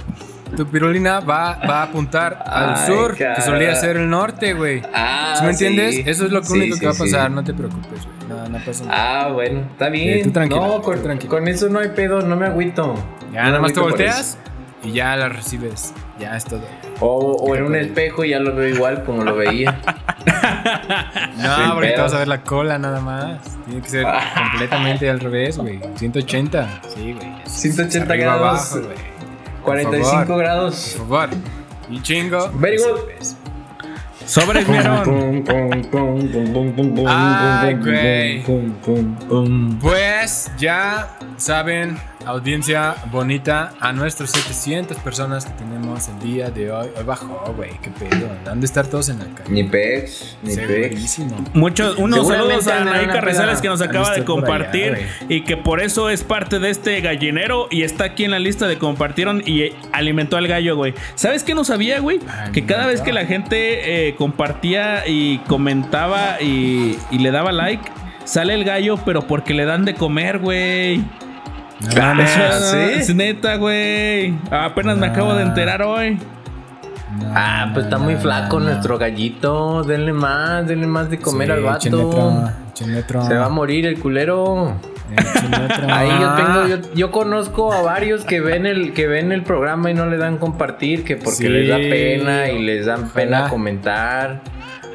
tu 0.56 0.66
pirulina 0.68 1.20
va, 1.20 1.60
va 1.68 1.80
a 1.82 1.84
apuntar 1.84 2.44
al 2.46 2.76
Ay, 2.76 2.86
sur, 2.88 3.16
que 3.16 3.42
solía 3.42 3.76
ser 3.76 3.98
el 3.98 4.10
norte, 4.10 4.54
güey. 4.54 4.82
Ah, 4.94 5.36
¿Sí 5.38 5.44
¿Me 5.44 5.52
entiendes? 5.52 5.96
sí. 5.96 6.04
Eso 6.06 6.26
es 6.26 6.32
lo 6.32 6.42
único 6.50 6.76
sí, 6.76 6.80
que 6.80 6.86
va 6.88 6.94
a 6.94 6.96
pasar. 6.96 7.32
No 7.32 7.44
te 7.44 7.54
preocupes, 7.54 8.06
güey. 8.06 8.18
No, 8.30 8.48
no 8.50 8.58
pasa 8.66 8.86
nada. 8.86 9.26
Ah, 9.26 9.32
bueno, 9.32 9.62
está 9.72 9.90
bien. 9.90 10.18
Sí, 10.20 10.24
tú 10.26 10.32
tranquilo, 10.32 10.68
no, 10.68 10.76
tú 10.76 10.82
con, 10.84 11.02
tranquilo. 11.04 11.30
con 11.30 11.48
eso 11.48 11.70
no 11.70 11.80
hay 11.80 11.90
pedo, 11.90 12.22
no 12.22 12.36
me 12.36 12.46
agüito. 12.48 12.96
ya, 13.34 13.44
No 13.44 13.50
nada 13.50 13.62
más 13.62 13.74
te 13.74 13.80
volteas 13.80 14.38
y 14.84 14.92
ya 14.94 15.16
la 15.16 15.30
recibes. 15.30 15.94
Ya 16.20 16.36
es 16.36 16.46
todo. 16.46 16.62
O, 17.00 17.34
o 17.36 17.56
en 17.56 17.64
un 17.64 17.76
espejo 17.76 18.24
y 18.26 18.30
ya 18.30 18.40
lo 18.40 18.56
veo 18.56 18.68
igual 18.68 19.04
como 19.04 19.24
lo 19.24 19.36
veía. 19.36 19.80
No, 21.38 21.76
porque 21.76 21.92
te 21.92 22.02
vas 22.02 22.14
a 22.14 22.20
ver 22.20 22.28
la 22.28 22.42
cola 22.42 22.78
nada 22.78 23.00
más. 23.00 23.40
Tiene 23.66 23.82
que 23.82 23.90
ser 23.90 24.06
completamente 24.52 25.10
al 25.10 25.20
revés, 25.20 25.58
güey. 25.58 25.80
180. 25.96 26.82
Sí, 26.94 27.14
güey. 27.14 27.32
Es 27.46 27.52
180 27.54 28.12
arriba, 28.14 28.36
grados. 28.38 28.72
abajo, 28.74 28.88
güey. 28.88 29.17
45 29.68 30.26
favor. 30.26 30.38
grados. 30.38 30.96
Por 30.98 31.08
favor. 31.08 31.30
Y 31.90 32.02
chingo. 32.02 32.50
Very 32.56 32.78
good. 32.78 33.00
Sobres, 34.26 34.68
vieron. 34.68 35.44
Ay, 37.08 37.76
güey. 37.76 38.44
Pues 39.80 40.52
ya 40.58 41.18
saben 41.38 41.98
audiencia 42.28 42.96
bonita, 43.12 43.74
a 43.80 43.94
nuestros 43.94 44.32
700 44.32 44.98
personas 44.98 45.46
que 45.46 45.52
tenemos 45.52 46.08
el 46.10 46.20
día 46.20 46.50
de 46.50 46.72
hoy. 46.72 46.90
Hoy 46.96 47.04
bajó, 47.04 47.54
güey, 47.56 47.72
qué 47.82 47.90
pedo. 47.90 48.30
Han 48.50 48.60
de 48.60 48.66
estar 48.66 48.88
todos 48.88 49.10
en 49.10 49.20
la 49.20 49.26
calle. 49.26 49.50
Ni 49.50 49.64
pex, 49.64 50.38
ni 50.44 50.56
pex. 50.56 51.20
Muchos, 51.54 51.98
unos 51.98 52.28
saludos 52.28 52.68
a 52.68 52.82
Anaí 52.82 53.08
Carrizales 53.08 53.62
que 53.62 53.70
nos 53.70 53.82
acaba 53.82 54.10
de 54.10 54.16
allá, 54.18 54.26
compartir 54.26 55.08
y 55.30 55.42
que 55.42 55.58
por 55.58 55.82
eso 55.82 56.10
es 56.10 56.24
parte 56.24 56.60
de 56.60 56.70
este 56.70 57.00
gallinero 57.02 57.68
y 57.72 57.84
está 57.84 58.06
aquí 58.06 58.26
en 58.26 58.32
la 58.32 58.40
lista 58.40 58.68
de 58.68 58.78
compartieron 58.78 59.42
y 59.46 59.72
alimentó 59.92 60.38
al 60.38 60.48
gallo, 60.48 60.76
güey. 60.76 60.94
¿Sabes 61.16 61.44
qué 61.44 61.56
no 61.56 61.64
sabía, 61.64 62.00
güey? 62.00 62.20
Que 62.54 62.66
cada 62.66 62.88
vez 62.88 63.02
que 63.02 63.14
la 63.14 63.26
gente 63.26 64.08
eh, 64.08 64.16
compartía 64.16 65.08
y 65.08 65.40
comentaba 65.40 66.42
y, 66.42 66.98
y 67.12 67.20
le 67.20 67.32
daba 67.32 67.52
like, 67.52 67.84
sale 68.26 68.54
el 68.54 68.64
gallo, 68.64 68.98
pero 69.06 69.28
porque 69.28 69.54
le 69.54 69.66
dan 69.66 69.86
de 69.86 69.96
comer, 69.96 70.40
güey. 70.40 71.04
No 71.80 71.90
Ah, 72.02 72.14
mames. 72.14 72.30
¿sí? 72.72 72.78
Es 73.00 73.16
neta, 73.16 73.56
güey. 73.58 74.34
Apenas 74.52 74.98
me 74.98 75.08
acabo 75.08 75.34
de 75.36 75.44
enterar 75.44 75.82
hoy. 75.84 76.16
No, 77.20 77.32
Ah, 77.36 77.70
pues 77.74 77.86
está 77.86 77.98
muy 77.98 78.16
flaco 78.16 78.60
no. 78.60 78.66
nuestro 78.66 78.98
gallito. 78.98 79.84
Denle 79.84 80.14
más, 80.14 80.68
denle 80.68 80.88
más 80.88 81.10
de 81.10 81.20
comer 81.20 81.48
Sí, 81.48 81.54
al 81.54 81.62
vato. 81.64 81.78
échenle 82.74 83.00
otro. 83.00 83.24
Se 83.26 83.36
va 83.36 83.46
a 83.46 83.50
morir 83.50 83.86
el 83.86 84.00
culero. 84.00 84.44
Otro. 84.54 84.74
Ahí 85.94 86.10
yo 86.10 86.30
Ah. 86.30 86.36
tengo, 86.36 86.68
yo, 86.68 86.94
yo 86.94 87.12
conozco 87.12 87.72
a 87.72 87.82
varios 87.82 88.26
que 88.26 88.42
ven 88.42 88.66
el, 88.66 88.94
que 88.94 89.08
ven 89.08 89.32
el 89.32 89.44
programa 89.44 89.90
y 89.90 89.94
no 89.94 90.06
le 90.08 90.18
dan 90.18 90.38
compartir, 90.38 91.04
que 91.06 91.16
porque 91.16 91.38
Sí. 91.38 91.50
les 91.50 91.70
da 91.70 91.78
pena 91.78 92.50
y 92.50 92.62
les 92.64 92.86
dan 92.88 93.02
Ojalá. 93.06 93.14
pena 93.14 93.50
comentar. 93.50 94.42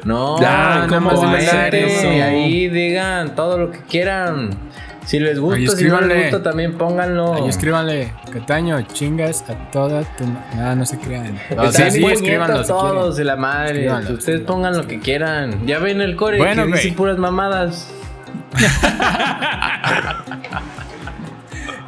No, 0.05 0.39
Ya, 0.39 0.51
nada 0.51 0.87
¿cómo 0.87 1.11
más 1.11 1.19
va 1.23 1.29
a 1.29 1.31
métanse 1.31 1.49
ser 1.51 1.75
eso? 1.75 2.07
y 2.13 2.19
ahí 2.21 2.67
digan 2.69 3.35
todo 3.35 3.57
lo 3.57 3.71
que 3.71 3.79
quieran. 3.79 4.49
Si 5.05 5.19
les 5.19 5.37
gusta, 5.39 5.57
Ahí 5.57 5.67
si 5.67 5.83
no 5.85 5.99
les 6.01 6.31
gusta, 6.31 6.41
también 6.49 6.77
pónganlo. 6.77 7.33
Ahí 7.33 7.47
escríbanle, 7.49 8.13
Cataño, 8.31 8.81
chingas 8.93 9.43
a 9.49 9.53
toda 9.71 10.03
tu. 10.03 10.25
ma- 10.25 10.43
No, 10.55 10.75
no 10.77 10.85
se 10.85 10.97
crean. 10.97 11.37
O 11.51 11.53
Están 11.63 11.73
sea, 11.73 11.91
sí, 11.91 11.99
bien 11.99 12.11
escríbanlo 12.11 12.53
puñetas 12.55 12.67
si 12.67 12.73
todos 12.73 13.15
de 13.17 13.23
la 13.25 13.35
madre. 13.35 13.71
Escríbanlo, 13.85 14.13
Ustedes 14.13 14.41
pongan 14.41 14.77
lo 14.77 14.87
que 14.87 14.99
quieran. 14.99 15.65
Ya 15.67 15.79
ven 15.79 15.99
el 16.01 16.15
core 16.15 16.37
Bueno, 16.37 16.65
que 16.65 16.71
dice 16.71 16.83
güey. 16.87 16.95
puras 16.95 17.17
mamadas. 17.17 17.89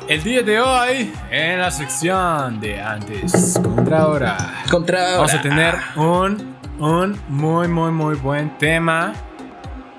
El 0.08 0.22
día 0.24 0.44
de 0.44 0.60
hoy, 0.60 1.12
en 1.32 1.60
la 1.60 1.72
sección 1.72 2.60
de 2.60 2.80
antes 2.80 3.60
contra 3.64 4.02
ahora, 4.04 4.38
Contra 4.70 5.14
vamos 5.18 5.34
a 5.34 5.42
tener 5.42 5.74
un, 5.96 6.56
un 6.80 7.20
muy, 7.28 7.68
muy, 7.68 7.92
muy 7.92 8.14
buen 8.16 8.56
tema. 8.60 9.14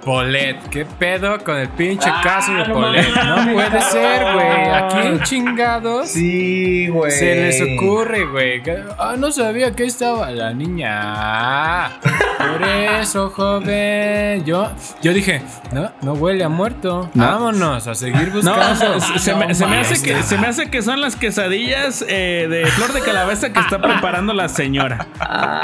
Polet, 0.07 0.57
¿qué 0.71 0.85
pedo 0.85 1.37
con 1.43 1.57
el 1.57 1.69
pinche 1.71 2.09
Ah, 2.09 2.21
caso 2.23 2.53
de 2.53 2.69
no 2.69 2.75
Polet? 2.75 3.09
No 3.13 3.25
mames, 3.39 3.55
puede 3.55 3.83
ser, 3.83 4.23
güey. 4.35 4.71
Aquí 4.71 5.19
chingados. 5.25 6.09
Sí, 6.11 6.87
güey. 6.87 7.11
Se 7.11 7.35
les 7.35 7.61
ocurre, 7.61 8.25
güey. 8.25 8.63
Ah, 9.01 9.17
no 9.19 9.33
sabía 9.33 9.73
que 9.73 9.83
estaba 9.85 10.31
la 10.31 10.53
niña. 10.55 11.99
Por 12.39 12.63
eso, 13.01 13.31
joven. 13.31 14.45
Yo, 14.45 14.71
yo 15.03 15.13
dije, 15.13 15.43
no, 15.73 15.91
no 16.03 16.13
huele 16.13 16.45
a 16.45 16.49
muerto. 16.49 17.11
No. 17.15 17.27
Vámonos 17.27 17.89
a 17.89 17.95
seguir 17.97 18.29
No, 18.45 18.55
buscando. 18.55 19.01
se, 19.01 19.19
se 19.19 19.35
me, 19.35 19.49
No 19.49 19.55
se 19.55 19.67
me 19.67 19.79
hace 19.81 20.01
que, 20.01 20.15
no. 20.15 20.23
se 20.23 20.39
me 20.39 20.47
hace 20.47 20.71
que 20.71 20.83
son 20.83 21.01
las 21.01 21.17
quesadillas 21.17 22.05
eh, 22.09 22.47
de 22.49 22.65
flor 22.67 22.93
de 22.93 23.01
calabaza 23.01 23.53
que 23.53 23.59
está 23.59 23.81
preparando 23.83 24.33
la 24.33 24.49
señora. 24.49 25.05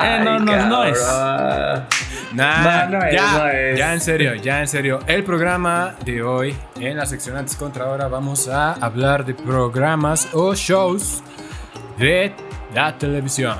Eh, 0.03 0.21
no, 0.25 0.41
no, 0.41 0.67
no 0.67 0.83
es. 0.85 0.99
Nah, 2.35 2.85
No, 2.87 2.99
no 2.99 3.05
es, 3.07 3.15
ya, 3.15 3.39
no 3.39 3.49
es. 3.49 3.79
ya 3.79 3.93
en 3.93 4.01
serio, 4.01 4.35
ya 4.37 4.61
en 4.61 4.69
serio. 4.69 5.01
El 5.07 5.23
programa 5.25 5.95
de 6.05 6.23
hoy, 6.23 6.55
en 6.81 6.97
la 6.97 7.07
sección 7.07 7.37
antes 7.37 7.57
contra 7.57 7.85
ahora, 7.87 8.09
vamos 8.09 8.49
a 8.49 8.73
hablar 8.75 9.25
de 9.25 9.35
programas 9.35 10.29
o 10.33 10.55
shows 10.55 11.23
de 11.99 12.33
la 12.75 12.97
televisión. 12.97 13.57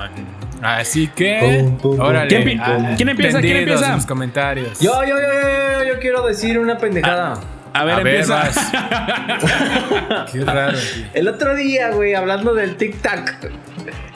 Así 0.61 1.07
que, 1.09 1.39
Pum, 1.61 1.77
pum, 1.77 1.97
pum. 1.97 2.05
órale. 2.05 2.27
¿Quién 2.29 2.43
pi- 2.45 2.57
ah, 2.61 2.93
quién 2.95 3.09
empieza? 3.09 3.41
¿Quién 3.41 3.57
empieza? 3.57 3.87
en 3.89 3.95
los 3.95 4.05
comentarios. 4.05 4.79
Yo, 4.79 5.03
yo, 5.03 5.09
yo, 5.09 5.21
yo, 5.21 5.83
yo, 5.83 5.93
yo 5.93 5.99
quiero 5.99 6.25
decir 6.25 6.57
una 6.57 6.77
pendejada. 6.77 7.37
A 7.73 7.83
ver, 7.85 7.95
A 7.95 8.03
ver. 8.03 8.23
Qué 10.31 10.43
raro, 10.45 10.77
tío. 10.77 11.05
El 11.13 11.27
otro 11.27 11.55
día, 11.55 11.91
güey, 11.91 12.13
hablando 12.13 12.53
del 12.53 12.75
TikTok. 12.75 13.31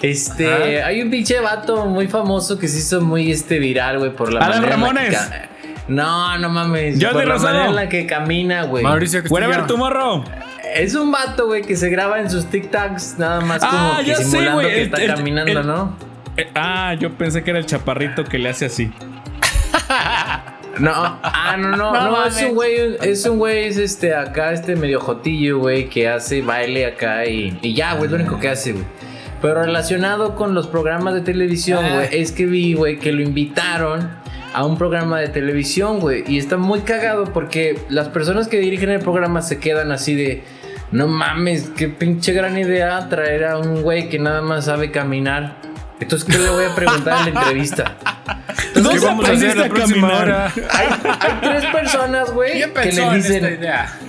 Este, 0.01 0.77
Ajá. 0.79 0.87
hay 0.87 1.01
un 1.01 1.09
pinche 1.09 1.39
vato 1.39 1.85
muy 1.85 2.07
famoso 2.07 2.59
que 2.59 2.67
se 2.67 2.79
hizo 2.79 3.01
muy 3.01 3.31
este 3.31 3.59
viral, 3.59 3.99
güey, 3.99 4.11
por 4.11 4.31
la 4.31 4.41
Adal 4.45 4.61
manera 4.61 4.75
en 4.75 4.81
la 4.81 4.87
que 4.87 4.93
Ramones. 5.15 5.31
No, 5.87 6.37
no 6.37 6.49
mames. 6.49 6.95
Jordi 7.01 7.13
por 7.15 7.25
la 7.27 7.33
Rosado. 7.33 7.53
manera 7.53 7.69
en 7.69 7.75
la 7.75 7.89
que 7.89 8.05
camina, 8.05 8.63
güey. 8.63 8.83
Mauricio. 8.83 9.23
Whatever 9.29 9.65
tomorrow. 9.67 10.23
Es 10.75 10.93
un 10.95 11.11
vato, 11.11 11.47
güey, 11.47 11.61
que 11.63 11.75
se 11.75 11.89
graba 11.89 12.19
en 12.19 12.29
sus 12.29 12.45
TikToks 12.47 13.15
nada 13.17 13.41
más 13.41 13.61
Ah, 13.63 13.69
como 13.71 13.97
que 14.01 14.05
ya 14.05 14.15
sé, 14.17 14.23
simulando 14.25 14.53
güey, 14.53 14.67
que 14.67 14.75
el- 14.81 14.85
está 14.85 14.97
el- 15.01 15.15
caminando, 15.15 15.59
el- 15.61 15.67
¿no? 15.67 15.97
Eh, 16.35 16.49
ah, 16.53 16.93
yo 16.99 17.13
pensé 17.17 17.43
que 17.43 17.49
era 17.51 17.59
el 17.59 17.65
chaparrito 17.65 18.23
que 18.25 18.37
le 18.37 18.49
hace 18.49 18.65
así. 18.65 18.91
No, 20.79 20.91
ah, 20.93 21.55
no, 21.57 21.69
no, 21.69 21.91
No 21.93 22.11
no, 22.11 22.25
es 22.25 22.41
un 22.43 22.53
güey, 22.55 22.97
es 23.01 23.25
un 23.25 23.37
güey, 23.37 23.65
es 23.65 23.77
este, 23.77 24.13
acá, 24.15 24.51
este 24.53 24.75
medio 24.75 24.99
jotillo, 24.99 25.59
güey, 25.59 25.89
que 25.89 26.07
hace 26.07 26.41
baile 26.41 26.85
acá 26.85 27.25
y, 27.25 27.57
y 27.61 27.73
ya, 27.73 27.93
güey, 27.93 28.05
es 28.05 28.11
lo 28.11 28.17
único 28.17 28.39
que 28.39 28.49
hace, 28.49 28.73
güey. 28.73 28.85
Pero 29.41 29.63
relacionado 29.63 30.35
con 30.35 30.53
los 30.53 30.67
programas 30.67 31.13
de 31.13 31.21
televisión, 31.21 31.85
Ah. 31.85 31.93
güey, 31.95 32.07
es 32.11 32.31
que 32.31 32.45
vi, 32.45 32.73
güey, 32.73 32.97
que 32.97 33.11
lo 33.11 33.21
invitaron 33.21 34.09
a 34.53 34.65
un 34.65 34.77
programa 34.77 35.19
de 35.19 35.27
televisión, 35.27 35.99
güey, 35.99 36.23
y 36.27 36.37
está 36.39 36.57
muy 36.57 36.79
cagado 36.79 37.25
porque 37.25 37.77
las 37.89 38.07
personas 38.09 38.47
que 38.47 38.57
dirigen 38.59 38.89
el 38.89 38.99
programa 39.01 39.41
se 39.43 39.59
quedan 39.59 39.91
así 39.91 40.15
de, 40.15 40.43
no 40.91 41.07
mames, 41.07 41.69
qué 41.75 41.87
pinche 41.89 42.33
gran 42.33 42.57
idea 42.57 43.07
traer 43.09 43.45
a 43.45 43.57
un 43.59 43.81
güey 43.83 44.09
que 44.09 44.17
nada 44.19 44.41
más 44.41 44.65
sabe 44.65 44.89
caminar. 44.89 45.57
Entonces, 45.99 46.27
¿qué 46.29 46.37
le 46.37 46.49
voy 46.49 46.65
a 46.65 46.75
preguntar 46.75 47.27
en 47.27 47.33
la 47.33 47.41
entrevista? 47.41 47.95
No 48.75 48.89
¿Qué 48.89 48.99
vamos 48.99 49.27
a 49.27 49.31
hacer 49.31 49.57
la 49.57 49.67
próxima 49.67 50.17
hora? 50.17 50.53
Hay, 50.71 50.87
hay 51.19 51.39
tres 51.41 51.65
personas, 51.71 52.31
güey, 52.31 52.53
¿Quién 52.53 52.73
que 52.73 52.91
le 52.91 53.03
en 53.03 53.13
dicen, 53.15 53.45
esta 53.45 53.51
idea? 53.51 53.99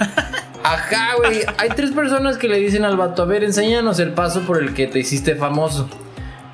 Ajá, 0.62 1.14
güey. 1.16 1.40
Hay 1.56 1.70
tres 1.70 1.92
personas 1.92 2.36
que 2.36 2.48
le 2.48 2.58
dicen 2.58 2.84
al 2.84 2.96
vato, 2.96 3.22
a 3.22 3.26
ver, 3.26 3.42
enséñanos 3.44 3.98
el 4.00 4.10
paso 4.10 4.42
por 4.42 4.62
el 4.62 4.74
que 4.74 4.86
te 4.86 4.98
hiciste 4.98 5.34
famoso. 5.34 5.88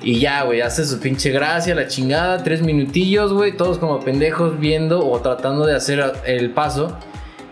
Y 0.01 0.19
ya, 0.19 0.43
güey, 0.43 0.61
hace 0.61 0.85
su 0.85 0.99
pinche 0.99 1.31
gracia, 1.31 1.73
la 1.73 1.87
chingada, 1.87 2.43
tres 2.43 2.61
minutillos, 2.61 3.33
güey, 3.33 3.57
todos 3.57 3.79
como 3.79 3.99
pendejos 4.01 4.59
viendo 4.59 5.05
o 5.05 5.19
tratando 5.19 5.65
de 5.65 5.75
hacer 5.75 6.13
el 6.25 6.51
paso. 6.51 6.97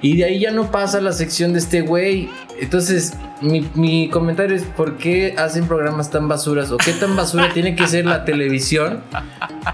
Y 0.02 0.18
de 0.18 0.26
ahí 0.26 0.40
ya 0.40 0.52
no 0.52 0.70
pasa 0.70 1.02
la 1.02 1.14
sección 1.14 1.54
de 1.54 1.60
este 1.60 1.82
güey. 1.82 2.30
Entonces, 2.60 3.14
mi, 3.44 3.70
mi 3.76 4.10
comentario 4.10 4.56
es, 4.56 4.64
¿por 4.64 4.98
qué 4.98 5.36
hacen 5.38 5.68
programas 5.68 6.10
tan 6.10 6.28
basuras? 6.28 6.72
¿O 6.72 6.78
qué 6.78 6.94
tan 6.94 7.16
basura 7.16 7.50
tiene 7.54 7.76
que 7.76 7.86
ser 7.88 8.06
la 8.06 8.26
televisión 8.26 9.02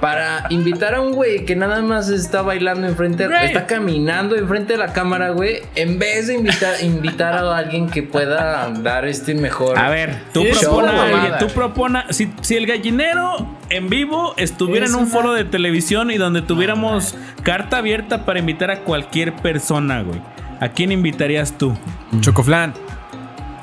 para 0.01 0.45
invitar 0.49 0.95
a 0.95 1.01
un 1.01 1.11
güey 1.13 1.45
que 1.45 1.55
nada 1.55 1.81
más 1.81 2.09
está 2.09 2.41
bailando 2.41 2.87
enfrente, 2.87 3.27
Güey. 3.27 3.45
está 3.45 3.65
caminando 3.65 4.35
enfrente 4.35 4.73
de 4.73 4.79
la 4.79 4.93
cámara, 4.93 5.29
güey, 5.31 5.59
en 5.75 5.99
vez 5.99 6.27
de 6.27 6.35
invitar, 6.35 6.75
invitar 6.83 7.33
a 7.35 7.57
alguien 7.57 7.87
que 7.89 8.03
pueda 8.03 8.69
dar 8.81 9.05
este 9.05 9.33
mejor. 9.35 9.77
A 9.77 9.89
ver, 9.89 10.17
tú 10.33 10.43
propona, 10.59 10.91
mamada. 10.91 11.37
tú 11.37 11.47
propona, 11.47 12.05
si, 12.09 12.31
si 12.41 12.55
el 12.55 12.65
gallinero 12.67 13.47
en 13.69 13.89
vivo 13.89 14.33
estuviera 14.37 14.85
Es 14.85 14.91
en 14.91 14.97
un 14.97 15.03
una- 15.03 15.11
foro 15.11 15.33
de 15.33 15.45
televisión 15.45 16.11
y 16.11 16.17
donde 16.17 16.41
tuviéramos 16.41 17.15
carta 17.43 17.77
abierta 17.77 18.25
para 18.25 18.39
invitar 18.39 18.71
a 18.71 18.79
cualquier 18.81 19.33
persona, 19.35 20.01
güey. 20.03 20.19
¿A 20.61 20.69
quién 20.69 20.91
invitarías 20.91 21.57
tú? 21.57 21.73
Chocoflan. 22.19 22.73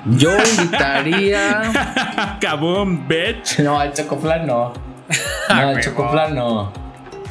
Yo 0.09 0.31
invitaría. 0.39 2.39
Kaboom, 2.41 3.09
bitch. 3.09 3.59
No, 3.59 3.81
al 3.81 3.93
Chocoflan 3.93 4.47
no. 4.47 4.73
No, 5.49 5.69
al 5.69 5.81
Chocoflan 5.81 6.35
no. 6.35 6.73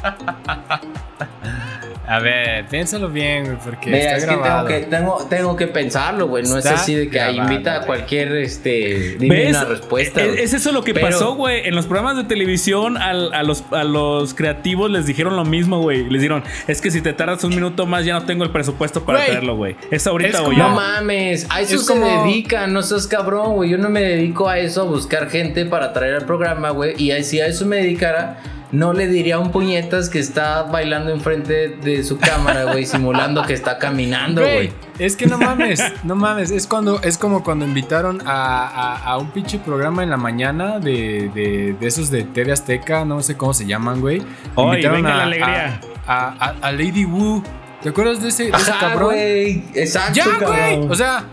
A 2.08 2.20
ver, 2.20 2.66
piénsalo 2.66 3.08
bien, 3.08 3.44
güey, 3.46 3.56
porque 3.64 3.90
Mira, 3.90 3.98
está 3.98 4.16
es 4.16 4.22
que 4.24 4.30
tengo, 4.30 4.42
grabado. 4.42 4.68
que 4.68 4.78
tengo, 4.80 5.26
tengo 5.28 5.56
que 5.56 5.66
pensarlo, 5.66 6.28
güey. 6.28 6.44
No 6.44 6.58
Está 6.58 6.74
es 6.74 6.80
así 6.82 6.94
de 6.94 7.08
que 7.10 7.18
grabado, 7.18 7.36
invita 7.52 7.74
a 7.76 7.80
cualquier, 7.86 8.32
este, 8.36 9.16
dime 9.18 9.34
¿Ves? 9.36 9.50
una 9.50 9.64
respuesta. 9.64 10.22
Es, 10.22 10.28
güey. 10.30 10.40
es 10.44 10.52
eso 10.54 10.70
lo 10.72 10.84
que 10.84 10.94
Pero- 10.94 11.08
pasó, 11.08 11.34
güey. 11.34 11.66
En 11.66 11.74
los 11.74 11.86
programas 11.86 12.16
de 12.16 12.22
televisión, 12.24 12.96
al- 12.96 13.34
a, 13.34 13.42
los, 13.42 13.64
a 13.72 13.82
los 13.82 14.34
creativos 14.34 14.88
les 14.90 15.06
dijeron 15.06 15.34
lo 15.34 15.44
mismo, 15.44 15.80
güey. 15.80 16.04
Les 16.08 16.22
dijeron, 16.22 16.44
es 16.68 16.80
que 16.80 16.90
si 16.92 17.00
te 17.00 17.12
tardas 17.12 17.42
un 17.42 17.50
minuto 17.50 17.86
más, 17.86 18.04
ya 18.04 18.14
no 18.14 18.24
tengo 18.24 18.44
el 18.44 18.50
presupuesto 18.50 19.04
para 19.04 19.18
Güey, 19.18 19.30
traerlo, 19.30 19.56
güey. 19.56 19.76
Es 19.90 20.06
ahorita 20.06 20.42
o 20.42 20.52
ya. 20.52 20.58
No 20.58 20.68
mames, 20.76 21.46
a 21.50 21.60
eso 21.60 21.74
Es 21.74 21.86
se 21.86 21.92
como- 21.92 22.24
dedican, 22.24 22.72
no 22.72 22.82
seas 22.82 23.06
cabrón, 23.08 23.54
güey. 23.56 23.70
Yo 23.70 23.78
no 23.78 23.88
me 23.88 24.00
dedico 24.02 24.48
a 24.48 24.58
eso, 24.60 24.82
a 24.82 24.84
buscar 24.84 25.28
gente 25.28 25.66
para 25.66 25.92
traer 25.92 26.14
al 26.14 26.24
programa, 26.24 26.70
güey. 26.70 26.94
Y 27.02 27.10
si 27.24 27.40
a 27.40 27.46
eso 27.48 27.66
me 27.66 27.76
dedicara, 27.78 28.38
no 28.72 28.92
le 28.92 29.06
diría 29.06 29.36
a 29.36 29.38
un 29.38 29.52
puñetas 29.52 30.08
que 30.10 30.18
está 30.18 30.64
bailando 30.64 31.10
enfrente 31.12 31.68
de 31.68 32.02
su 32.02 32.18
cámara, 32.18 32.64
güey, 32.64 32.84
simulando 32.86 33.42
que 33.44 33.52
está 33.52 33.78
caminando, 33.78 34.42
Güey, 34.42 34.72
es 34.98 35.14
que 35.16 35.26
no 35.26 35.38
mames, 35.38 35.80
no 36.04 36.16
mames. 36.16 36.50
Es 36.50 36.66
cuando 36.66 37.00
es 37.02 37.16
como 37.16 37.44
cuando 37.44 37.64
invitaron 37.64 38.20
a, 38.26 38.66
a- 38.66 38.96
a 39.04 39.18
un 39.18 39.30
pinche 39.30 39.58
programa 39.58 40.02
en 40.02 40.10
la 40.10 40.16
mañana 40.16 40.78
de, 40.80 41.30
de, 41.34 41.76
de 41.78 41.86
esos 41.86 42.10
de 42.10 42.24
TV 42.24 42.52
Azteca, 42.52 43.04
no 43.04 43.22
sé 43.22 43.36
cómo 43.36 43.54
se 43.54 43.66
llaman, 43.66 44.00
güey. 44.00 44.22
Ay, 44.56 44.64
Invitaron 44.64 44.96
venga 45.02 45.14
a, 45.14 45.16
la 45.18 45.22
alegría. 45.24 45.80
A, 46.06 46.26
a- 46.38 46.54
a 46.68 46.72
Lady 46.72 47.04
Wu. 47.04 47.42
¿Te 47.82 47.90
acuerdas 47.90 48.20
de 48.22 48.28
ese, 48.30 48.44
de 48.44 48.50
ese 48.50 48.70
Ajá, 48.72 48.80
cabrón? 48.90 49.10
güey. 49.14 49.64
Exacto, 49.74 50.14
Ya, 50.14 50.44
güey. 50.44 50.88
O 50.88 50.94
sea, 50.94 51.24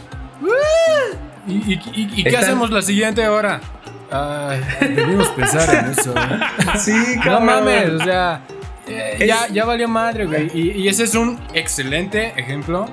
¿Y, 1.47 1.53
y, 1.53 1.73
y- 1.93 2.11
y 2.21 2.23
qué 2.23 2.37
hacemos 2.37 2.69
la 2.69 2.81
siguiente 2.81 3.27
hora? 3.27 3.59
Ay, 4.13 4.61
debimos 4.95 5.27
pensar 5.29 5.73
en 5.75 5.91
eso. 5.91 6.13
Sí, 6.79 6.93
No 7.25 7.39
mames, 7.41 7.89
o 7.89 7.99
sea, 8.03 8.41
eh, 8.87 9.25
ya, 9.27 9.47
ya 9.51 9.65
valió 9.65 9.87
madre, 9.87 10.25
güey. 10.25 10.51
Y, 10.53 10.71
y 10.71 10.87
ese 10.87 11.03
es 11.05 11.15
un 11.15 11.39
excelente 11.53 12.33
ejemplo. 12.37 12.85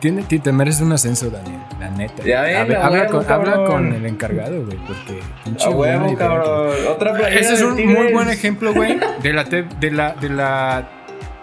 Tiene, 0.00 0.22
ti- 0.24 0.40
te 0.40 0.50
mereces 0.50 0.80
un 0.82 0.92
ascenso, 0.92 1.30
Daniel, 1.30 1.60
la 1.78 1.88
neta. 1.90 2.24
Ya 2.24 2.42
ven, 2.42 2.56
habla, 2.56 2.90
huevo, 2.90 3.08
con, 3.22 3.32
habla 3.32 3.52
cabrón. 3.52 3.66
con 3.70 3.92
el 3.94 4.06
encargado, 4.06 4.64
güey, 4.64 4.76
porque 4.78 5.20
A 5.64 5.70
huevo, 5.70 6.16
cabrón. 6.16 6.74
Otra 6.90 7.28
Ese 7.28 7.54
es 7.54 7.62
un 7.62 7.76
Tigres. 7.76 7.96
muy 7.98 8.12
buen 8.12 8.28
ejemplo, 8.28 8.74
güey, 8.74 8.98
de 9.22 9.32
la, 9.32 9.44
te- 9.44 9.62
de 9.78 9.90
la, 9.92 10.14
de 10.14 10.28
la 10.28 10.88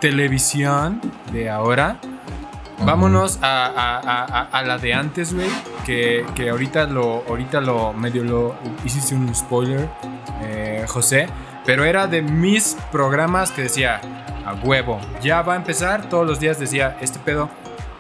televisión 0.01 0.99
de 1.32 1.49
ahora. 1.49 1.97
Vámonos 2.86 3.39
a, 3.41 3.65
a- 3.65 4.47
a- 4.51 4.61
la 4.63 4.77
de 4.77 4.93
antes, 4.93 5.34
güey. 5.34 5.49
Que, 5.86 6.25
que 6.36 6.49
ahorita 6.49 6.86
lo, 6.86 7.23
ahorita 7.27 7.61
lo 7.61 7.93
medio 7.93 8.23
lo 8.23 8.55
hiciste 8.86 9.15
un 9.15 9.34
spoiler, 9.36 9.89
eh, 10.41 10.86
José. 10.88 11.27
Pero 11.65 11.84
era 11.84 12.07
de 12.07 12.21
mis 12.21 12.77
programas 12.91 13.51
que 13.51 13.63
decía 13.63 13.99
a 14.45 14.53
huevo. 14.65 14.99
Ya 15.21 15.41
va 15.41 15.53
a 15.53 15.55
empezar. 15.57 16.09
Todos 16.09 16.25
los 16.25 16.39
días 16.39 16.57
decía 16.59 16.97
este 17.01 17.19
pedo. 17.19 17.49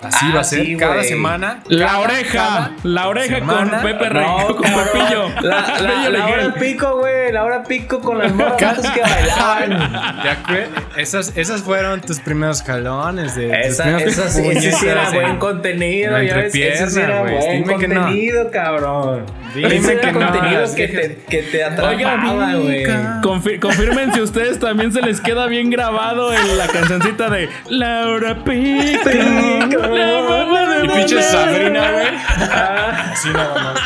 Así 0.01 0.25
Ah, 0.29 0.35
va 0.35 0.41
a 0.41 0.43
ser 0.45 0.65
sí, 0.65 0.77
cada 0.77 1.03
semana. 1.03 1.59
La 1.67 1.85
cada- 1.87 1.99
oreja, 1.99 2.31
cada 2.33 2.71
la 2.83 3.07
oreja 3.07 3.35
semana. 3.35 3.71
con 3.71 3.81
Pepe 3.81 4.09
Rey, 4.09 4.25
No, 4.25 4.55
con. 4.55 4.63
Pepillo. 4.63 5.29
La, 5.41 5.79
la, 5.81 6.09
la 6.09 6.27
hora 6.27 6.53
pico, 6.53 6.97
güey. 6.99 7.31
La 7.31 7.43
hora 7.43 7.63
pico 7.63 7.99
con 7.99 8.17
las 8.17 8.33
morras 8.33 8.57
que 8.93 9.01
bailaban. 9.01 9.69
¿Te 10.23 10.29
acuer- 10.29 10.67
Esas, 10.97 11.35
esas 11.37 11.61
fueron 11.61 12.01
tus 12.01 12.19
primeros 12.19 12.61
jalones 12.63 13.35
de 13.35 13.51
Esa, 13.61 13.83
primeros 13.83 14.13
esa 14.13 14.29
sí, 14.29 14.47
ese 14.47 14.71
sí 14.71 14.87
era 14.87 15.09
buen 15.11 15.37
contenido. 15.37 16.21
ya 16.21 16.35
ves, 16.37 16.55
ese 16.55 16.89
sí 16.89 16.99
era 16.99 17.21
buen 17.21 17.63
Dime 17.63 17.77
que 17.77 17.87
no. 17.87 18.01
contenido, 18.01 18.51
cabrón. 18.51 19.25
Dime 19.53 19.75
ese 19.75 19.93
era 19.93 20.01
que 20.01 20.11
no, 20.11 20.19
contenido 20.31 20.75
que, 20.75 20.87
te, 20.87 21.15
que 21.29 21.43
te 21.43 21.63
atrapaba, 21.63 22.53
güey. 22.55 22.85
Confi- 23.21 23.59
confirmen 23.59 24.13
si 24.13 24.21
ustedes 24.21 24.59
también 24.59 24.91
se 24.93 25.01
les 25.01 25.19
queda 25.21 25.45
bien 25.47 25.69
grabado 25.69 26.33
en 26.33 26.57
la 26.57 26.67
cancioncita 26.67 27.29
de 27.29 27.49
Laura 27.67 28.43
Pico. 28.43 29.09
Y 30.83 30.87
pinche. 30.87 31.21
Sabrina, 31.21 31.91
güey. 31.91 32.07
Ah, 32.51 33.11
Sí, 33.15 33.29
nada 33.29 33.53
más. 33.63 33.79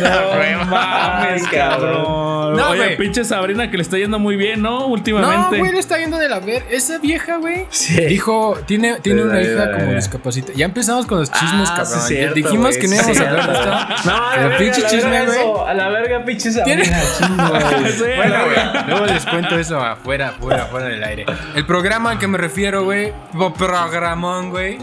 No 0.00 0.64
mames, 0.70 1.46
cabrón. 1.48 2.56
No, 2.56 2.68
Oye, 2.70 2.78
güey. 2.84 2.96
pinche 2.96 3.24
Sabrina 3.24 3.70
que 3.70 3.76
le 3.76 3.82
está 3.82 3.98
yendo 3.98 4.18
muy 4.18 4.36
bien, 4.36 4.62
¿no? 4.62 4.80
No, 4.80 4.86
Últimamente. 4.86 5.58
güey, 5.58 5.72
le 5.72 5.78
está 5.78 5.98
yendo 5.98 6.18
de 6.18 6.28
la 6.28 6.40
ver. 6.40 6.64
Esa 6.70 6.98
vieja, 6.98 7.36
güey. 7.36 7.66
Sí. 7.70 8.00
Dijo, 8.06 8.58
tiene, 8.66 9.00
tiene 9.00 9.22
una 9.24 9.40
hija 9.40 9.72
como 9.72 9.92
discapacitada. 9.92 10.54
Ya 10.56 10.64
empezamos 10.64 11.06
con 11.06 11.18
los 11.20 11.30
chismes, 11.30 11.68
Ah, 11.70 11.74
cabrón. 11.78 12.00
sí, 12.00 12.14
cierto, 12.14 12.34
Dijimos 12.34 12.76
güey, 12.76 12.80
que 12.80 12.88
no 12.88 12.94
sí, 12.94 12.98
íbamos 12.98 13.20
a 13.20 13.28
hablar 13.30 13.46
de 13.46 13.52
esto. 13.52 13.66
No, 14.10 14.16
a 14.16 14.20
la 14.20 14.30
Pero 14.36 14.48
verga, 14.48 14.58
pinche 14.58 14.82
chisme, 14.86 15.24
güey. 15.26 15.38
A 15.68 15.74
la 15.74 15.88
verga, 15.88 16.24
pinche 16.24 16.50
Sabrina. 16.50 16.82
Bueno, 18.16 18.36
güey, 18.46 18.84
luego 18.88 19.06
les 19.06 19.26
cuento 19.26 19.58
eso 19.58 19.78
afuera, 19.80 20.28
afuera, 20.28 20.62
afuera 20.64 20.86
del 20.86 21.02
aire. 21.02 21.26
El 21.54 21.66
programa 21.66 22.10
al 22.12 22.18
que 22.18 22.26
me 22.28 22.38
refiero, 22.38 22.84
güey, 22.84 23.12
programón, 23.58 24.50
güey. 24.50 24.78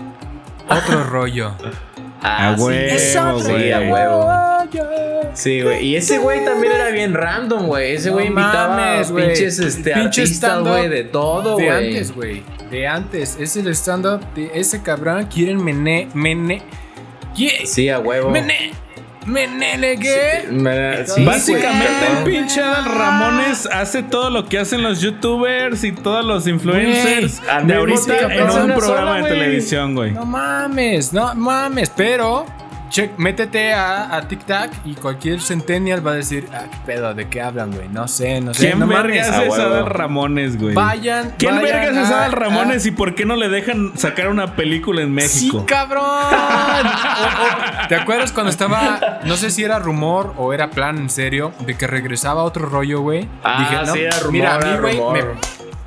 Otro 0.69 1.03
rollo. 1.03 1.53
Ah, 2.23 2.51
A 2.51 2.57
sí. 2.57 2.63
huevo, 2.63 3.39
Sí, 3.41 3.51
güey. 3.51 3.71
a 3.71 3.79
huevo. 3.81 4.29
Sí, 5.33 5.61
güey. 5.61 5.85
Y 5.87 5.95
ese 5.97 6.17
güey 6.19 6.45
también 6.45 6.73
era 6.73 6.89
bien 6.89 7.13
random, 7.13 7.67
güey. 7.67 7.93
Ese 7.95 8.09
güey 8.11 8.29
No 8.29 8.39
invitaba 8.39 8.75
mames, 8.77 9.09
a 9.09 9.11
güey. 9.11 9.25
pinches 9.27 9.59
este, 9.59 9.91
Pinche 9.93 10.21
artistas, 10.21 10.35
stand-up 10.51 10.71
güey, 10.77 10.89
de 10.89 11.03
todo, 11.03 11.57
De 11.57 11.65
güey. 11.65 11.87
antes, 11.89 12.15
güey. 12.15 12.43
De 12.71 12.87
antes. 12.87 13.37
Es 13.39 13.57
el 13.57 13.67
stand-up 13.75 14.21
de 14.35 14.51
ese 14.53 14.81
cabrón. 14.81 15.25
Quieren 15.25 15.63
mene. 15.63 16.07
Mene. 16.13 16.61
¿Qué? 17.35 17.65
Sí, 17.65 17.89
a 17.89 17.99
huevo. 17.99 18.29
Mene. 18.29 18.71
Me- 20.51 21.05
sí, 21.05 21.23
Básicamente 21.23 22.07
el 22.17 22.23
pinche 22.23 22.61
Adal 22.61 22.85
Ramones 22.85 23.67
hace 23.71 24.03
todo 24.03 24.29
lo 24.29 24.45
que 24.45 24.59
hacen 24.59 24.83
los 24.83 25.01
youtubers 25.01 25.83
y 25.83 25.91
todos 25.91 26.25
los 26.25 26.47
influencers 26.47 27.41
Güey, 27.41 27.65
de 27.67 27.73
ahorita 27.75 28.17
en 28.33 28.43
un 28.43 28.73
programa 28.73 28.81
sola, 28.81 29.15
de 29.17 29.23
televisión, 29.29 29.95
güey. 29.95 30.11
No 30.11 30.25
mames, 30.25 31.13
no 31.13 31.33
mames. 31.35 31.91
Pero. 31.95 32.45
Check, 32.93 33.17
métete 33.17 33.73
a, 33.73 34.15
a 34.15 34.27
TikTok 34.27 34.69
y 34.85 34.93
cualquier 34.93 35.41
centennial 35.41 36.05
va 36.05 36.11
a 36.11 36.13
decir, 36.13 36.47
ah, 36.53 36.65
qué 36.69 36.77
pedo, 36.85 37.15
¿de 37.15 37.27
qué 37.27 37.41
hablan, 37.41 37.71
güey? 37.71 37.89
No 37.89 38.07
sé, 38.07 38.39
no 38.39 38.53
sé. 38.53 38.67
¿Quién 38.67 38.77
no 38.77 38.85
vergas 38.85 39.29
a 39.31 39.43
es. 39.45 39.53
Adal 39.57 39.87
Ramones, 39.87 40.59
güey? 40.61 40.75
Vayan. 40.75 41.33
¿Quién 41.39 41.55
vayan 41.55 41.71
vergas 41.81 41.97
es 42.05 42.11
a- 42.13 42.17
Adal 42.19 42.31
Ramones 42.33 42.85
a- 42.85 42.87
y 42.87 42.91
por 42.91 43.15
qué 43.15 43.25
no 43.25 43.35
le 43.35 43.49
dejan 43.49 43.97
sacar 43.97 44.27
una 44.27 44.55
película 44.55 45.01
en 45.01 45.11
México? 45.11 45.61
Sí, 45.61 45.65
cabrón. 45.65 46.03
¿Te 47.89 47.95
acuerdas 47.95 48.31
cuando 48.31 48.51
estaba, 48.51 49.21
no 49.23 49.37
sé 49.37 49.49
si 49.49 49.63
era 49.63 49.79
rumor 49.79 50.35
o 50.37 50.53
era 50.53 50.69
plan 50.69 50.95
en 50.99 51.09
serio, 51.09 51.51
de 51.65 51.75
que 51.75 51.87
regresaba 51.87 52.43
otro 52.43 52.67
rollo, 52.67 53.01
güey? 53.01 53.27
Ah, 53.43 53.85
sí, 53.91 54.01
era 54.01 54.11
rumor, 54.19 54.31
mira, 54.31 54.53
a 54.55 54.59
mí, 54.59 54.69
era 54.69 54.79
güey, 54.81 54.97
rumor. 54.97 55.13
me 55.13 55.23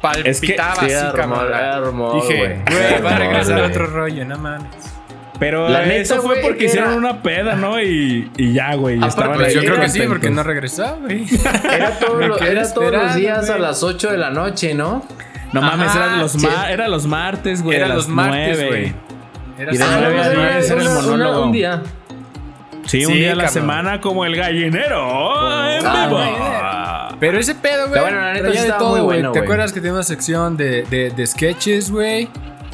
palpitaba 0.00 0.74
sí, 0.74 0.86
así, 0.86 0.90
era 0.92 1.12
cabrón. 1.12 1.30
rumor, 1.30 1.46
era 1.46 1.80
rumor, 1.80 2.14
Dije, 2.22 2.36
güey. 2.66 2.82
Era 2.84 3.00
va 3.00 3.11
a 3.14 3.18
regresar 3.18 3.61
otro 3.62 3.86
rollo, 3.86 4.24
no 4.24 4.38
mames. 4.38 4.95
Pero 5.39 5.68
La 5.68 5.82
neta, 5.82 6.01
eso 6.01 6.22
fue 6.22 6.37
porque 6.37 6.59
que 6.59 6.64
hicieron 6.66 6.91
era- 6.91 6.99
una 6.99 7.22
peda, 7.22 7.55
¿no? 7.57 7.80
Y, 7.80 8.30
y 8.39 8.53
ya, 8.55 8.74
güey. 8.74 8.97
Aparte, 8.97 9.09
Estaban 9.11 9.37
Pues 9.37 9.49
ahí 9.49 9.55
yo 9.55 9.61
creo 9.70 9.80
que 9.80 9.89
sí, 9.91 10.01
porque 10.09 10.30
no 10.30 10.43
regresó, 10.43 10.97
güey. 11.03 11.26
Era, 11.70 11.91
todo 11.99 12.16
Me 12.18 12.28
lo- 12.28 12.37
quedé 12.37 12.51
era 12.53 12.72
todos 12.72 12.93
los 12.93 13.14
días 13.14 13.51
a 13.51 13.59
las 13.59 13.82
8 13.82 14.12
de 14.12 14.16
la 14.18 14.30
noche, 14.30 14.74
¿no? 14.74 15.05
No 15.53 15.61
mames, 15.62 15.95
eran 15.95 16.18
los, 16.20 16.32
sí. 16.32 16.47
ma- 16.47 16.70
era 16.70 16.89
los 16.89 17.07
martes, 17.07 17.62
güey. 17.62 17.76
Era 17.76 17.87
a 17.87 17.89
las 17.91 17.97
los 17.99 18.09
martes, 18.09 18.57
nueve. 18.59 18.68
güey. 18.68 18.95
Era 19.59 19.72
Y 19.72 19.76
de 19.76 19.82
sábado, 19.84 20.01
nueve 20.03 20.20
a 20.20 20.24
güey. 20.24 20.37
nueve 20.37 20.66
era 20.66 20.74
el 20.74 20.80
una- 20.89 20.95
monólogo. 21.01 21.45
un 21.47 21.53
día. 21.53 21.82
Sí, 22.87 23.05
un 23.05 23.12
Sí, 23.12 23.18
día 23.18 23.32
a 23.32 23.34
la 23.34 23.45
cabrón. 23.45 23.62
semana 23.62 24.01
como 24.01 24.24
el 24.24 24.37
gallinero. 24.37 25.70
en 25.76 25.87
Ah, 25.87 26.07
vivo. 27.09 27.16
Pero 27.20 27.39
ese 27.39 27.55
pedo, 27.55 27.89
güey. 27.89 28.01
Bueno, 28.01 28.20
la 28.20 28.32
neta 28.34 28.53
sí 28.53 28.59
de 28.59 28.72
todo, 28.72 28.91
güey. 28.91 29.03
bueno, 29.03 29.32
¿Te 29.32 29.41
acuerdas 29.41 29.72
que 29.72 29.80
tenía 29.80 29.95
una 29.95 30.03
sección 30.03 30.57
de, 30.57 30.82
de, 30.84 31.11
de 31.11 31.26
sketches, 31.26 31.91
güey? 31.91 32.28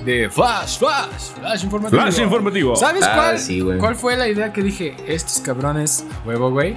De 0.04 0.28
flash, 0.30 0.78
flash, 0.78 1.32
flash 1.40 1.64
informativo. 1.64 2.02
Flash 2.02 2.18
informativo. 2.20 2.76
¿Sabes 2.76 3.04
Ah, 3.04 3.12
cuál? 3.14 3.38
sí. 3.38 3.62
¿Cuál 3.78 3.94
fue 3.94 4.16
la 4.16 4.28
idea 4.28 4.52
que 4.52 4.62
dije? 4.62 4.96
Estos 5.06 5.40
cabrones, 5.40 6.04
huevo, 6.24 6.50
güey. 6.50 6.76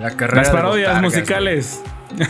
La 0.00 0.10
carrera 0.10 0.42
Las 0.42 0.48
de 0.52 0.54
parodias 0.58 0.88
botargas, 0.88 1.02
musicales. 1.02 1.82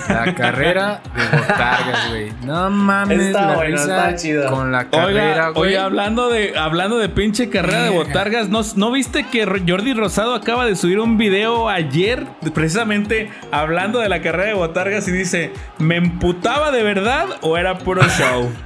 La 0.09 0.35
carrera 0.35 1.01
de 1.15 1.37
botargas, 1.39 2.09
güey. 2.11 2.33
No 2.45 2.71
mames, 2.71 3.21
Está 3.21 3.41
la 3.49 3.55
bueno, 3.57 3.77
risa 3.77 4.09
está 4.11 4.17
chido. 4.23 4.51
con 4.51 4.73
la 4.73 4.89
carrera, 4.89 5.49
güey. 5.51 5.71
oiga, 5.71 5.85
hablando 5.85 6.29
de, 6.31 6.57
hablando 6.57 6.97
de 6.99 7.09
pinche 7.09 7.51
carrera 7.51 7.83
de 7.85 7.91
botargas, 7.91 8.49
¿no, 8.49 8.63
¿no 8.77 8.91
viste 8.93 9.25
que 9.27 9.45
Jordi 9.45 9.95
Rosado 9.95 10.35
acaba 10.35 10.65
de 10.65 10.77
subir 10.77 10.99
un 11.01 11.19
video 11.19 11.69
ayer 11.69 12.25
precisamente 12.55 13.31
hablando 13.51 13.99
de 13.99 14.09
la 14.09 14.23
carrera 14.23 14.47
de 14.49 14.55
botargas 14.55 15.07
y 15.09 15.13
dice, 15.13 15.53
¿me 15.79 15.97
emputaba 15.97 16.71
de 16.71 16.83
verdad 16.83 17.27
o 17.43 17.57
era 17.59 17.79
puro 17.79 18.03
show? 18.09 18.49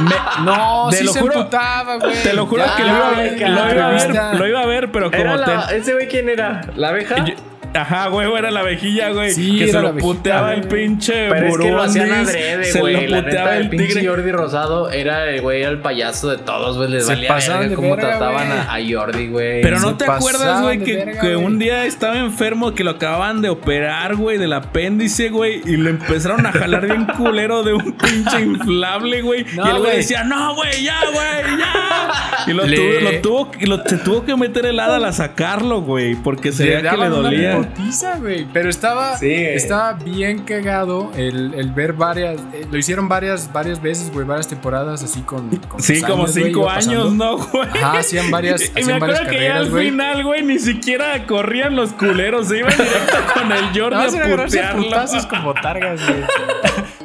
Me- 0.00 0.44
No, 0.44 0.88
Te 0.90 0.96
sí 0.98 1.04
lo 1.04 1.12
se 1.12 1.20
juro- 1.20 1.34
emputaba, 1.34 1.96
güey. 1.96 2.22
te 2.22 2.32
lo 2.32 2.46
juro 2.46 2.64
Ya, 2.64 2.76
que 2.76 2.82
lo 2.82 2.88
iba, 2.88 3.08
a 3.08 3.10
ver, 3.12 3.32
lo 3.40 3.46
iba 3.48 3.86
a 3.86 3.90
ver, 3.90 4.34
lo 4.38 4.46
iba 4.48 4.60
a 4.60 4.66
ver, 4.66 4.92
pero 4.92 5.10
como 5.10 5.36
la- 5.36 5.66
te- 5.68 5.76
¿Ese 5.76 5.92
güey 5.94 6.08
quién 6.08 6.28
era? 6.28 6.60
¿La 6.76 6.88
abeja? 6.88 7.24
Yo- 7.24 7.34
Ajá, 7.74 8.06
güey, 8.08 8.32
era 8.32 8.50
la 8.52 8.62
vejilla, 8.62 9.10
güey. 9.10 9.32
Sí, 9.32 9.58
que 9.58 9.68
se 9.68 9.80
lo 9.80 9.94
puteaba 9.96 10.54
el 10.54 10.66
güey. 10.66 10.84
pinche 10.84 11.28
Pero 11.28 11.46
es 11.48 11.58
que 11.58 11.70
lo 11.72 11.82
hacían 11.82 12.12
adrede, 12.12 12.64
Se 12.64 12.80
güey. 12.80 12.94
lo 13.08 13.16
La 13.16 13.22
puteaba 13.24 13.44
neta, 13.50 13.56
el 13.56 13.62
el 13.64 13.68
pinche 13.70 13.86
tigre. 13.94 14.06
Jordi 14.08 14.30
Rosado 14.32 14.90
era 14.90 15.28
el 15.28 15.40
güey, 15.40 15.62
era 15.62 15.70
el 15.70 15.78
payaso 15.80 16.28
de 16.30 16.38
todos, 16.38 16.76
güey. 16.76 16.88
Les 16.90 17.04
Se 17.06 17.14
valía 17.14 17.32
verga 17.34 17.60
de 17.68 17.74
cómo 17.74 17.96
verga, 17.96 18.10
trataban 18.18 18.46
güey. 18.48 18.58
a, 18.60 18.74
a 18.74 18.78
Jordi, 19.00 19.26
güey. 19.28 19.62
Pero 19.62 19.78
Se 19.80 19.86
no 19.86 19.96
te 19.96 20.04
acuerdas, 20.04 20.62
güey, 20.62 20.78
que, 20.84 20.96
verga, 20.96 21.20
que 21.20 21.34
güey. 21.34 21.44
un 21.46 21.58
día 21.58 21.84
estaba 21.84 22.18
enfermo, 22.18 22.74
que 22.74 22.84
lo 22.84 22.92
acababan 22.92 23.42
de 23.42 23.48
operar, 23.48 24.14
güey, 24.16 24.38
del 24.38 24.52
apéndice, 24.52 25.30
güey, 25.30 25.60
y 25.64 25.76
le 25.76 25.90
empezaron 25.90 26.46
a 26.46 26.52
jalar 26.52 26.86
bien 26.86 27.06
culero 27.16 27.62
de 27.64 27.72
un 27.74 27.92
pinche 27.92 28.40
inflable, 28.40 29.22
güey. 29.22 29.44
No, 29.56 29.66
y 29.66 29.70
el 29.70 29.78
güey 29.78 29.96
decía, 29.96 30.22
no, 30.24 30.54
güey, 30.54 30.82
ya, 30.84 31.00
güey, 31.12 31.58
ya. 31.58 32.44
Y 32.46 32.52
lo, 32.52 32.64
Le- 32.66 32.76
tuvo, 32.76 33.00
lo 33.00 33.20
tuvo, 33.20 33.50
y 33.58 33.66
lo- 33.66 33.82
se 33.84 33.96
tuvo 33.98 34.24
que 34.24 34.36
meter 34.36 34.66
el 34.66 34.78
hada 34.78 34.94
a 35.08 35.12
sacarlo, 35.12 35.80
güey, 35.82 36.14
porque 36.14 36.52
se 36.52 36.64
veía 36.66 36.88
que 36.90 36.96
le 36.96 37.08
dolía. 37.08 37.63
Putiza, 37.68 38.18
güey. 38.18 38.46
Pero 38.52 38.68
estaba, 38.70 39.16
Sí, 39.18 39.32
estaba 39.32 39.92
bien 39.94 40.40
cagado 40.40 41.10
el, 41.16 41.54
el 41.54 41.72
ver 41.72 41.92
varias. 41.94 42.40
eh, 42.52 42.66
lo 42.70 42.78
hicieron 42.78 43.08
varias, 43.08 43.52
varias 43.52 43.80
veces, 43.80 44.12
güey, 44.12 44.26
varias 44.26 44.48
temporadas 44.48 45.02
así 45.02 45.20
con. 45.22 45.48
con 45.68 45.80
Sí, 45.82 46.00
como 46.02 46.26
cinco 46.26 46.68
años. 46.68 47.12
¿no, 47.14 47.38
güey? 47.38 47.68
Ajá, 47.68 47.98
hacían 47.98 48.30
varias, 48.30 48.62
Y 48.76 48.84
me 48.84 48.98
varias 48.98 49.20
acuerdo 49.20 49.30
que 49.30 49.36
ya 49.44 49.48
carreras, 49.54 49.72
al 49.72 49.78
final, 49.80 50.24
güey, 50.24 50.42
ni 50.42 50.58
siquiera 50.58 51.26
corrían 51.26 51.76
los 51.76 51.92
culeros. 51.92 52.48
Se 52.48 52.58
iban 52.58 52.72
directo 52.76 53.16
con 53.34 53.52
el 53.52 53.64
Jordi 53.78 53.96
más 53.96 54.14
a 54.14 54.72
putearlo. 54.72 55.28
con 55.28 55.44
botargas, 55.44 56.00
güey. 56.06 56.20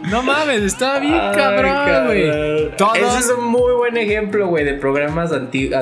no 0.11 0.23
mames, 0.23 0.61
estaba 0.61 0.99
bien 0.99 1.13
Ay, 1.19 1.35
cabrón, 1.35 2.05
güey. 2.07 2.75
Todos. 2.77 2.97
Ese 2.97 3.19
es 3.19 3.33
un 3.37 3.45
muy 3.45 3.73
buen 3.73 3.97
ejemplo, 3.97 4.47
güey, 4.47 4.65
de 4.65 4.73
programas 4.73 5.31
anti- 5.31 5.69
No 5.69 5.77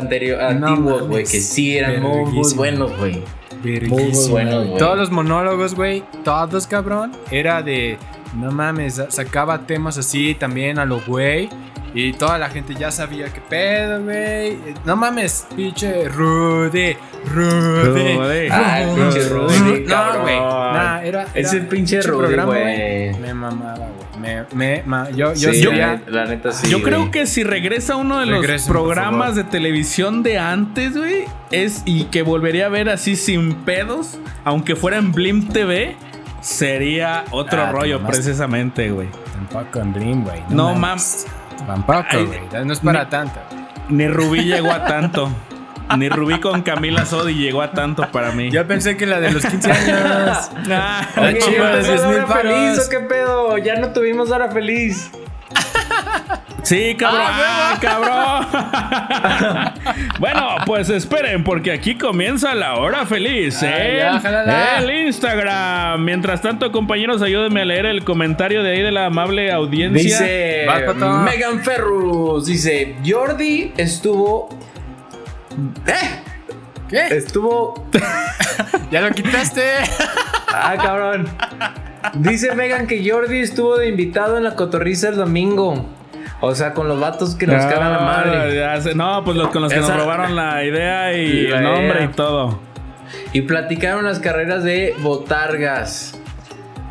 antiguos, 0.47 1.07
güey, 1.07 1.23
que 1.23 1.39
sí 1.39 1.77
eran 1.77 2.01
muy, 2.01 2.25
muy 2.31 2.53
buenos, 2.53 2.97
güey. 2.97 3.23
Verguísima, 3.63 4.11
muy 4.11 4.29
buenos, 4.29 4.67
güey. 4.67 4.77
Todos 4.79 4.97
los 4.97 5.11
monólogos, 5.11 5.75
güey. 5.75 6.03
Todos, 6.23 6.67
cabrón. 6.67 7.11
Era 7.31 7.61
de. 7.61 7.97
No 8.35 8.51
mames, 8.51 9.01
sacaba 9.09 9.65
temas 9.65 9.97
así 9.97 10.35
también 10.35 10.79
a 10.79 10.85
lo 10.85 11.01
güey. 11.01 11.49
Y 11.93 12.13
toda 12.13 12.37
la 12.37 12.49
gente 12.49 12.75
ya 12.75 12.91
sabía 12.91 13.31
qué 13.33 13.41
pedo, 13.41 14.03
güey. 14.03 14.57
No 14.85 14.95
mames, 14.95 15.47
pinche 15.55 16.07
Rudy, 16.09 16.95
Rudy. 17.33 18.49
Ah, 18.51 18.81
el 18.81 18.95
pinche 18.95 19.29
Rudy. 19.29 19.85
No, 19.87 20.21
güey. 20.21 20.39
Nah, 20.39 21.01
era, 21.01 21.27
Es 21.33 21.53
el 21.53 21.65
pinche 21.67 22.01
Rudy, 22.01 22.35
güey. 22.35 23.13
Me 23.19 23.33
mamaba, 23.33 23.77
güey. 23.77 24.06
Me, 24.27 24.45
me, 24.53 24.83
ma, 24.85 25.09
yo, 25.09 25.33
yo, 25.33 25.51
Sí, 25.53 25.61
sería- 25.63 26.01
la 26.07 26.25
neta 26.25 26.51
sí. 26.51 26.67
Yo 26.69 26.79
güey. 26.79 26.83
creo 26.91 27.11
que 27.11 27.25
si 27.25 27.43
regresa 27.43 27.95
uno 27.95 28.19
de 28.19 28.25
los 28.25 28.41
Regresen, 28.41 28.71
programas 28.71 29.35
de 29.35 29.43
televisión 29.43 30.21
de 30.23 30.37
antes, 30.37 30.97
güey, 30.97 31.25
es 31.51 31.81
y 31.85 32.03
que 32.05 32.21
volvería 32.23 32.65
a 32.65 32.69
ver 32.69 32.89
así 32.89 33.15
sin 33.15 33.53
pedos, 33.55 34.17
aunque 34.43 34.75
fuera 34.75 34.97
en 34.97 35.11
Blim 35.13 35.47
TV, 35.49 35.95
sería 36.41 37.23
otro 37.31 37.61
Ah, 37.63 37.71
rollo 37.71 38.01
precisamente, 38.03 38.89
güey. 38.91 39.07
Tampoco 39.33 39.79
en 39.79 39.93
Dream, 39.93 40.23
güey. 40.23 40.41
No 40.49 40.75
mames. 40.75 41.25
Tampoco, 41.65 42.25
güey. 42.25 42.39
No 42.65 42.73
es 42.73 42.79
para 42.79 43.03
ni- 43.05 43.09
tanto. 43.09 43.39
Ni 43.89 44.07
Rubí 44.07 44.43
llegó 44.43 44.71
a 44.71 44.85
tanto. 44.85 45.29
Ni 45.95 46.09
Rubí 46.09 46.39
con 46.39 46.61
Camila 46.61 47.05
Sodi 47.05 47.33
llegó 47.35 47.61
a 47.61 47.71
tanto 47.71 48.11
para 48.11 48.31
mí. 48.31 48.51
Yo 48.51 48.67
pensé 48.67 48.97
que 48.97 49.05
la 49.05 49.19
de 49.19 49.31
los 49.31 49.45
15 49.45 49.71
años. 49.71 50.51
Ah, 50.69 51.07
La 51.15 51.27
Oye, 51.29 51.39
chiva 51.39 51.69
de 51.69 51.79
¿empezó 51.79 51.91
10 51.91 52.01
la 52.01 52.07
mil 52.07 52.17
hora 52.17 52.27
feliz 52.27 52.79
o 52.85 52.89
qué 52.89 52.99
pedo? 52.99 53.57
Ya 53.57 53.75
no 53.75 53.93
tuvimos 53.93 54.31
hora 54.31 54.51
feliz. 54.51 55.09
Sí, 56.67 56.95
cabrón. 56.99 57.21
Ah, 57.23 57.77
cabrón. 57.79 58.45
bueno, 60.19 60.47
pues 60.65 60.89
esperen, 60.89 61.45
porque 61.45 61.71
aquí 61.71 61.95
comienza 61.97 62.53
la 62.55 62.75
hora 62.75 63.05
feliz. 63.05 63.63
Ah, 63.63 63.71
¿eh? 63.71 63.97
ya, 63.99 64.79
el 64.79 65.07
Instagram. 65.07 66.03
Mientras 66.03 66.41
tanto, 66.41 66.69
compañeros, 66.73 67.21
ayúdenme 67.21 67.61
a 67.61 67.65
leer 67.65 67.85
el 67.85 68.03
comentario 68.03 68.63
de 68.63 68.71
ahí 68.71 68.81
de 68.81 68.91
la 68.91 69.05
amable 69.05 69.49
audiencia. 69.49 70.03
Dice. 70.03 70.67
Megan 71.23 71.63
Ferrus. 71.63 72.47
Dice: 72.47 72.97
Jordi 73.05 73.71
estuvo. 73.77 74.49
¡Eh! 75.87 76.21
¿Qué? 76.89 77.07
Estuvo. 77.17 77.85
¿Ya 78.91 79.01
lo 79.01 79.11
quitaste? 79.11 79.63
Ah, 80.53 80.75
cabrón. 80.81 81.27
Dice 82.15 82.55
Megan 82.55 82.87
que 82.87 83.07
Jordi 83.09 83.39
estuvo 83.41 83.77
de 83.77 83.89
invitado 83.89 84.37
en 84.37 84.43
la 84.43 84.55
cotorriza 84.55 85.09
el 85.09 85.17
domingo. 85.17 85.85
O 86.39 86.53
sea, 86.55 86.73
con 86.73 86.87
los 86.87 86.99
vatos 86.99 87.35
que 87.35 87.47
nos 87.47 87.65
cagan 87.65 87.91
la 87.91 87.97
Ah, 87.97 88.23
madre. 88.25 88.55
ya 88.55 88.79
sé. 88.81 88.93
No, 88.95 89.23
pues 89.25 89.35
los 89.35 89.49
con 89.49 89.63
los 89.63 89.73
que 89.73 89.79
Esa- 89.79 89.89
nos 89.95 90.03
robaron 90.03 90.35
la 90.35 90.63
idea 90.63 91.11
y 91.13 91.47
La 91.47 91.57
el 91.57 91.63
nombre 91.63 91.97
idea. 91.99 92.03
y 92.03 92.07
todo. 92.13 92.59
Y 93.33 93.41
platicaron 93.41 94.05
las 94.05 94.19
carreras 94.19 94.63
de 94.63 94.95
botargas. 94.99 96.19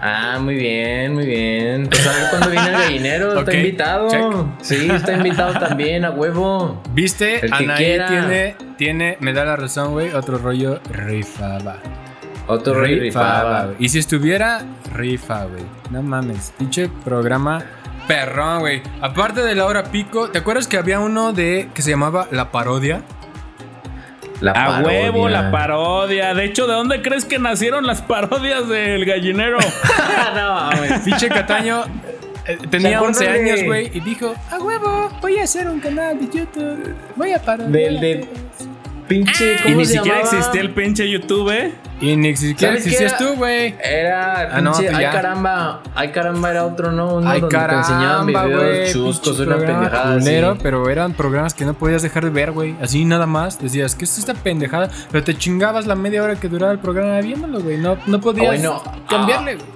Ah, 0.09 0.39
muy 0.41 0.55
bien, 0.55 1.15
muy 1.15 1.27
bien. 1.27 1.89
Pues 1.89 2.07
a 2.07 2.13
ver 2.13 2.31
cuándo 2.31 2.51
viene 2.51 2.67
el 2.69 2.73
gallinero. 2.73 3.41
Está 3.41 3.55
invitado. 3.57 4.09
check. 4.09 4.23
Sí, 4.61 4.89
está 4.89 5.15
invitado 5.15 5.59
también, 5.59 6.05
a 6.05 6.11
huevo. 6.11 6.81
¿Viste? 6.93 7.45
El 7.45 7.53
Anaí 7.53 7.77
tiene, 8.07 8.57
tiene, 8.79 9.17
me 9.21 9.33
da 9.33 9.45
la 9.45 9.57
razón, 9.57 9.93
güey. 9.93 10.13
Otro 10.13 10.39
rollo 10.39 10.81
rifaba. 10.93 11.79
Otro 12.47 12.75
rey 12.81 13.01
rifaba. 13.01 13.65
güey. 13.65 13.77
Y 13.81 13.89
si 13.89 13.99
estuviera, 13.99 14.63
rifa, 14.95 15.45
güey. 15.47 15.65
No 15.91 16.03
mames. 16.03 16.53
Pinche 16.57 16.89
programa 17.05 17.65
perrón, 18.07 18.61
güey. 18.61 18.83
Aparte 19.01 19.43
de 19.43 19.57
la 19.57 19.65
hora 19.67 19.83
pico, 19.85 20.31
¿te 20.31 20.39
acuerdas 20.39 20.69
que 20.69 20.77
había 20.77 21.01
uno 21.01 21.33
de 21.33 21.69
que 21.75 21.83
se 21.83 21.91
llamaba 21.91 22.29
La 22.31 22.53
Parodia? 22.53 23.03
La 24.41 24.51
A 24.53 24.55
parodia. 24.67 24.87
huevo, 24.87 25.29
la 25.29 25.51
parodia. 25.51 26.35
De 26.35 26.45
hecho, 26.45 26.67
¿de 26.67 26.75
dónde 26.75 27.01
crees 27.03 27.25
que 27.25 27.39
nacieron 27.39 27.87
las 27.87 28.03
parodias 28.03 28.69
del 28.69 29.05
gallinero? 29.05 29.59
no, 30.35 30.55
mames. 30.55 31.01
Pinche 31.01 31.29
Cataño 31.29 31.85
eh, 32.47 32.59
tenía 32.71 32.99
acuerdan 32.99 33.17
11 33.17 33.25
de- 33.25 33.31
años, 33.31 33.65
güey, 33.65 33.91
y 33.95 34.01
dijo, 34.01 34.35
a 34.51 34.59
huevo, 34.59 35.11
voy 35.23 35.39
a 35.39 35.45
hacer 35.45 35.69
un 35.69 35.81
canal 35.81 36.19
de 36.19 36.27
YouTube. 36.39 36.95
Voy 37.17 37.33
a 37.33 37.39
parodiar. 37.41 37.71
Del 37.73 38.01
de- 38.01 38.29
todos". 39.07 39.25
Pinche, 39.27 39.55
y 39.55 39.63
¿cómo 39.63 39.77
ni 39.77 39.85
se 39.87 39.93
siquiera 39.95 40.19
llamaba? 40.19 40.37
existía 40.39 40.61
el 40.61 40.71
pinche 40.71 41.11
YouTube, 41.11 41.51
¿eh? 41.51 41.73
Y 42.01 42.15
ni 42.17 42.37
siquiera 42.37 42.75
¿Sabes 42.75 42.85
qué 42.85 42.91
existías 42.91 43.21
era? 43.21 43.31
tú, 43.33 43.37
güey. 43.39 43.75
Era 43.83 44.57
Ah, 44.57 44.61
no, 44.61 44.73
pinche, 44.73 44.87
pues 44.89 44.97
ay 44.99 45.03
ya. 45.05 45.11
caramba, 45.13 45.83
ay 45.95 46.09
caramba 46.13 46.51
era 46.51 46.67
otro, 46.67 46.93
¿no? 46.93 47.15
Uno 47.15 47.31
Ay, 47.31 47.41
donde 47.41 47.57
te 47.57 47.65
enseñaban 47.75 48.27
caramba, 48.33 48.45
videos 48.45 48.93
chuscos, 48.93 49.41
una 49.41 49.57
pendejada 49.57 50.19
culero, 50.19 50.51
así. 50.51 50.61
pero 50.63 50.91
eran 50.91 51.13
programas 51.15 51.55
que 51.55 51.65
no 51.65 51.73
podías 51.75 52.03
dejar 52.03 52.25
de 52.25 52.31
ver, 52.31 52.53
güey. 52.53 52.75
Así 52.83 53.05
nada 53.07 53.25
más. 53.27 53.59
Decías, 53.59 53.95
¿qué 53.95 54.05
es 54.05 54.19
esta 54.19 54.35
pendejada? 54.35 54.91
Pero 55.11 55.25
te 55.25 55.35
chingabas 55.39 55.87
la 55.87 55.95
media 55.95 56.23
hora 56.23 56.37
que 56.37 56.49
duraba 56.49 56.73
el 56.73 56.79
programa 56.81 57.19
viéndolo, 57.21 57.61
güey. 57.61 57.79
No, 57.79 57.97
no 58.07 58.21
podías 58.21 58.47
Bueno, 58.47 58.83
cambiarle, 59.09 59.55
güey. 59.55 59.67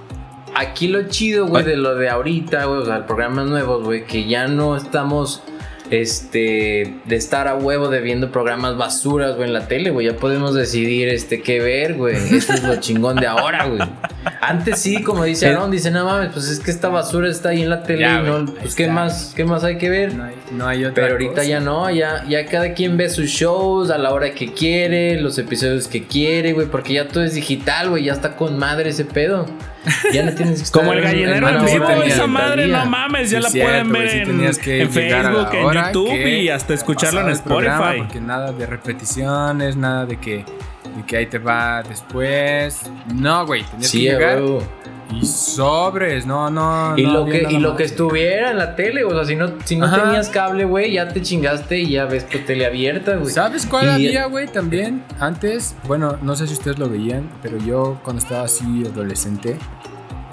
Aquí 0.53 0.89
lo 0.89 1.07
chido, 1.07 1.47
güey, 1.47 1.63
de 1.63 1.77
lo 1.77 1.95
de 1.95 2.09
ahorita, 2.09 2.65
güey, 2.65 2.81
o 2.81 2.85
sea, 2.85 3.07
programas 3.07 3.45
nuevos, 3.47 3.83
güey, 3.83 4.05
que 4.05 4.27
ya 4.27 4.47
no 4.47 4.75
estamos, 4.75 5.41
este, 5.91 6.95
de 7.05 7.15
estar 7.15 7.47
a 7.47 7.55
huevo 7.55 7.89
de 7.89 7.99
viendo 7.99 8.31
programas 8.31 8.77
basuras, 8.77 9.35
güey, 9.35 9.49
en 9.49 9.53
la 9.53 9.67
tele, 9.67 9.91
güey, 9.91 10.07
ya 10.07 10.15
podemos 10.15 10.55
decidir, 10.55 11.09
este, 11.09 11.41
qué 11.41 11.59
ver, 11.59 11.95
güey, 11.95 12.15
eso 12.35 12.53
es 12.53 12.63
lo 12.63 12.77
chingón 12.77 13.17
de 13.17 13.27
ahora, 13.27 13.65
güey. 13.67 13.81
Antes 14.41 14.79
sí, 14.79 15.03
como 15.03 15.23
dice 15.23 15.47
Aaron, 15.47 15.69
dice, 15.69 15.91
no 15.91 16.03
mames, 16.03 16.29
pues 16.33 16.47
es 16.49 16.59
que 16.59 16.71
esta 16.71 16.89
basura 16.89 17.29
está 17.29 17.49
ahí 17.49 17.61
en 17.61 17.69
la 17.69 17.83
tele, 17.83 18.01
Ya, 18.01 18.19
y 18.19 18.23
no, 18.23 18.45
pues 18.45 18.75
qué 18.75 18.87
más, 18.87 19.33
qué 19.35 19.45
más 19.45 19.63
hay 19.63 19.77
que 19.77 19.89
ver. 19.89 20.15
No 20.15 20.23
hay, 20.23 20.35
no 20.51 20.67
hay 20.67 20.85
otra 20.85 21.03
Pero 21.03 21.13
ahorita 21.13 21.31
cosa. 21.33 21.43
ya 21.43 21.59
no, 21.59 21.89
ya, 21.91 22.25
ya 22.27 22.45
cada 22.47 22.73
quien 22.73 22.97
ve 22.97 23.09
sus 23.09 23.27
shows 23.27 23.91
a 23.91 23.97
la 23.97 24.11
hora 24.11 24.31
que 24.31 24.51
quiere, 24.51 25.21
los 25.21 25.37
episodios 25.37 25.87
que 25.87 26.03
quiere, 26.05 26.53
güey, 26.53 26.67
porque 26.67 26.93
ya 26.93 27.07
todo 27.07 27.23
es 27.23 27.35
digital, 27.35 27.89
güey, 27.91 28.05
ya 28.05 28.13
está 28.13 28.35
con 28.35 28.57
madre 28.57 28.89
ese 28.89 29.05
pedo. 29.05 29.45
Ya 30.13 30.23
no 30.23 30.31
tienes 30.33 30.59
que 30.59 30.63
estar 30.65 30.81
Como 30.81 30.93
el 30.93 31.01
gallinero 31.01 31.47
en 31.49 31.67
sí 31.67 31.73
vivo, 31.73 31.87
tenía, 31.87 32.05
esa 32.05 32.27
madre, 32.27 32.67
no 32.67 32.85
mames, 32.85 33.29
ya 33.29 33.37
Sí, 33.37 33.43
la 33.43 33.49
cierto, 33.49 33.69
pueden 33.69 33.91
ver 33.91 34.09
sí 34.09 34.17
en, 34.17 34.63
que 34.63 34.81
en 34.81 34.91
Facebook, 34.91 35.47
en 35.53 35.71
YouTube 35.71 36.27
y 36.27 36.49
hasta 36.49 36.73
escucharlo 36.73 37.21
en 37.21 37.29
Spotify. 37.29 37.97
Porque 37.99 38.21
nada 38.21 38.51
de 38.51 38.65
repeticiones, 38.65 39.75
nada 39.75 40.05
de 40.05 40.17
que, 40.17 40.45
de 40.95 41.05
que 41.05 41.17
ahí 41.17 41.25
te 41.25 41.37
va 41.39 41.83
después. 41.83 42.81
No, 43.13 43.45
güey, 43.45 43.63
tenías 43.63 43.89
Sí, 43.89 43.99
que 44.05 44.11
llegar 44.11 44.37
huevo. 44.41 44.63
y 45.13 45.25
sobres, 45.25 46.25
no, 46.25 46.49
no. 46.49 46.97
Y 46.97 47.03
no 47.03 47.13
lo 47.13 47.25
que, 47.25 47.45
y 47.49 47.57
lo 47.59 47.75
que 47.75 47.83
estuviera 47.83 48.51
en 48.51 48.57
la 48.57 48.75
tele, 48.75 49.03
o 49.03 49.11
sea, 49.11 49.25
si 49.25 49.35
no, 49.35 49.51
si 49.65 49.75
no 49.75 49.85
Ajá. 49.85 50.03
tenías 50.03 50.29
cable, 50.29 50.65
güey, 50.65 50.93
ya 50.93 51.07
te 51.09 51.21
chingaste 51.21 51.79
y 51.79 51.91
ya 51.91 52.05
ves 52.05 52.27
tu 52.27 52.39
tele 52.39 52.65
abierta, 52.65 53.15
güey. 53.15 53.29
¿Sabes 53.31 53.65
cuál 53.65 53.85
Y- 53.87 54.07
había, 54.07 54.25
güey? 54.25 54.47
También 54.47 55.03
antes, 55.19 55.75
bueno, 55.87 56.17
no 56.21 56.35
sé 56.35 56.47
si 56.47 56.53
ustedes 56.53 56.79
lo 56.79 56.89
veían, 56.89 57.29
pero 57.41 57.57
yo 57.57 57.99
cuando 58.03 58.21
estaba 58.21 58.43
así 58.45 58.83
adolescente, 58.85 59.57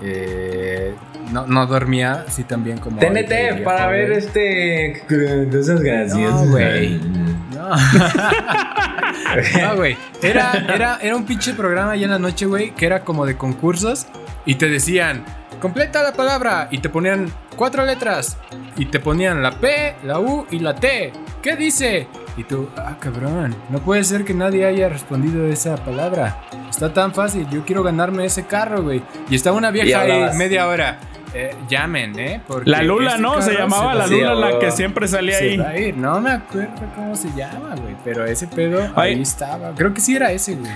eh, 0.02 0.94
no, 1.32 1.46
no 1.46 1.66
dormía 1.66 2.24
así 2.26 2.44
también 2.44 2.78
como. 2.78 2.98
TNT 3.00 3.62
para 3.64 3.88
ver 3.88 4.12
este. 4.12 5.02
Cosas 5.50 5.80
gracias. 5.82 6.32
No, 6.32 6.46
güey. 6.50 6.98
No. 6.98 7.27
No, 9.60 9.76
güey. 9.76 9.96
Era, 10.22 10.52
era, 10.72 10.98
era 11.00 11.16
un 11.16 11.24
pinche 11.24 11.52
programa 11.54 11.92
allá 11.92 12.04
en 12.04 12.10
la 12.10 12.18
noche, 12.18 12.46
güey, 12.46 12.70
que 12.70 12.86
era 12.86 13.04
como 13.04 13.26
de 13.26 13.36
concursos 13.36 14.06
y 14.46 14.54
te 14.54 14.68
decían, 14.68 15.24
completa 15.60 16.02
la 16.02 16.12
palabra 16.12 16.68
y 16.70 16.78
te 16.78 16.88
ponían 16.88 17.30
cuatro 17.56 17.84
letras 17.84 18.36
y 18.76 18.86
te 18.86 19.00
ponían 19.00 19.42
la 19.42 19.52
P, 19.52 19.96
la 20.04 20.20
U 20.20 20.46
y 20.50 20.60
la 20.60 20.74
T. 20.74 21.12
¿Qué 21.42 21.56
dice? 21.56 22.08
Y 22.36 22.44
tú, 22.44 22.68
ah, 22.76 22.96
cabrón, 23.00 23.54
no 23.68 23.80
puede 23.80 24.04
ser 24.04 24.24
que 24.24 24.34
nadie 24.34 24.64
haya 24.64 24.88
respondido 24.88 25.46
esa 25.46 25.76
palabra. 25.76 26.42
Está 26.70 26.92
tan 26.92 27.12
fácil, 27.12 27.48
yo 27.50 27.64
quiero 27.64 27.82
ganarme 27.82 28.24
ese 28.24 28.46
carro, 28.46 28.82
güey. 28.82 29.02
Y 29.28 29.34
estaba 29.34 29.56
una 29.56 29.70
vieja 29.70 30.00
ahí 30.00 30.36
media 30.36 30.68
hora. 30.68 30.98
Eh, 31.34 31.54
llamen, 31.68 32.18
¿eh? 32.18 32.40
Porque 32.46 32.70
La 32.70 32.82
Lula, 32.82 33.10
este 33.10 33.22
¿no? 33.22 33.42
Se 33.42 33.52
llamaba 33.54 33.94
la 33.94 34.06
Lula, 34.06 34.34
la 34.34 34.58
que 34.58 34.70
siempre 34.70 35.06
salía 35.06 35.36
se 35.38 35.44
ahí. 35.50 35.56
va 35.58 35.68
a 35.68 35.78
ir. 35.78 35.96
No 35.96 36.20
me 36.20 36.30
acuerdo 36.30 36.70
cómo 36.94 37.14
se 37.14 37.28
llama, 37.36 37.74
güey. 37.80 37.94
Pero 38.04 38.24
ese 38.24 38.46
pedo 38.46 38.80
Ay. 38.96 39.14
ahí 39.14 39.22
estaba. 39.22 39.72
Creo 39.74 39.92
que 39.92 40.00
sí 40.00 40.16
era 40.16 40.32
ese, 40.32 40.54
güey. 40.56 40.70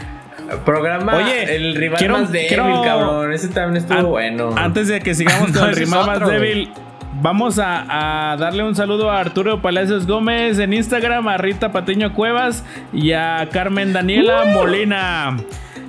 Programa. 0.64 1.16
Oye, 1.16 1.55
el 1.57 1.74
rival 1.74 1.98
quiero- 1.98 2.18
más 2.18 2.30
débil, 2.32 2.48
quiero- 2.48 2.82
cabrón. 2.82 3.32
Ese 3.32 3.48
también 3.48 3.82
estuvo 3.82 3.98
An- 3.98 4.07
bueno. 4.07 4.55
Antes 4.57 4.88
de 4.88 5.00
que 5.00 5.14
sigamos 5.14 5.50
No, 5.53 5.61
con 5.61 5.68
el 5.70 5.76
rival 5.76 6.07
más 6.07 6.28
débil, 6.28 6.70
vamos 7.22 7.59
a, 7.59 8.32
a 8.32 8.36
darle 8.36 8.62
un 8.64 8.74
saludo 8.74 9.11
a 9.11 9.20
Arturo 9.20 9.62
Palacios 9.62 10.07
Gómez 10.07 10.59
en 10.59 10.72
Instagram, 10.74 11.28
a 11.28 11.38
Rita 11.38 11.72
Patiño 11.72 12.12
Cuevas 12.12 12.64
y 12.92 13.12
a 13.12 13.48
Carmen 13.50 13.92
Daniela 13.94 14.44
Molina. 14.46 15.36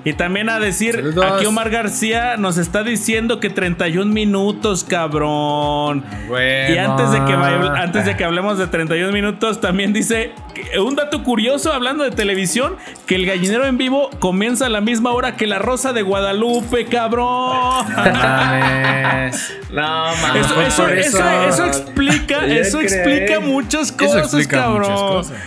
Y 0.05 0.13
también 0.13 0.49
a 0.49 0.59
decir, 0.59 0.95
Saludos. 0.95 1.25
aquí 1.25 1.45
Omar 1.45 1.69
García 1.69 2.35
nos 2.37 2.57
está 2.57 2.83
diciendo 2.83 3.39
que 3.39 3.49
31 3.49 4.11
minutos, 4.11 4.83
cabrón. 4.83 6.03
Y 6.29 6.77
antes 6.77 7.11
de, 7.11 7.23
que 7.25 7.33
antes 7.33 8.05
de 8.05 8.17
que 8.17 8.25
hablemos 8.25 8.57
de 8.57 8.67
31 8.67 9.13
minutos, 9.13 9.61
también 9.61 9.93
dice 9.93 10.33
que- 10.53 10.77
un 10.79 10.95
dato 10.95 11.23
curioso 11.23 11.71
hablando 11.71 12.03
de 12.03 12.11
televisión, 12.11 12.75
que 13.05 13.15
el 13.15 13.25
gallinero 13.25 13.65
en 13.65 13.77
vivo 13.77 14.09
comienza 14.19 14.65
a 14.65 14.69
la 14.69 14.81
misma 14.81 15.11
hora 15.11 15.37
que 15.37 15.47
la 15.47 15.59
Rosa 15.59 15.93
de 15.93 16.01
Guadalupe, 16.01 16.85
cabrón. 16.85 17.87
No 17.87 18.11
mames. 18.13 19.53
No, 19.71 19.81
mames. 20.21 20.45
Eso, 20.45 20.53
Por 20.55 20.63
eso, 20.63 20.87
eso. 20.89 21.17
eso, 21.17 21.43
eso 21.49 21.65
explica, 21.65 22.45
eso 22.45 22.79
explica 22.79 23.39
muchas 23.39 23.87
Eso 23.89 23.97
cosas, 23.97 24.23
explica 24.33 24.57
cabrón. 24.63 24.91
muchas 24.91 25.01
cosas. 25.31 25.37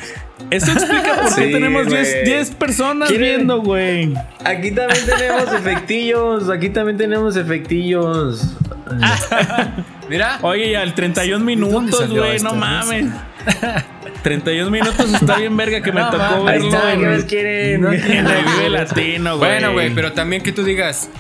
Eso 0.51 0.71
explica 0.73 1.15
por 1.15 1.35
qué 1.35 1.45
Sí, 1.47 1.53
tenemos 1.53 1.87
10 1.89 2.13
güey. 2.13 2.25
10 2.25 2.51
personas 2.53 3.09
¿Quieren- 3.11 3.37
viendo, 3.37 3.61
güey. 3.63 4.15
Aquí 4.45 4.71
también 4.71 5.05
tenemos 5.07 5.53
efectillos. 5.53 6.49
Aquí 6.51 6.69
también 6.69 6.97
tenemos 6.97 7.37
efectillos. 7.37 8.55
Mira. 10.09 10.39
Oye, 10.43 10.71
ya 10.71 10.83
al 10.83 10.95
31 10.95 11.45
minutos, 11.45 12.09
güey, 12.09 12.39
no 12.41 12.55
mames. 12.55 13.07
31 14.23 14.71
minutos 14.71 15.13
está 15.13 15.37
bien 15.37 15.57
verga 15.57 15.81
que 15.81 15.93
me 15.93 16.01
No, 16.03 16.11
tocó. 16.11 16.49
Ahí 16.49 16.61
verlo 16.61 16.69
está, 16.69 16.93
¿qué 16.97 17.27
quieren? 17.27 17.81
No 17.81 17.93
en 17.93 18.27
el 18.27 18.45
Vive 18.45 18.71
Latino, 18.71 19.39
güey. 19.39 19.51
Bueno, 19.51 19.73
güey, 19.73 19.95
pero 19.95 20.13
también 20.13 20.43
que 20.43 20.53
tú 20.53 20.63
digas, 20.65 21.11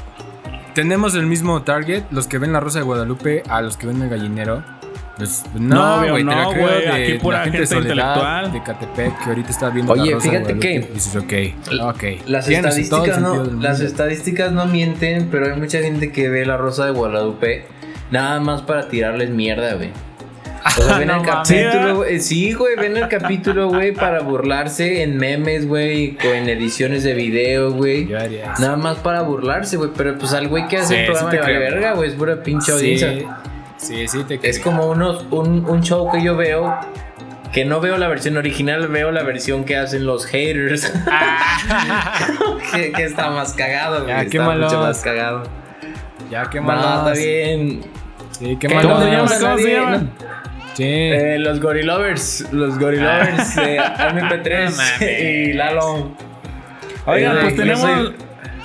tenemos 0.75 1.15
el 1.15 1.27
mismo 1.27 1.63
target, 1.63 2.05
los 2.11 2.27
que 2.29 2.39
ven 2.39 2.53
la 2.53 2.61
Rosa 2.61 2.79
de 2.81 2.85
Guadalupe 2.85 3.43
a 3.49 3.61
los 3.63 3.77
que 3.77 3.87
ven 3.87 4.03
el 4.03 4.09
gallinero. 4.09 4.63
Pues, 5.17 5.45
No, 5.55 6.03
no, 6.03 6.11
güey, 6.11 6.25
no, 6.25 6.53
güey, 6.55 6.83
de 6.83 6.89
aquí 6.93 7.15
pura 7.19 7.39
la 7.39 7.45
gente, 7.45 7.63
intelectual. 7.63 8.53
de 8.53 8.63
Catepec, 8.63 9.19
que 9.25 9.29
ahorita 9.31 9.51
está 9.51 9.71
viendo 9.71 9.93
Oye, 9.95 10.11
la 10.11 10.17
Rosa 10.17 10.31
de 10.31 10.39
fíjate 10.39 10.59
que- 10.59 10.81
Dices, 10.93 11.17
ok, 11.17 11.33
ok. 11.89 12.05
Las 12.27 12.49
estadísticas, 12.49 13.21
no, 13.21 13.45
las 13.45 13.81
estadísticas 13.81 14.53
no 14.53 14.67
mienten, 14.67 15.29
pero 15.31 15.47
hay 15.53 15.59
mucha 15.59 15.79
gente 15.81 16.13
que 16.13 16.29
ve 16.29 16.45
la 16.45 16.59
Rosa 16.59 16.85
de 16.85 16.91
Guadalupe 16.93 17.65
nada 18.11 18.41
más 18.41 18.61
para 18.63 18.89
tirarles 18.89 19.31
mierda, 19.31 19.75
güey. 19.75 19.91
O 20.79 20.83
sea, 20.83 20.99
ven 20.99 21.09
No 21.09 21.21
el 21.21 21.23
capítulo, 21.27 21.97
güey. 21.97 22.21
Sí, 22.21 22.53
güey, 22.53 22.75
ven 22.77 22.97
el 22.97 23.09
capítulo, 23.09 23.69
güey, 23.69 23.93
para 23.93 24.21
burlarse 24.21 25.03
en 25.03 25.17
memes, 25.17 25.67
güey, 25.67 26.19
o 26.29 26.35
en 26.35 26.49
ediciones 26.49 27.05
de 27.05 27.15
video, 27.15 27.71
güey. 27.73 28.05
Nada 28.59 28.77
más 28.77 28.97
para 28.99 29.23
burlarse, 29.23 29.77
güey. 29.77 29.91
Pero 29.97 30.19
pues 30.19 30.33
al 30.33 30.49
güey 30.49 30.67
que 30.69 30.79
hace 30.79 30.89
Sí, 30.89 30.95
el 31.01 31.07
sí 31.07 31.13
programa 31.25 31.47
de 31.53 31.59
verga, 31.59 31.93
güey, 31.95 32.09
es 32.11 32.15
pura 32.17 32.43
pinche 32.43 32.73
audiencia. 32.73 33.39
Sí, 33.77 34.09
sí, 34.09 34.25
te 34.25 34.39
Es 34.49 34.59
como 34.59 34.87
unos, 34.91 35.25
un, 35.31 35.65
un 35.67 35.83
show 35.83 36.11
que 36.11 36.23
yo 36.23 36.37
veo. 36.37 36.75
Que 37.53 37.65
no 37.65 37.81
veo 37.81 37.97
la 37.97 38.09
versión 38.09 38.37
original, 38.37 38.89
veo 38.89 39.11
la 39.13 39.23
versión 39.23 39.65
que 39.65 39.77
hacen 39.77 40.05
los 40.05 40.27
haters. 40.27 40.93
que, 42.75 42.93
que 42.93 43.05
está 43.05 43.31
más 43.31 43.53
cagado, 43.55 44.03
güey. 44.05 44.09
Ya, 44.09 44.21
qué 44.27 44.39
está 44.39 44.51
mucho 44.51 44.81
más 44.81 45.01
cagado. 45.03 45.43
Ya, 46.31 46.51
qué 46.51 46.61
No, 46.61 46.67
malo. 46.67 46.99
está 47.11 47.13
bien. 47.13 47.81
Sí, 48.33 48.57
qué 48.61 48.69
malo. 48.69 48.89
¿Cómo 48.89 49.01
se 49.01 49.07
No, 49.07 49.13
llama? 49.13 49.23
no, 49.35 49.41
¿Cómo 49.41 49.57
se 49.59 49.63
nadie, 49.63 49.75
llama? 49.75 50.03
Sí. 50.75 50.85
Eh, 50.85 51.37
los 51.39 51.61
Gorilovers. 51.61 52.53
Los 52.53 52.79
Gorilovers 52.79 53.57
de 53.57 53.79
MP3 53.79 54.71
No 54.71 54.77
mames. 54.77 55.21
y 55.23 55.53
Lalo. 55.55 56.11
Oigan, 57.07 57.37
Eh, 57.37 57.41
pues 57.43 57.57
tenemos, 57.57 57.81
soy- 57.81 58.15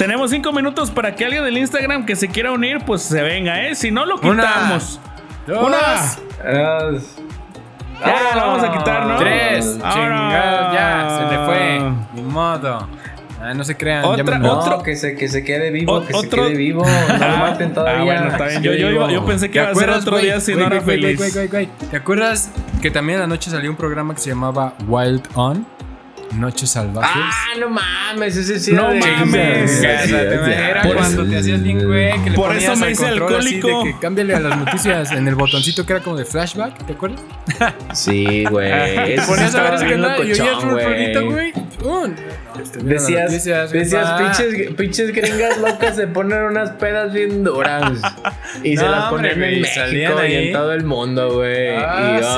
tenemos 0.01 0.31
cinco 0.31 0.51
minutos 0.51 0.89
para 0.89 1.13
que 1.15 1.25
alguien 1.25 1.43
del 1.43 1.55
Instagram 1.59 2.07
que 2.07 2.15
se 2.15 2.27
quiera 2.27 2.51
unir, 2.51 2.79
pues 2.87 3.03
se 3.03 3.21
venga, 3.21 3.67
¿eh? 3.67 3.75
Si 3.75 3.91
no, 3.91 4.03
lo 4.03 4.15
Una, 4.17 4.41
quitamos. 4.47 4.99
Dos, 5.45 5.63
Una. 5.67 5.77
Ah, 6.43 6.89
Ya, 8.03 8.35
lo 8.35 8.41
vamos 8.47 8.63
a 8.63 8.71
quitar, 8.71 9.05
¿no? 9.05 9.17
Tres, 9.17 9.77
Ahora. 9.83 9.93
chingados, 9.93 10.73
ya, 10.73 11.17
se 11.29 11.35
le 11.37 11.45
fue. 11.45 11.91
Ni 12.15 12.21
modo. 12.23 12.87
Ah, 13.43 13.53
no 13.53 13.63
se 13.63 13.77
crean. 13.77 14.03
Otra- 14.05 14.39
No, 14.39 14.53
Otro- 14.59 14.81
que 14.81 14.95
se, 14.95 15.15
que 15.15 15.27
se 15.27 15.43
quede 15.43 15.69
vivo, 15.69 15.93
O- 15.97 16.03
que 16.03 16.13
se 16.15 16.29
quede 16.29 16.55
vivo. 16.55 16.83
No 16.83 17.27
lo 17.27 17.37
maten 17.37 17.71
todavía. 17.71 18.01
Ah, 18.01 18.05
bueno, 18.05 18.27
está 18.31 18.45
bien. 18.47 18.63
Yo, 18.63 18.73
yo, 18.73 19.07
yo, 19.09 19.25
pensé 19.25 19.49
que 19.51 19.59
¿Te 19.59 19.65
iba 19.65 19.71
a 19.71 19.75
ser 19.75 19.89
otro 19.91 20.17
día 20.17 20.39
si 20.39 20.55
no 20.55 20.65
era 20.65 20.81
feliz. 20.81 21.21
¿Te 21.91 21.97
acuerdas 21.97 22.51
que 22.81 22.89
también 22.89 23.17
en 23.17 23.21
la 23.21 23.27
noche 23.27 23.51
salió 23.51 23.69
un 23.69 23.77
programa 23.77 24.15
que 24.15 24.21
se 24.21 24.29
llamaba 24.29 24.73
Wild 24.87 25.27
On? 25.35 25.63
Noches 26.38 26.69
salvajes. 26.71 27.11
Ah, 27.15 27.57
no 27.59 27.69
mames, 27.69 28.38
ese 28.38 28.59
sí 28.59 28.71
No 28.71 28.91
era 28.91 29.05
mames. 29.17 29.82
Por 30.84 30.95
cuando 30.95 31.21
eso- 31.23 31.29
te 31.32 31.38
hacías 31.38 31.61
bien, 31.61 31.86
güey, 31.86 32.23
que 32.23 32.29
le 32.29 32.36
Por 32.36 32.55
eso 32.55 32.75
me 32.77 32.91
hice 32.91 33.05
alcohólico. 33.07 33.84
de 33.84 33.91
que 33.91 33.99
cámbiale 33.99 34.36
a 34.36 34.39
las 34.39 34.57
noticias 34.57 35.11
en 35.11 35.27
el 35.27 35.36
botoncito 35.36 35.86
que 35.86 35.93
era 35.93 36.01
como 36.01 36.15
de 36.17 36.25
flashback, 36.25 36.86
¿te 36.86 36.93
acuerdas? 36.93 37.21
Sí, 37.93 38.45
güey. 38.45 38.71
Te 39.15 39.21
ponías 39.27 39.53
a 39.55 39.63
ver 39.63 39.73
ese 39.75 39.88
canal 39.89 40.27
y 40.27 40.32
oías 40.32 40.63
un 40.63 41.29
güey. 41.29 41.53
Decías, 42.84 43.32
noticias, 43.32 43.71
decías 43.71 44.11
pinches, 44.21 44.73
pinches 44.75 45.11
gringas 45.13 45.57
locas 45.57 45.95
se 45.95 46.05
ponen 46.07 46.43
unas 46.43 46.71
pedas 46.71 47.11
bien 47.13 47.43
duras. 47.43 47.91
Y 48.63 48.77
se 48.77 48.84
las 48.88 49.11
hombre, 49.11 49.32
ponían 49.32 49.53
en 49.53 49.61
México 49.61 50.25
y 50.25 50.34
en 50.36 50.53
todo 50.53 50.73
el 50.73 50.84
mundo, 50.84 51.34
güey. 51.36 51.69
Ah, 51.69 52.17
y 52.19 52.23
órale. 52.23 52.30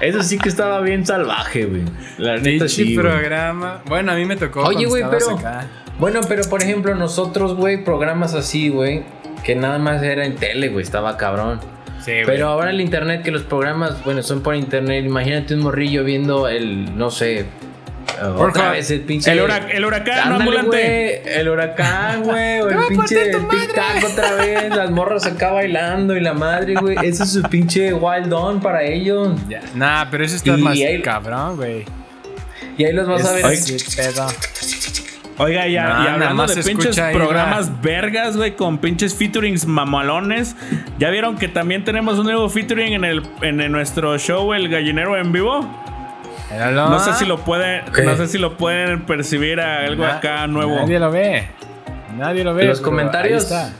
Eso 0.00 0.22
sí 0.22 0.38
que 0.38 0.48
estaba 0.48 0.80
bien 0.80 1.04
salvaje, 1.04 1.64
güey. 1.64 1.82
La 2.18 2.36
neta 2.36 2.68
sí, 2.68 2.94
programa. 2.94 3.82
Bueno, 3.86 4.12
a 4.12 4.14
mí 4.14 4.24
me 4.24 4.36
tocó. 4.36 4.62
Oye, 4.62 4.86
güey, 4.86 5.04
pero. 5.10 5.30
acá. 5.30 5.66
Bueno, 5.98 6.20
pero 6.28 6.44
por 6.48 6.62
ejemplo, 6.62 6.94
nosotros, 6.94 7.56
güey, 7.56 7.84
programas 7.84 8.34
así, 8.34 8.68
güey, 8.68 9.02
que 9.44 9.56
nada 9.56 9.78
más 9.78 10.02
era 10.02 10.24
en 10.24 10.36
tele, 10.36 10.68
güey, 10.68 10.84
estaba 10.84 11.16
cabrón. 11.16 11.60
Sí, 12.04 12.12
güey. 12.12 12.24
Pero 12.26 12.48
ahora 12.48 12.70
el 12.70 12.80
internet, 12.80 13.22
que 13.22 13.32
los 13.32 13.42
programas, 13.42 14.04
bueno, 14.04 14.22
son 14.22 14.42
por 14.42 14.54
internet. 14.54 15.04
Imagínate 15.04 15.54
un 15.54 15.60
morrillo 15.60 16.04
viendo 16.04 16.46
el, 16.46 16.96
no 16.96 17.10
sé, 17.10 17.46
otra 18.36 18.70
vez 18.72 18.90
el 18.90 19.00
pinche. 19.02 19.30
El, 19.32 19.40
hura- 19.40 19.68
el 19.70 19.84
huracán 19.84 20.18
Ándale, 20.18 20.34
ambulante. 20.58 21.40
el 21.40 21.48
huracán, 21.48 22.22
güey, 22.24 22.60
o 22.60 22.68
el 22.68 22.78
pinche 22.88 23.38
madre. 23.38 23.58
tic-tac 23.68 24.04
otra 24.12 24.32
vez, 24.34 24.68
las 24.76 24.90
morras 24.90 25.26
acá 25.26 25.52
bailando 25.52 26.16
y 26.16 26.20
la 26.20 26.34
madre, 26.34 26.74
güey. 26.74 26.96
Ese 27.02 27.22
es 27.24 27.32
su 27.32 27.42
pinche 27.42 27.92
wild 27.92 28.32
on 28.32 28.60
para 28.60 28.82
ellos. 28.82 29.36
Ya. 29.48 29.60
Nah, 29.74 30.06
pero 30.10 30.24
eso 30.24 30.36
está 30.36 30.56
Y 30.58 30.62
más 30.62 30.72
ahí- 30.74 31.02
cabrón, 31.02 31.56
güey. 31.56 31.84
Y 32.76 32.84
ahí 32.84 32.92
los 32.92 33.08
vas 33.08 33.24
a 33.26 33.32
ver. 33.32 33.44
Oiga, 35.40 35.68
ya, 35.68 36.02
y 36.04 36.06
hablando 36.08 36.34
más 36.34 36.52
de 36.54 36.64
pinches 36.64 36.98
programas 37.12 37.80
vergas, 37.80 38.36
güey, 38.36 38.56
con 38.56 38.78
pinches 38.78 39.14
featurings 39.14 39.66
mamalones. 39.66 40.56
¿Ya 40.98 41.10
vieron 41.10 41.36
que 41.38 41.46
también 41.46 41.84
tenemos 41.84 42.18
un 42.18 42.24
nuevo 42.24 42.48
featuring 42.48 42.92
en 42.94 43.04
el 43.04 43.22
en 43.42 43.60
el- 43.60 43.70
nuestro 43.70 44.18
show 44.18 44.52
El 44.52 44.68
Gallinero 44.68 45.16
en 45.16 45.30
vivo? 45.30 45.60
Míralo. 46.50 46.88
No 46.90 46.98
sé 47.00 47.12
si 47.14 47.24
lo 47.26 47.38
pueden, 47.38 47.84
¿Qué? 47.94 48.02
no 48.02 48.16
sé 48.16 48.26
si 48.28 48.38
lo 48.38 48.56
pueden 48.56 49.02
percibir 49.02 49.60
a 49.60 49.80
algo 49.80 50.04
Na- 50.04 50.16
acá 50.16 50.46
nuevo. 50.46 50.76
Nadie 50.76 50.98
lo 50.98 51.10
ve. 51.10 51.48
Nadie 52.16 52.44
lo 52.44 52.54
ve. 52.54 52.64
Los 52.64 52.80
comentarios. 52.80 53.50
ahí 53.52 53.60
está. 53.60 53.72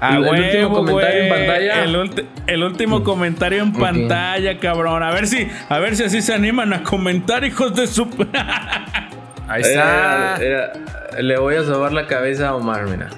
A 0.00 0.14
¿El 0.14 0.22
huevo, 0.22 0.36
último 0.36 0.72
comentario 0.74 1.22
en 1.24 1.28
pantalla? 1.28 1.84
El, 2.46 2.62
último 2.62 3.02
comentario 3.02 3.62
en 3.62 3.72
pantalla, 3.72 4.58
cabrón. 4.60 5.02
A 5.02 5.10
ver 5.10 5.26
si, 5.26 5.48
a 5.68 5.78
ver 5.80 5.96
si 5.96 6.04
así 6.04 6.22
se 6.22 6.32
animan 6.32 6.72
a 6.72 6.84
comentar, 6.84 7.44
hijos 7.44 7.74
de 7.74 7.86
su. 7.88 8.04
Ahí 9.48 9.62
está. 9.62 10.36
era- 10.36 10.72
le 11.20 11.36
voy 11.38 11.56
a 11.56 11.64
sobar 11.64 11.92
la 11.92 12.06
cabeza 12.06 12.50
a 12.50 12.54
Omar, 12.54 12.86
mira. 12.86 13.08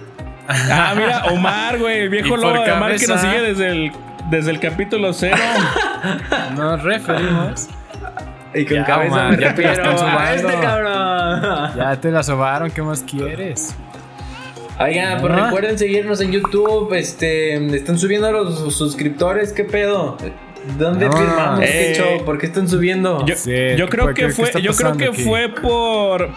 ah, 0.48 0.94
mira, 0.96 1.24
Omar, 1.26 1.78
güey, 1.78 2.00
el 2.00 2.08
viejo 2.08 2.28
Y 2.28 2.30
por 2.30 2.38
lobo 2.40 2.64
de 2.64 2.72
Omar 2.72 2.96
que 2.96 3.06
nos 3.06 3.20
sigue 3.20 3.42
desde 3.42 3.68
el, 3.68 3.92
desde 4.30 4.50
el 4.50 4.58
capítulo 4.60 5.12
cero. 5.12 5.36
Nos 6.56 6.82
referimos. 6.82 7.68
Y 8.54 8.64
con 8.64 8.76
Ya, 8.76 8.84
cabeza 8.84 9.14
Omar, 9.14 9.36
me 9.36 9.42
ya 9.42 9.54
te 9.54 9.62
la 9.62 9.72
están 9.72 9.98
a 10.18 10.34
este 10.34 10.54
cabrón. 10.60 11.70
Ya 11.76 12.00
te 12.00 12.10
la 12.10 12.22
sobaron. 12.22 12.70
¿Qué 12.70 12.82
más 12.82 13.02
quieres? 13.02 13.74
Oigan, 14.78 15.20
pues 15.20 15.32
Ah. 15.36 15.44
recuerden 15.46 15.78
seguirnos 15.78 16.20
en 16.20 16.32
YouTube. 16.32 16.92
Este, 16.94 17.54
están 17.76 17.98
subiendo 17.98 18.32
los 18.32 18.74
suscriptores. 18.74 19.52
¿Qué 19.52 19.64
pedo? 19.64 20.16
¿Dónde 20.78 21.06
No. 21.06 21.12
firmamos? 21.12 21.60
¿Qué 21.60 21.92
Eh, 21.92 21.94
show? 21.94 22.24
¿Por 22.24 22.38
qué 22.38 22.46
están 22.46 22.68
subiendo? 22.68 23.24
Yo, 23.26 23.34
Sí, 23.36 23.50
yo 23.76 23.86
¿qué 23.86 23.90
creo 23.90 24.06
que 24.08 24.14
¿Qué- 24.14 24.26
qué 24.26 24.32
fue, 24.32 24.62
yo 24.62 24.72
creo 24.72 24.96
que 24.96 25.06
aquí? 25.08 25.22
fue 25.22 25.48
por 25.48 26.30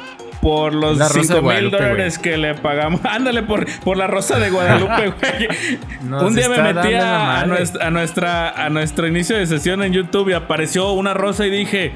por 0.44 0.76
los 0.76 0.98
La 0.98 1.08
Rosa 1.08 1.20
de 1.36 1.40
5 1.40 1.42
mil 1.42 1.72
dólares 1.72 2.20
que 2.20 2.38
le 2.38 2.54
pagamos. 2.56 3.00
Ándale 3.06 3.44
por, 3.44 3.66
por 3.82 3.98
la 3.98 4.08
Rosa 4.08 4.38
de 4.40 4.50
Guadalupe, 4.50 5.14
güey. 6.12 6.22
Un 6.24 6.36
día 6.36 6.50
me 6.50 6.62
metí 6.74 6.94
a, 6.94 7.46
nuestra, 7.48 7.88
a 7.88 7.90
nuestra 7.90 8.50
a 8.50 8.70
nuestro 8.70 9.08
inicio 9.08 9.38
de 9.38 9.48
sesión 9.48 9.82
en 9.84 9.94
YouTube 9.94 10.30
y 10.30 10.34
apareció 10.34 10.92
una 10.92 11.14
rosa 11.14 11.46
y 11.48 11.50
dije, 11.50 11.94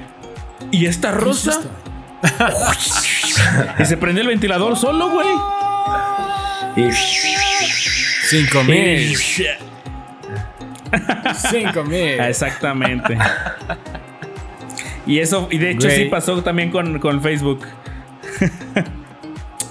¿y 0.72 0.86
esta 0.86 1.12
rosa? 1.12 1.60
y 3.80 3.86
se 3.86 3.98
prendió 3.98 4.22
el 4.24 4.30
ventilador 4.30 4.78
solo, 4.78 5.10
güey. 5.10 5.28
Y- 6.88 6.92
Cinco 8.30 8.64
mil. 8.64 9.16
Cinco 11.52 11.84
mil. 11.84 12.20
Exactamente. 12.20 13.18
Y 15.06 15.20
eso, 15.20 15.48
y 15.50 15.58
de 15.58 15.72
hecho 15.72 15.88
Güey. 15.88 16.04
sí 16.04 16.06
pasó 16.06 16.42
también 16.44 16.70
con, 16.70 17.00
con 17.00 17.22
Facebook. 17.22 17.66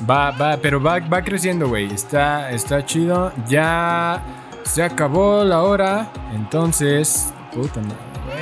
Va, 0.08 0.30
va, 0.30 0.56
pero 0.56 0.80
va, 0.80 0.98
va 1.00 1.22
creciendo, 1.22 1.68
güey. 1.68 1.92
Está, 1.92 2.50
está 2.50 2.84
chido. 2.84 3.32
Ya 3.48 4.22
se 4.64 4.82
acabó 4.82 5.42
la 5.44 5.62
hora. 5.62 6.08
Entonces, 6.34 7.32
puta 7.52 7.80
madre, 7.80 7.96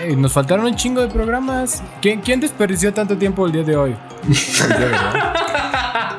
güey. 0.07 0.17
Nos 0.17 0.33
faltaron 0.33 0.67
un 0.67 0.77
chingo 0.77 1.01
de 1.01 1.09
programas. 1.09 1.83
¿Quién, 2.03 2.21
quién 2.21 2.41
desperdició 2.41 2.93
tanto 2.93 3.17
tiempo 3.17 3.47
el 3.47 3.53
día 3.53 3.63
de 3.63 3.77
hoy? 3.77 3.97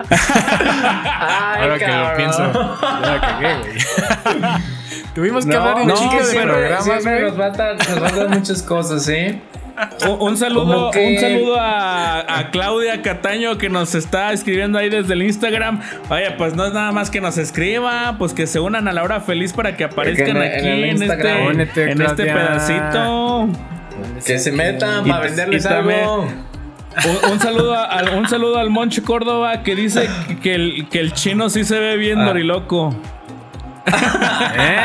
Ay, 0.10 1.62
Ahora 1.62 1.78
que 1.80 1.88
lo 1.88 2.16
pienso, 2.16 2.52
ya 3.04 3.22
cagué, 3.22 3.56
güey. 3.60 3.74
Tuvimos 5.16 5.46
que 5.46 5.52
No, 5.54 5.60
hablar 5.60 5.76
de 5.78 5.82
un 5.84 5.88
no, 5.88 5.96
chingo 5.96 6.18
de 6.18 6.24
siempre- 6.26 6.52
programas, 6.54 6.84
siempre 6.84 7.22
nos 7.22 7.38
faltan, 7.38 7.78
nos 7.78 7.88
faltan 8.00 8.30
muchas 8.32 8.62
cosas, 8.64 9.08
¿eh? 9.08 9.42
Un, 10.10 10.22
un 10.30 10.38
saludo, 10.38 10.90
un 10.92 11.18
saludo 11.20 11.60
a, 11.60 12.40
a 12.40 12.52
Claudia 12.52 13.02
Cataño 13.02 13.58
que 13.58 13.70
nos 13.70 13.94
está 13.96 14.32
escribiendo 14.32 14.78
ahí 14.78 14.90
desde 14.90 15.14
el 15.14 15.22
Instagram. 15.24 15.82
Oye, 16.10 16.32
pues 16.38 16.56
no 16.56 16.66
es 16.66 16.74
nada 16.74 16.92
más 16.94 17.10
que 17.10 17.20
nos 17.20 17.38
escriba, 17.38 18.16
pues 18.18 18.34
que 18.34 18.48
se 18.48 18.60
unan 18.60 18.88
a 18.88 18.94
la 18.94 19.04
hora 19.04 19.20
feliz 19.22 19.52
para 19.54 19.76
que 19.76 19.84
aparezcan 19.84 20.38
en 20.38 20.44
aquí 20.44 20.68
en 20.68 21.04
este, 21.04 21.48
Únete, 21.48 21.92
en 21.92 22.02
este 22.02 22.24
Claudia. 22.24 22.34
pedacito. 22.34 23.50
Que 24.26 24.40
se 24.40 24.52
metan 24.52 25.06
Y- 25.06 25.10
para 25.10 25.24
venderles 25.26 25.66
algo. 25.66 26.22
Un, 26.24 27.32
un 27.34 27.40
saludo 27.42 27.74
a- 27.76 27.84
al, 27.86 28.10
un 28.18 28.28
saludo 28.30 28.58
al 28.58 28.70
Monche 28.70 29.02
Córdoba 29.04 29.62
que 29.64 29.76
dice 29.76 30.08
que 30.42 30.56
el, 30.56 30.88
que 30.90 31.02
el 31.02 31.12
chino 31.14 31.50
sí 31.50 31.66
se 31.66 31.78
ve 31.80 31.98
bien 31.98 32.20
Ah. 32.22 32.26
doriloco. 32.28 32.96
¿Eh? 34.58 34.82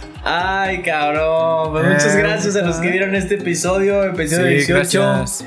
Ay, 0.28 0.82
cabrón. 0.82 1.70
Pues 1.72 1.84
muchas 1.86 2.16
Eh, 2.16 2.18
gracias 2.18 2.56
a 2.56 2.62
los 2.62 2.76
que 2.76 2.90
vieron 2.90 3.14
este 3.14 3.36
episodio, 3.36 4.02
episodio 4.04 4.46
Sí, 4.46 4.72
18. 4.72 5.00
gracias. 5.00 5.44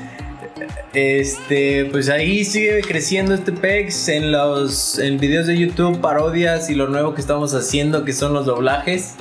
Este, 0.94 1.84
pues 1.84 2.08
ahí 2.08 2.44
sigue 2.46 2.80
creciendo 2.80 3.34
este 3.34 3.52
PEX 3.52 4.08
en 4.08 4.32
los 4.32 4.98
en 4.98 5.18
videos 5.18 5.46
de 5.46 5.58
YouTube, 5.58 6.00
parodias 6.00 6.70
y 6.70 6.74
lo 6.74 6.88
nuevo 6.88 7.14
que 7.14 7.20
estamos 7.20 7.54
haciendo 7.54 8.04
que 8.04 8.12
son 8.14 8.32
los 8.32 8.46
doblajes. 8.46 9.16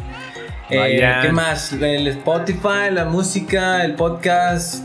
Eh. 0.70 1.02
¿Qué 1.22 1.32
más? 1.32 1.74
El 1.74 2.08
Spotify, 2.08 2.90
la 2.92 3.06
música, 3.06 3.84
el 3.84 3.96
podcast, 3.96 4.84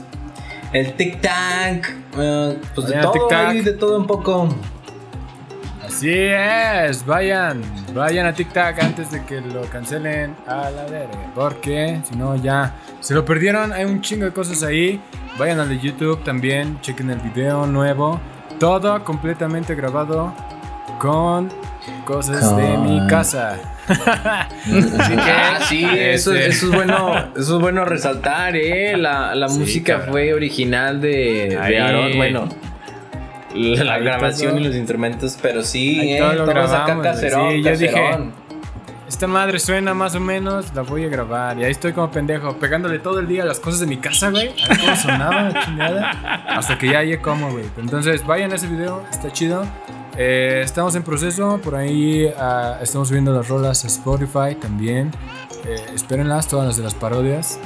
el 0.72 0.92
TikTok, 0.94 1.86
eh, 2.18 2.58
pues 2.74 2.88
de 2.88 2.96
Vayan 2.96 3.12
todo, 3.12 3.28
ahí, 3.32 3.60
de 3.60 3.72
todo 3.74 3.98
un 3.98 4.06
poco. 4.06 4.48
Así 5.94 6.10
es, 6.12 7.06
vayan, 7.06 7.62
vayan 7.94 8.26
a 8.26 8.32
TikTok 8.32 8.82
antes 8.82 9.12
de 9.12 9.24
que 9.24 9.40
lo 9.40 9.60
cancelen 9.70 10.34
a 10.44 10.68
la 10.68 10.86
verga, 10.86 11.30
porque 11.36 12.00
si 12.02 12.16
no 12.16 12.34
ya 12.34 12.74
se 12.98 13.14
lo 13.14 13.24
perdieron, 13.24 13.72
hay 13.72 13.84
un 13.84 14.00
chingo 14.00 14.24
de 14.24 14.32
cosas 14.32 14.64
ahí. 14.64 15.00
Vayan 15.38 15.60
al 15.60 15.68
de 15.68 15.78
YouTube 15.78 16.24
también, 16.24 16.80
chequen 16.80 17.10
el 17.10 17.20
video 17.20 17.64
nuevo, 17.68 18.20
todo 18.58 19.04
completamente 19.04 19.76
grabado 19.76 20.34
con 20.98 21.48
cosas 22.04 22.56
de 22.56 22.76
mi 22.76 23.06
casa. 23.06 23.56
Así 23.86 25.14
que 25.14 25.30
ah, 25.30 25.58
sí, 25.68 25.84
eso, 25.84 26.32
Este. 26.34 26.48
eso 26.48 26.66
es 26.66 26.72
bueno, 26.74 27.14
eso 27.36 27.54
es 27.56 27.60
bueno 27.62 27.84
resaltar, 27.84 28.56
eh. 28.56 28.96
La, 28.96 29.32
la 29.36 29.48
Sí, 29.48 29.60
música 29.60 30.00
fue 30.10 30.34
original 30.34 31.00
de, 31.00 31.56
de 31.68 31.80
Aaron, 31.80 32.16
bueno. 32.16 32.48
La 33.54 33.94
Ahí 33.94 34.04
grabación 34.04 34.52
todo. 34.52 34.60
y 34.60 34.64
los 34.64 34.74
instrumentos, 34.76 35.38
pero 35.40 35.62
sí, 35.62 36.12
eh, 36.14 36.18
todo 36.18 36.32
lo 36.34 36.42
acá 36.44 36.52
grabamos, 36.52 36.94
güey. 36.96 37.02
caserón, 37.12 37.50
Sí, 37.52 37.62
yo 37.62 37.76
dije. 37.76 38.18
Esta 39.06 39.26
madre 39.28 39.60
suena 39.60 39.94
más 39.94 40.14
o 40.16 40.20
menos, 40.20 40.74
la 40.74 40.82
voy 40.82 41.04
a 41.04 41.08
grabar. 41.08 41.58
Y 41.58 41.64
ahí 41.64 41.70
estoy 41.70 41.92
como 41.92 42.10
pendejo, 42.10 42.56
pegándole 42.56 42.98
todo 42.98 43.20
el 43.20 43.28
día 43.28 43.42
a 43.42 43.46
las 43.46 43.60
cosas 43.60 43.80
de 43.80 43.86
mi 43.86 43.98
casa, 43.98 44.30
güey. 44.30 44.48
A 44.64 44.68
ver 44.68 44.78
cómo 44.80 44.96
sonaba, 44.96 45.42
la 45.50 45.64
chingada. 45.64 46.10
Hasta 46.48 46.78
que 46.78 46.88
ya 46.88 47.02
llegué 47.02 47.20
como, 47.20 47.52
güey. 47.52 47.66
Entonces, 47.78 48.26
vayan 48.26 48.50
a 48.52 48.56
ese 48.56 48.66
video, 48.66 49.04
está 49.10 49.30
chido. 49.30 49.64
Eh, 50.16 50.62
estamos 50.64 50.94
en 50.96 51.02
proceso, 51.02 51.60
por 51.62 51.74
ahí 51.76 52.26
ah, 52.38 52.78
estamos 52.82 53.08
subiendo 53.08 53.32
las 53.32 53.46
rolas 53.48 53.84
a 53.84 53.88
Spotify 53.88 54.54
también. 54.60 55.10
Eh, 55.66 55.76
espérenlas, 55.94 56.48
todas 56.48 56.66
las 56.66 56.76
de 56.76 56.82
las 56.82 56.94
parodias. 56.94 57.60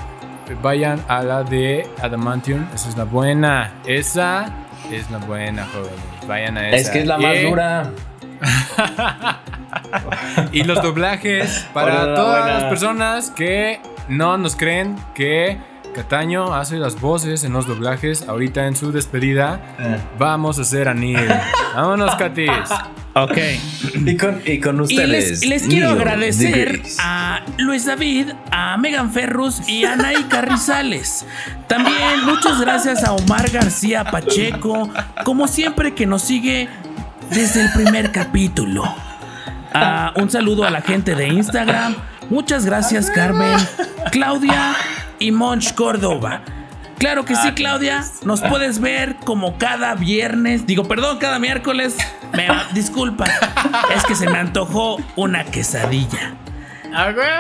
Vayan 0.63 1.01
a 1.09 1.23
la 1.23 1.45
de 1.45 1.87
Adamantium, 2.03 2.67
esa 2.75 2.89
es 2.89 2.97
la 2.97 3.05
buena. 3.05 3.75
Esa 3.87 4.53
es 4.97 5.11
la 5.11 5.19
buena, 5.19 5.67
jóvenes. 5.67 5.99
Vayan 6.27 6.57
a 6.57 6.69
esa. 6.69 6.77
Es 6.77 6.91
que 6.91 7.01
es 7.01 7.07
la 7.07 7.19
más 7.19 7.43
dura. 7.43 7.91
y 10.53 10.63
los 10.63 10.83
doblajes 10.83 11.67
para 11.73 12.05
Hola, 12.05 12.15
todas 12.15 12.43
buena. 12.43 12.59
las 12.61 12.65
personas 12.65 13.31
que 13.31 13.81
no 14.09 14.39
nos 14.39 14.57
creen 14.57 14.97
que 15.15 15.59
Cataño 15.95 16.55
hace 16.55 16.77
las 16.77 17.01
voces 17.01 17.45
en 17.45 17.53
los 17.53 17.67
doblajes. 17.67 18.29
Ahorita 18.29 18.67
en 18.67 18.77
su 18.77 18.93
despedida 18.93 19.61
vamos 20.19 20.59
a 20.59 20.63
hacer 20.63 20.89
a 20.89 20.95
Neil. 20.95 21.29
Vámonos, 21.75 22.15
Katis. 22.17 22.51
Ok. 23.15 23.37
Y 24.07 24.17
con, 24.17 24.41
y 24.45 24.61
con 24.61 24.77
Y 24.79 24.81
ustedes. 24.83 25.41
les, 25.41 25.47
les 25.47 25.63
quiero 25.65 25.89
Neil 25.89 26.01
agradecer 26.01 26.83
a 27.01 27.41
Luis 27.59 27.87
David, 27.87 28.29
a 28.51 28.77
Megan 28.77 29.13
Ferrus 29.13 29.69
y 29.69 29.85
a 29.85 29.95
Anaí 29.95 30.23
Carrizales. 30.25 31.27
También 31.67 32.25
muchas 32.25 32.61
gracias 32.61 33.03
a 33.05 33.13
Omar 33.13 33.51
García 33.51 34.05
Pacheco, 34.05 34.89
como 35.25 35.49
siempre 35.49 35.95
que 35.95 36.07
nos 36.07 36.23
sigue 36.23 36.69
desde 37.31 37.63
el 37.63 37.73
primer 37.73 38.13
capítulo. 38.13 38.85
Ah, 39.75 40.13
un 40.17 40.31
saludo 40.31 40.65
a 40.65 40.71
la 40.71 40.81
gente 40.81 41.15
de 41.15 41.29
Instagram. 41.29 41.97
Muchas 42.31 42.65
gracias 42.67 43.11
Carmen, 43.11 43.57
Claudia 44.13 44.77
y 45.19 45.31
Monch 45.33 45.75
Córdoba. 45.75 46.43
Claro 46.99 47.25
que 47.25 47.37
sí, 47.37 47.53
Claudia. 47.53 48.05
Nos 48.25 48.41
puedes 48.41 48.81
ver 48.81 49.17
como 49.25 49.57
cada 49.57 49.95
viernes. 49.95 50.67
Digo, 50.67 50.85
perdón, 50.85 51.19
cada 51.19 51.39
miércoles. 51.39 51.97
Me, 52.33 52.49
disculpa. 52.73 53.27
Es 53.95 54.05
que 54.05 54.17
se 54.17 54.29
me 54.29 54.39
antojó 54.39 54.99
una 55.17 55.45
quesadilla. 55.45 56.35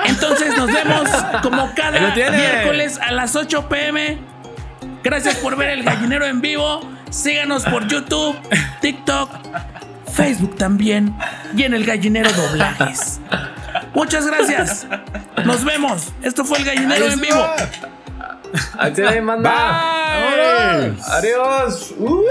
Entonces 0.06 0.56
nos 0.56 0.66
vemos 0.72 1.08
como 1.42 1.72
cada 1.74 2.14
miércoles 2.14 2.98
a 3.00 3.12
las 3.12 3.34
8 3.34 3.68
pm. 3.68 4.18
Gracias 5.02 5.36
por 5.36 5.56
ver 5.56 5.70
el 5.70 5.82
gallinero 5.82 6.26
en 6.26 6.40
vivo. 6.40 6.80
Síganos 7.10 7.64
por 7.64 7.88
YouTube, 7.88 8.36
TikTok, 8.80 9.30
Facebook 10.12 10.56
también 10.56 11.16
y 11.56 11.62
en 11.62 11.74
el 11.74 11.84
gallinero 11.84 12.30
doblajes. 12.32 13.20
Muchas 13.95 14.26
gracias. 14.26 14.86
Nos 15.45 15.64
vemos. 15.64 16.12
Esto 16.22 16.45
fue 16.45 16.59
el 16.59 16.64
gallinero 16.64 17.07
en 17.07 17.20
vivo. 17.20 17.47
Ven, 18.97 19.24
manda. 19.24 19.51
Bye. 19.51 20.97
Adiós. 21.09 21.95
Uh. 21.99 22.24